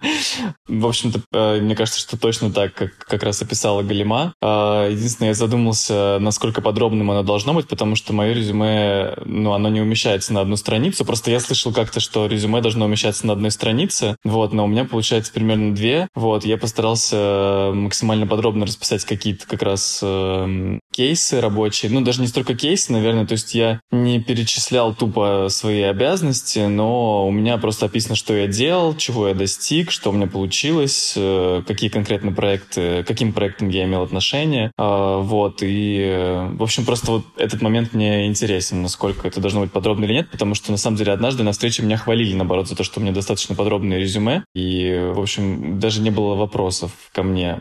В 0.66 0.86
общем-то, 0.86 1.20
э, 1.32 1.60
мне 1.60 1.76
кажется, 1.76 2.00
что 2.00 2.18
точно 2.18 2.50
так, 2.50 2.72
как 2.72 2.96
как 2.96 3.22
раз 3.22 3.42
описала 3.42 3.82
Галима. 3.82 4.32
А, 4.42 4.88
единственное, 4.88 5.30
я 5.30 5.34
задумался, 5.34 6.16
насколько 6.20 6.62
подробным 6.62 7.10
оно 7.10 7.22
должно 7.22 7.52
быть, 7.52 7.68
потому 7.68 7.96
что 7.96 8.14
мое 8.14 8.32
резюме, 8.32 9.14
ну, 9.26 9.52
оно 9.52 9.68
не 9.68 9.82
умещается 9.82 10.32
на 10.32 10.40
одну 10.40 10.56
страницу. 10.56 11.04
Просто 11.04 11.30
я 11.30 11.38
слышал 11.38 11.70
как-то, 11.70 12.00
что 12.00 12.26
резюме 12.26 12.62
должно 12.62 12.86
умещаться 12.86 13.26
на 13.26 13.34
одной 13.34 13.50
странице, 13.50 14.16
вот, 14.24 14.54
но 14.54 14.64
у 14.64 14.68
меня 14.68 14.86
получается 14.86 15.32
примерно 15.34 15.74
две. 15.74 16.08
Вот, 16.14 16.46
я 16.46 16.56
постарался 16.56 17.72
максимально 17.74 18.26
подробно 18.26 18.64
расписать 18.64 19.04
какие-то 19.04 19.46
как 19.46 19.60
раз 19.62 20.00
э, 20.02 20.78
кейсы 20.94 21.42
рабочие. 21.42 21.92
Ну, 21.92 22.00
даже 22.00 22.22
не 22.22 22.26
столько 22.26 22.54
кейсы, 22.54 22.90
наверное, 22.90 23.26
то 23.26 23.32
есть 23.32 23.54
я 23.54 23.80
не 23.90 24.18
перечислял 24.18 24.94
тупо 24.94 25.25
свои 25.48 25.82
обязанности, 25.82 26.60
но 26.60 27.26
у 27.26 27.30
меня 27.30 27.58
просто 27.58 27.86
описано, 27.86 28.14
что 28.14 28.34
я 28.34 28.46
делал, 28.46 28.96
чего 28.96 29.28
я 29.28 29.34
достиг, 29.34 29.90
что 29.90 30.10
у 30.10 30.12
меня 30.12 30.26
получилось, 30.26 31.14
э, 31.16 31.62
какие 31.66 31.90
конкретно 31.90 32.32
проекты, 32.32 33.04
каким 33.04 33.32
проектом 33.32 33.68
я 33.68 33.84
имел 33.84 34.02
отношение. 34.02 34.70
А, 34.76 35.18
вот, 35.18 35.58
и, 35.62 36.48
в 36.52 36.62
общем, 36.62 36.84
просто 36.84 37.10
вот 37.10 37.24
этот 37.36 37.62
момент 37.62 37.92
мне 37.92 38.26
интересен, 38.26 38.82
насколько 38.82 39.26
это 39.26 39.40
должно 39.40 39.60
быть 39.60 39.72
подробно 39.72 40.04
или 40.04 40.14
нет, 40.14 40.30
потому 40.30 40.54
что, 40.54 40.70
на 40.70 40.78
самом 40.78 40.96
деле, 40.96 41.12
однажды 41.12 41.42
на 41.42 41.52
встрече 41.52 41.82
меня 41.82 41.96
хвалили, 41.96 42.34
наоборот, 42.34 42.68
за 42.68 42.76
то, 42.76 42.84
что 42.84 43.00
у 43.00 43.02
меня 43.02 43.12
достаточно 43.12 43.54
подробное 43.54 43.98
резюме, 43.98 44.44
и, 44.54 45.10
в 45.14 45.20
общем, 45.20 45.80
даже 45.80 46.00
не 46.00 46.10
было 46.10 46.34
вопросов 46.34 46.90
ко 47.12 47.22
мне 47.22 47.60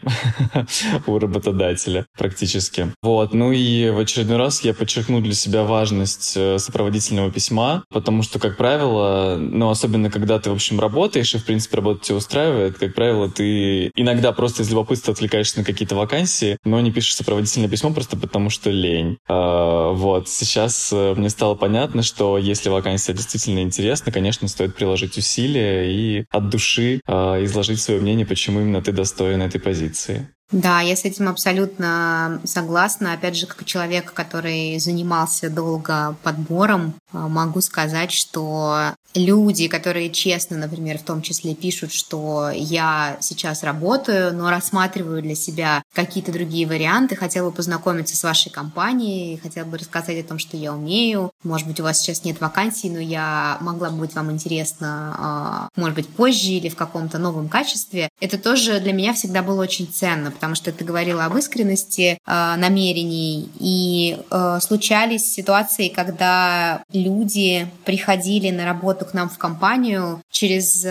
у 1.07 1.20
работодателя 1.20 2.05
практически. 2.18 2.91
Вот, 3.01 3.34
ну 3.34 3.51
и 3.51 3.89
в 3.89 3.99
очередной 3.99 4.38
раз 4.38 4.63
я 4.63 4.74
подчеркну 4.74 5.22
для 5.22 5.34
себя 5.34 5.63
важность 5.63 6.34
э, 6.36 6.59
сопроводительного 6.59 7.32
письма 7.32 7.55
письма, 7.56 7.84
потому 7.89 8.22
что, 8.22 8.39
как 8.39 8.58
правило, 8.58 9.38
ну, 9.39 9.70
особенно 9.70 10.10
когда 10.10 10.39
ты, 10.39 10.49
в 10.49 10.53
общем, 10.53 10.80
работаешь, 10.80 11.34
и, 11.34 11.38
в 11.38 11.45
принципе, 11.45 11.78
работа 11.78 12.06
тебя 12.06 12.18
устраивает, 12.18 12.78
как 12.78 12.93
правило, 12.93 13.30
ты 13.30 13.91
иногда 13.95 14.32
просто 14.32 14.64
из 14.64 14.70
любопытства 14.70 15.14
отвлекаешься 15.14 15.60
на 15.60 15.66
какие-то 15.66 15.95
вакансии, 15.95 16.58
но 16.66 16.80
не 16.82 16.91
пишешь 16.91 17.16
сопроводительное 17.16 17.70
письмо 17.70 17.91
просто 17.91 18.18
потому, 18.18 18.49
что 18.49 18.70
лень. 18.70 19.18
А, 19.28 19.91
вот. 19.91 20.28
Сейчас 20.28 20.91
э, 20.91 21.14
мне 21.16 21.30
стало 21.30 21.56
понятно, 21.56 22.03
что 22.03 22.38
если 22.38 22.70
вакансия 22.70 23.14
действительно 23.14 23.60
интересна, 23.60 24.12
конечно, 24.12 24.47
стоит 24.47 24.76
приложить 24.76 25.18
усилия 25.18 25.91
и 25.91 26.26
от 26.32 26.49
души 26.49 27.01
а, 27.08 27.43
изложить 27.43 27.80
свое 27.80 28.01
мнение, 28.01 28.26
почему 28.26 28.60
именно 28.60 28.82
ты 28.82 28.91
достоин 28.91 29.41
этой 29.41 29.62
позиции. 29.62 30.35
Да, 30.52 30.80
я 30.82 30.96
с 30.96 31.06
этим 31.06 31.28
абсолютно 31.28 32.39
согласна. 32.43 33.14
Опять 33.14 33.36
же, 33.36 33.48
как 33.48 33.66
человек, 33.66 34.14
который 34.14 34.78
занимался 34.78 35.50
долго 35.50 36.16
подбором, 36.22 36.93
э, 37.12 37.18
могу 37.18 37.62
сказать, 37.62 38.12
что 38.12 38.93
люди, 39.16 39.68
которые 39.68 40.12
честно, 40.12 40.58
например, 40.58 41.00
в 41.00 41.04
том 41.04 41.24
числе 41.24 41.56
пишут, 41.56 41.91
что 41.91 42.52
я 42.54 43.18
сейчас 43.22 43.64
работаю, 43.64 44.36
но 44.36 44.52
рассматриваю 44.52 45.24
для 45.24 45.36
себя 45.36 45.82
какие-то 45.93 46.32
другие 46.32 46.68
варианты, 46.68 47.16
хотела 47.16 47.50
бы 47.50 47.56
познакомиться 47.56 48.16
с 48.16 48.24
вашей 48.24 48.52
компанией, 48.52 49.38
хотела 49.38 49.66
бы 49.66 49.80
рассказать 49.80 50.24
о 50.24 50.28
том, 50.28 50.38
что 50.38 50.58
я 50.58 50.74
умею. 50.74 51.32
Может 51.46 51.68
быть, 51.68 51.80
у 51.80 51.84
вас 51.84 52.02
сейчас 52.02 52.24
нет 52.24 52.41
вакансий, 52.41 52.89
но 52.89 53.00
я 53.00 53.58
могла 53.62 53.89
бы 53.89 54.00
быть 54.00 54.16
вам 54.16 54.32
интересна, 54.32 55.16
а, 55.18 55.70
может 55.76 55.96
быть, 55.96 56.08
позже 56.10 56.50
или 56.50 56.70
в 56.70 56.76
каком-то 56.76 57.18
новом 57.18 57.48
качестве. 57.48 58.10
Это 58.20 58.38
тоже 58.38 58.80
для 58.80 58.93
меня 58.93 59.14
всегда 59.14 59.43
было 59.43 59.62
очень 59.62 59.88
ценно, 59.88 60.32
потому 60.32 60.56
что 60.56 60.72
ты 60.72 60.84
говорила 60.84 61.26
об 61.26 61.38
искренности 61.38 62.18
э, 62.26 62.56
намерений, 62.58 63.50
и 63.60 64.18
э, 64.30 64.60
случались 64.62 65.32
ситуации, 65.32 65.89
когда 65.89 66.84
люди 66.91 67.68
приходили 67.86 68.50
на 68.50 68.66
работу 68.66 69.06
к 69.06 69.14
нам 69.14 69.30
в 69.30 69.38
компанию 69.38 70.22
через 70.30 70.82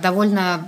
довольно 0.00 0.66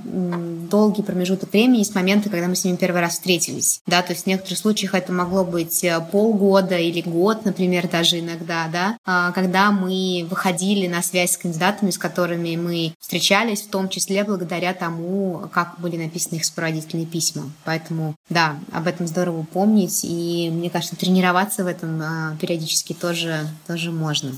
долгий 0.70 1.02
промежуток 1.02 1.52
времени 1.52 1.82
с 1.82 1.94
момента, 1.94 2.28
когда 2.30 2.46
мы 2.48 2.56
с 2.56 2.64
ними 2.64 2.76
первый 2.76 3.00
раз 3.00 3.12
встретились, 3.14 3.80
да, 3.86 4.02
то 4.02 4.12
есть 4.12 4.24
в 4.24 4.26
некоторых 4.26 4.58
случаях 4.58 4.94
это 4.94 5.12
могло 5.12 5.44
быть 5.44 5.84
э, 5.84 6.00
полгода 6.12 6.76
или 6.76 7.00
год, 7.00 7.44
например, 7.44 7.88
даже 7.88 8.20
иногда, 8.20 8.68
да, 8.72 9.27
когда 9.32 9.70
мы 9.70 10.26
выходили 10.30 10.86
на 10.86 11.02
связь 11.02 11.32
с 11.32 11.36
кандидатами, 11.38 11.90
с 11.90 11.98
которыми 11.98 12.56
мы 12.56 12.94
встречались, 13.00 13.62
в 13.62 13.70
том 13.70 13.88
числе 13.88 14.24
благодаря 14.24 14.74
тому, 14.74 15.48
как 15.52 15.78
были 15.78 15.96
написаны 15.96 16.36
их 16.36 16.44
сопроводительные 16.44 17.06
письма. 17.06 17.50
Поэтому 17.64 18.14
да, 18.28 18.58
об 18.72 18.86
этом 18.86 19.06
здорово 19.06 19.42
помнить, 19.44 20.00
и 20.04 20.50
мне 20.52 20.70
кажется, 20.70 20.96
тренироваться 20.96 21.64
в 21.64 21.66
этом 21.66 22.00
а, 22.02 22.36
периодически 22.40 22.92
тоже, 22.92 23.48
тоже 23.66 23.90
можно. 23.90 24.32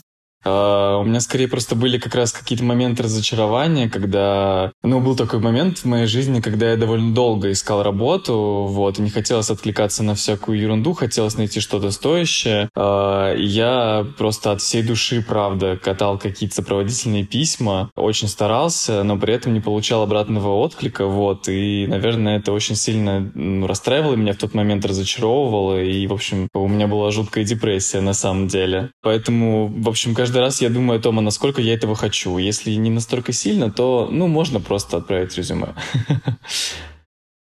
Uh, 0.45 1.01
у 1.01 1.05
меня 1.05 1.20
скорее 1.20 1.49
просто 1.49 1.74
были 1.74 1.99
как 1.99 2.14
раз 2.14 2.32
какие-то 2.32 2.64
моменты 2.64 3.03
разочарования, 3.03 3.91
когда... 3.91 4.72
Ну, 4.82 5.01
был 5.01 5.14
такой 5.16 5.38
момент 5.38 5.78
в 5.78 5.84
моей 5.84 6.07
жизни, 6.07 6.41
когда 6.41 6.70
я 6.70 6.76
довольно 6.76 7.14
долго 7.14 7.53
искал 7.53 7.82
работу, 7.82 8.66
вот, 8.68 8.99
и 8.99 9.03
не 9.03 9.11
хотелось 9.11 9.51
откликаться 9.51 10.03
на 10.03 10.14
всякую 10.14 10.59
ерунду, 10.59 10.95
хотелось 10.95 11.36
найти 11.36 11.61
что-то 11.61 11.91
стоящее. 11.91 12.70
И 12.74 13.45
я 13.45 14.07
просто 14.16 14.53
от 14.53 14.62
всей 14.62 14.82
души, 14.82 15.22
правда, 15.26 15.76
катал 15.76 16.18
какие-то 16.18 16.57
сопроводительные 16.57 17.24
письма, 17.24 17.91
очень 17.95 18.28
старался, 18.28 19.03
но 19.03 19.18
при 19.18 19.34
этом 19.34 19.53
не 19.53 19.61
получал 19.61 20.03
обратного 20.03 20.55
отклика, 20.55 21.07
вот, 21.07 21.49
и, 21.49 21.86
наверное, 21.86 22.38
это 22.38 22.53
очень 22.53 22.76
сильно 22.76 23.30
расстраивало 23.66 24.14
меня 24.16 24.32
в 24.32 24.38
тот 24.38 24.55
момент, 24.55 24.84
разочаровывало, 24.86 25.82
и, 25.82 26.07
в 26.07 26.12
общем, 26.12 26.49
у 26.55 26.66
меня 26.66 26.86
была 26.86 27.11
жуткая 27.11 27.45
депрессия 27.45 28.01
на 28.01 28.14
самом 28.14 28.49
деле. 28.49 28.91
Поэтому, 29.03 29.66
в 29.68 29.88
общем, 29.88 30.14
каждый 30.14 30.29
каждый 30.30 30.42
раз 30.42 30.60
я 30.62 30.70
думаю 30.70 31.00
о 31.00 31.02
том, 31.02 31.18
а 31.18 31.22
насколько 31.22 31.60
я 31.60 31.74
этого 31.74 31.96
хочу. 31.96 32.38
Если 32.38 32.70
не 32.70 32.90
настолько 32.90 33.32
сильно, 33.32 33.68
то, 33.68 34.08
ну, 34.12 34.28
можно 34.28 34.60
просто 34.60 34.98
отправить 34.98 35.36
резюме. 35.36 35.74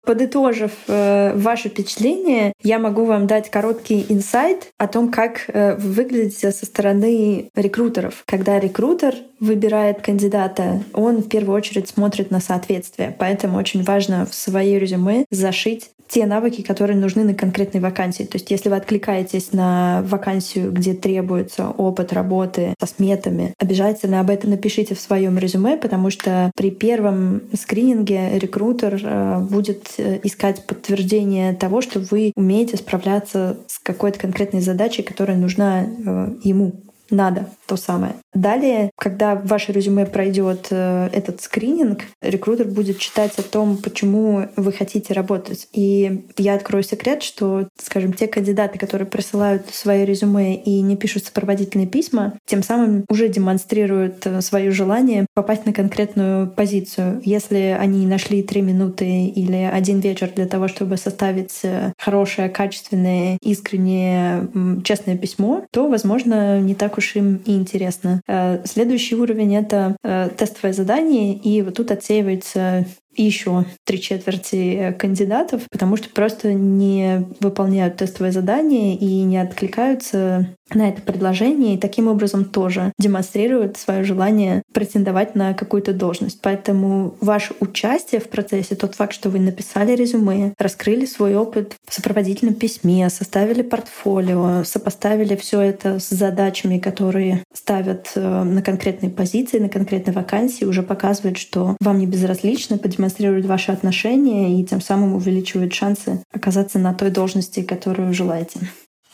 Подытожив 0.08 0.72
э, 0.88 1.34
ваше 1.36 1.68
впечатление, 1.68 2.54
я 2.64 2.80
могу 2.80 3.04
вам 3.04 3.28
дать 3.28 3.52
короткий 3.52 4.06
инсайт 4.08 4.72
о 4.78 4.88
том, 4.88 5.12
как 5.12 5.42
э, 5.50 5.76
выглядит 5.76 6.34
со 6.34 6.66
стороны 6.66 7.50
рекрутеров. 7.56 8.24
Когда 8.26 8.58
рекрутер 8.58 9.16
выбирает 9.42 10.02
кандидата, 10.02 10.82
он 10.94 11.18
в 11.18 11.28
первую 11.28 11.58
очередь 11.58 11.90
смотрит 11.90 12.32
на 12.32 12.40
соответствие. 12.40 13.14
Поэтому 13.20 13.58
очень 13.58 13.84
важно 13.84 14.26
в 14.26 14.34
свое 14.34 14.80
резюме 14.80 15.26
зашить 15.30 15.92
те 16.08 16.26
навыки, 16.26 16.62
которые 16.62 16.98
нужны 16.98 17.24
на 17.24 17.34
конкретной 17.34 17.82
вакансии. 17.82 18.24
То 18.24 18.36
есть 18.38 18.50
если 18.50 18.70
вы 18.70 18.76
откликаетесь 18.78 19.52
на 19.52 20.02
вакансию, 20.04 20.72
где 20.72 20.94
требуется 20.94 21.70
опыт 21.70 22.14
работы 22.14 22.74
со 22.80 22.88
сметами, 22.88 23.54
обязательно 23.60 24.20
об 24.20 24.30
этом 24.30 24.52
напишите 24.52 24.96
в 24.96 25.00
своем 25.00 25.38
резюме, 25.38 25.78
потому 25.78 26.10
что 26.10 26.52
при 26.56 26.72
первом 26.72 27.42
скрининге 27.54 28.40
рекрутер 28.40 29.00
э, 29.04 29.40
будет 29.40 29.97
э, 29.98 30.20
искать 30.24 30.66
подтверждение 30.66 31.54
того, 31.54 31.82
что 31.82 32.00
вы 32.00 32.32
умеете 32.36 32.78
справляться 32.78 33.58
с 33.68 33.80
какой-то 33.80 34.20
конкретной 34.20 34.62
задачей, 34.62 35.04
которая 35.04 35.38
нужна 35.38 35.84
э, 35.84 36.36
ему 36.44 36.84
надо 37.10 37.50
то 37.66 37.76
самое. 37.76 38.14
Далее, 38.34 38.92
когда 38.98 39.36
ваше 39.36 39.72
резюме 39.72 40.06
пройдет 40.06 40.68
э, 40.70 41.10
этот 41.12 41.42
скрининг, 41.42 42.04
рекрутер 42.22 42.68
будет 42.68 43.00
читать 43.00 43.38
о 43.38 43.44
том, 43.44 43.78
почему 43.78 44.48
вы 44.56 44.72
хотите 44.72 45.14
работать. 45.14 45.68
И 45.74 46.26
я 46.38 46.56
открою 46.56 46.84
секрет, 46.84 47.24
что, 47.24 47.68
скажем, 47.82 48.14
те 48.14 48.28
кандидаты, 48.28 48.78
которые 48.78 49.08
присылают 49.08 49.68
свои 49.74 50.06
резюме 50.06 50.56
и 50.56 50.82
не 50.82 50.96
пишут 50.96 51.26
сопроводительные 51.26 51.88
письма, 51.88 52.34
тем 52.46 52.64
самым 52.64 53.06
уже 53.10 53.28
демонстрируют 53.28 54.26
э, 54.26 54.42
свое 54.42 54.72
желание 54.72 55.26
попасть 55.34 55.66
на 55.66 55.74
конкретную 55.74 56.48
позицию. 56.48 57.22
Если 57.24 57.76
они 57.78 58.06
нашли 58.06 58.44
три 58.44 58.62
минуты 58.62 59.26
или 59.28 59.70
один 59.72 60.00
вечер 60.00 60.30
для 60.36 60.46
того, 60.46 60.68
чтобы 60.68 60.98
составить 60.98 61.60
э, 61.64 61.94
хорошее, 61.98 62.50
качественное, 62.50 63.38
искреннее, 63.42 64.48
честное 64.84 65.18
письмо, 65.18 65.66
то, 65.72 65.88
возможно, 65.88 66.60
не 66.60 66.76
так 66.76 66.97
уж 66.98 67.16
им 67.16 67.42
и 67.46 67.56
интересно. 67.56 68.22
Э, 68.28 68.62
следующий 68.66 69.16
уровень— 69.16 69.56
это 69.58 69.96
э, 70.04 70.30
тестовое 70.38 70.74
задание, 70.74 71.34
и 71.34 71.62
вот 71.62 71.76
тут 71.76 71.92
отсеивается 71.92 72.86
еще 73.16 73.66
три 73.84 74.00
четверти 74.00 74.96
кандидатов, 74.98 75.64
потому 75.72 75.98
что 75.98 76.10
просто 76.10 76.54
не 76.54 77.26
выполняют 77.40 77.98
тестовое 77.98 78.32
задание 78.32 78.96
и 78.96 79.24
не 79.24 79.40
откликаются 79.40 80.56
на 80.74 80.90
это 80.90 81.02
предложение, 81.02 81.76
и 81.76 81.78
таким 81.78 82.08
образом 82.08 82.46
тоже 82.46 82.94
демонстрируют 83.00 83.78
свое 83.78 84.04
желание 84.04 84.64
претендовать 84.74 85.36
на 85.36 85.54
какую-то 85.54 85.94
должность. 85.94 86.40
Поэтому 86.42 87.16
ваше 87.22 87.54
участие 87.60 88.22
в 88.22 88.30
процессе, 88.30 88.76
тот 88.76 88.96
факт, 88.96 89.14
что 89.14 89.30
вы 89.30 89.40
написали 89.40 89.96
резюме, 89.96 90.54
раскрыли 90.58 91.06
свой 91.06 91.36
опыт 91.36 91.76
в 91.88 91.94
сопроводительном 91.94 92.56
письме, 92.56 93.10
составили 93.10 93.62
портфолио, 93.62 94.64
сопоставили 94.64 95.36
все 95.36 95.62
это 95.62 96.00
с 96.00 96.10
задачами, 96.10 96.80
которые 96.80 97.44
ставят 97.54 98.12
э, 98.16 98.44
на 98.44 98.62
конкретные 98.62 99.10
позиции, 99.10 99.60
на 99.60 99.70
конкретной 99.70 100.14
вакансии, 100.14 100.66
уже 100.66 100.84
показывает, 100.84 101.38
что 101.38 101.78
вам 101.80 102.00
не 102.00 102.08
безразлично, 102.08 102.78
подемонстрировать 102.78 103.08
демонстрирует 103.08 103.46
ваши 103.46 103.72
отношения 103.72 104.60
и 104.60 104.66
тем 104.66 104.82
самым 104.82 105.16
увеличивает 105.16 105.74
шансы 105.74 106.24
оказаться 106.32 106.80
на 106.80 106.94
той 106.94 107.10
должности, 107.10 107.64
которую 107.64 108.14
желаете. 108.14 108.60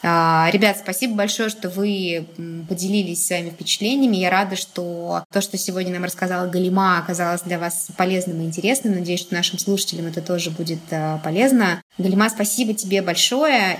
А, 0.03 0.49
ребят, 0.51 0.77
спасибо 0.77 1.15
большое, 1.15 1.49
что 1.49 1.69
вы 1.69 2.27
поделились 2.67 3.25
своими 3.25 3.49
впечатлениями. 3.49 4.17
Я 4.17 4.29
рада, 4.29 4.55
что 4.55 5.23
то, 5.31 5.41
что 5.41 5.57
сегодня 5.57 5.93
нам 5.93 6.03
рассказала 6.03 6.47
Галима, 6.47 6.99
оказалось 6.99 7.41
для 7.41 7.57
вас 7.57 7.87
полезным 7.97 8.41
и 8.41 8.45
интересным. 8.45 8.95
Надеюсь, 8.95 9.21
что 9.21 9.33
нашим 9.33 9.57
слушателям 9.59 10.07
это 10.07 10.21
тоже 10.21 10.51
будет 10.51 10.81
а, 10.91 11.19
полезно. 11.19 11.81
Галима, 11.97 12.29
спасибо 12.29 12.73
тебе 12.73 13.01
большое. 13.01 13.79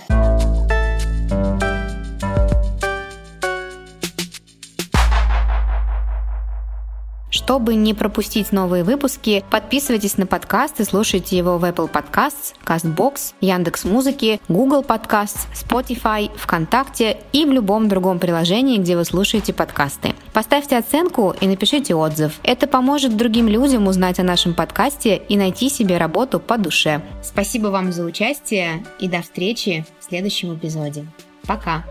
Чтобы 7.34 7.74
не 7.74 7.96
пропустить 7.96 8.52
новые 8.52 8.84
выпуски, 8.84 9.44
подписывайтесь 9.50 10.18
на 10.18 10.28
подкаст 10.28 10.80
и 10.80 10.84
слушайте 10.84 11.36
его 11.36 11.58
в 11.58 11.64
Apple 11.64 11.92
Podcasts, 11.92 12.54
CastBox, 12.64 13.34
Яндекс.Музыки, 13.42 14.40
Google 14.50 14.84
Podcasts, 14.84 15.48
Spotify, 15.52 16.30
ВКонтакте 16.38 17.18
и 17.32 17.46
в 17.46 17.52
любом 17.52 17.88
другом 17.90 18.20
приложении, 18.20 18.78
где 18.78 18.96
вы 18.96 19.04
слушаете 19.04 19.52
подкасты. 19.52 20.14
Поставьте 20.32 20.78
оценку 20.78 21.34
и 21.42 21.48
напишите 21.48 21.96
отзыв. 21.96 22.34
Это 22.44 22.68
поможет 22.68 23.18
другим 23.18 23.48
людям 23.48 23.88
узнать 23.88 24.20
о 24.20 24.24
нашем 24.24 24.54
подкасте 24.54 25.18
и 25.28 25.36
найти 25.36 25.70
себе 25.70 25.98
работу 25.98 26.40
по 26.40 26.60
душе. 26.60 27.02
Спасибо 27.24 27.70
вам 27.70 27.92
за 27.92 28.04
участие 28.04 28.86
и 29.00 29.08
до 29.08 29.24
встречи 29.24 29.88
в 30.00 30.04
следующем 30.04 30.54
эпизоде. 30.54 31.08
Пока! 31.48 31.84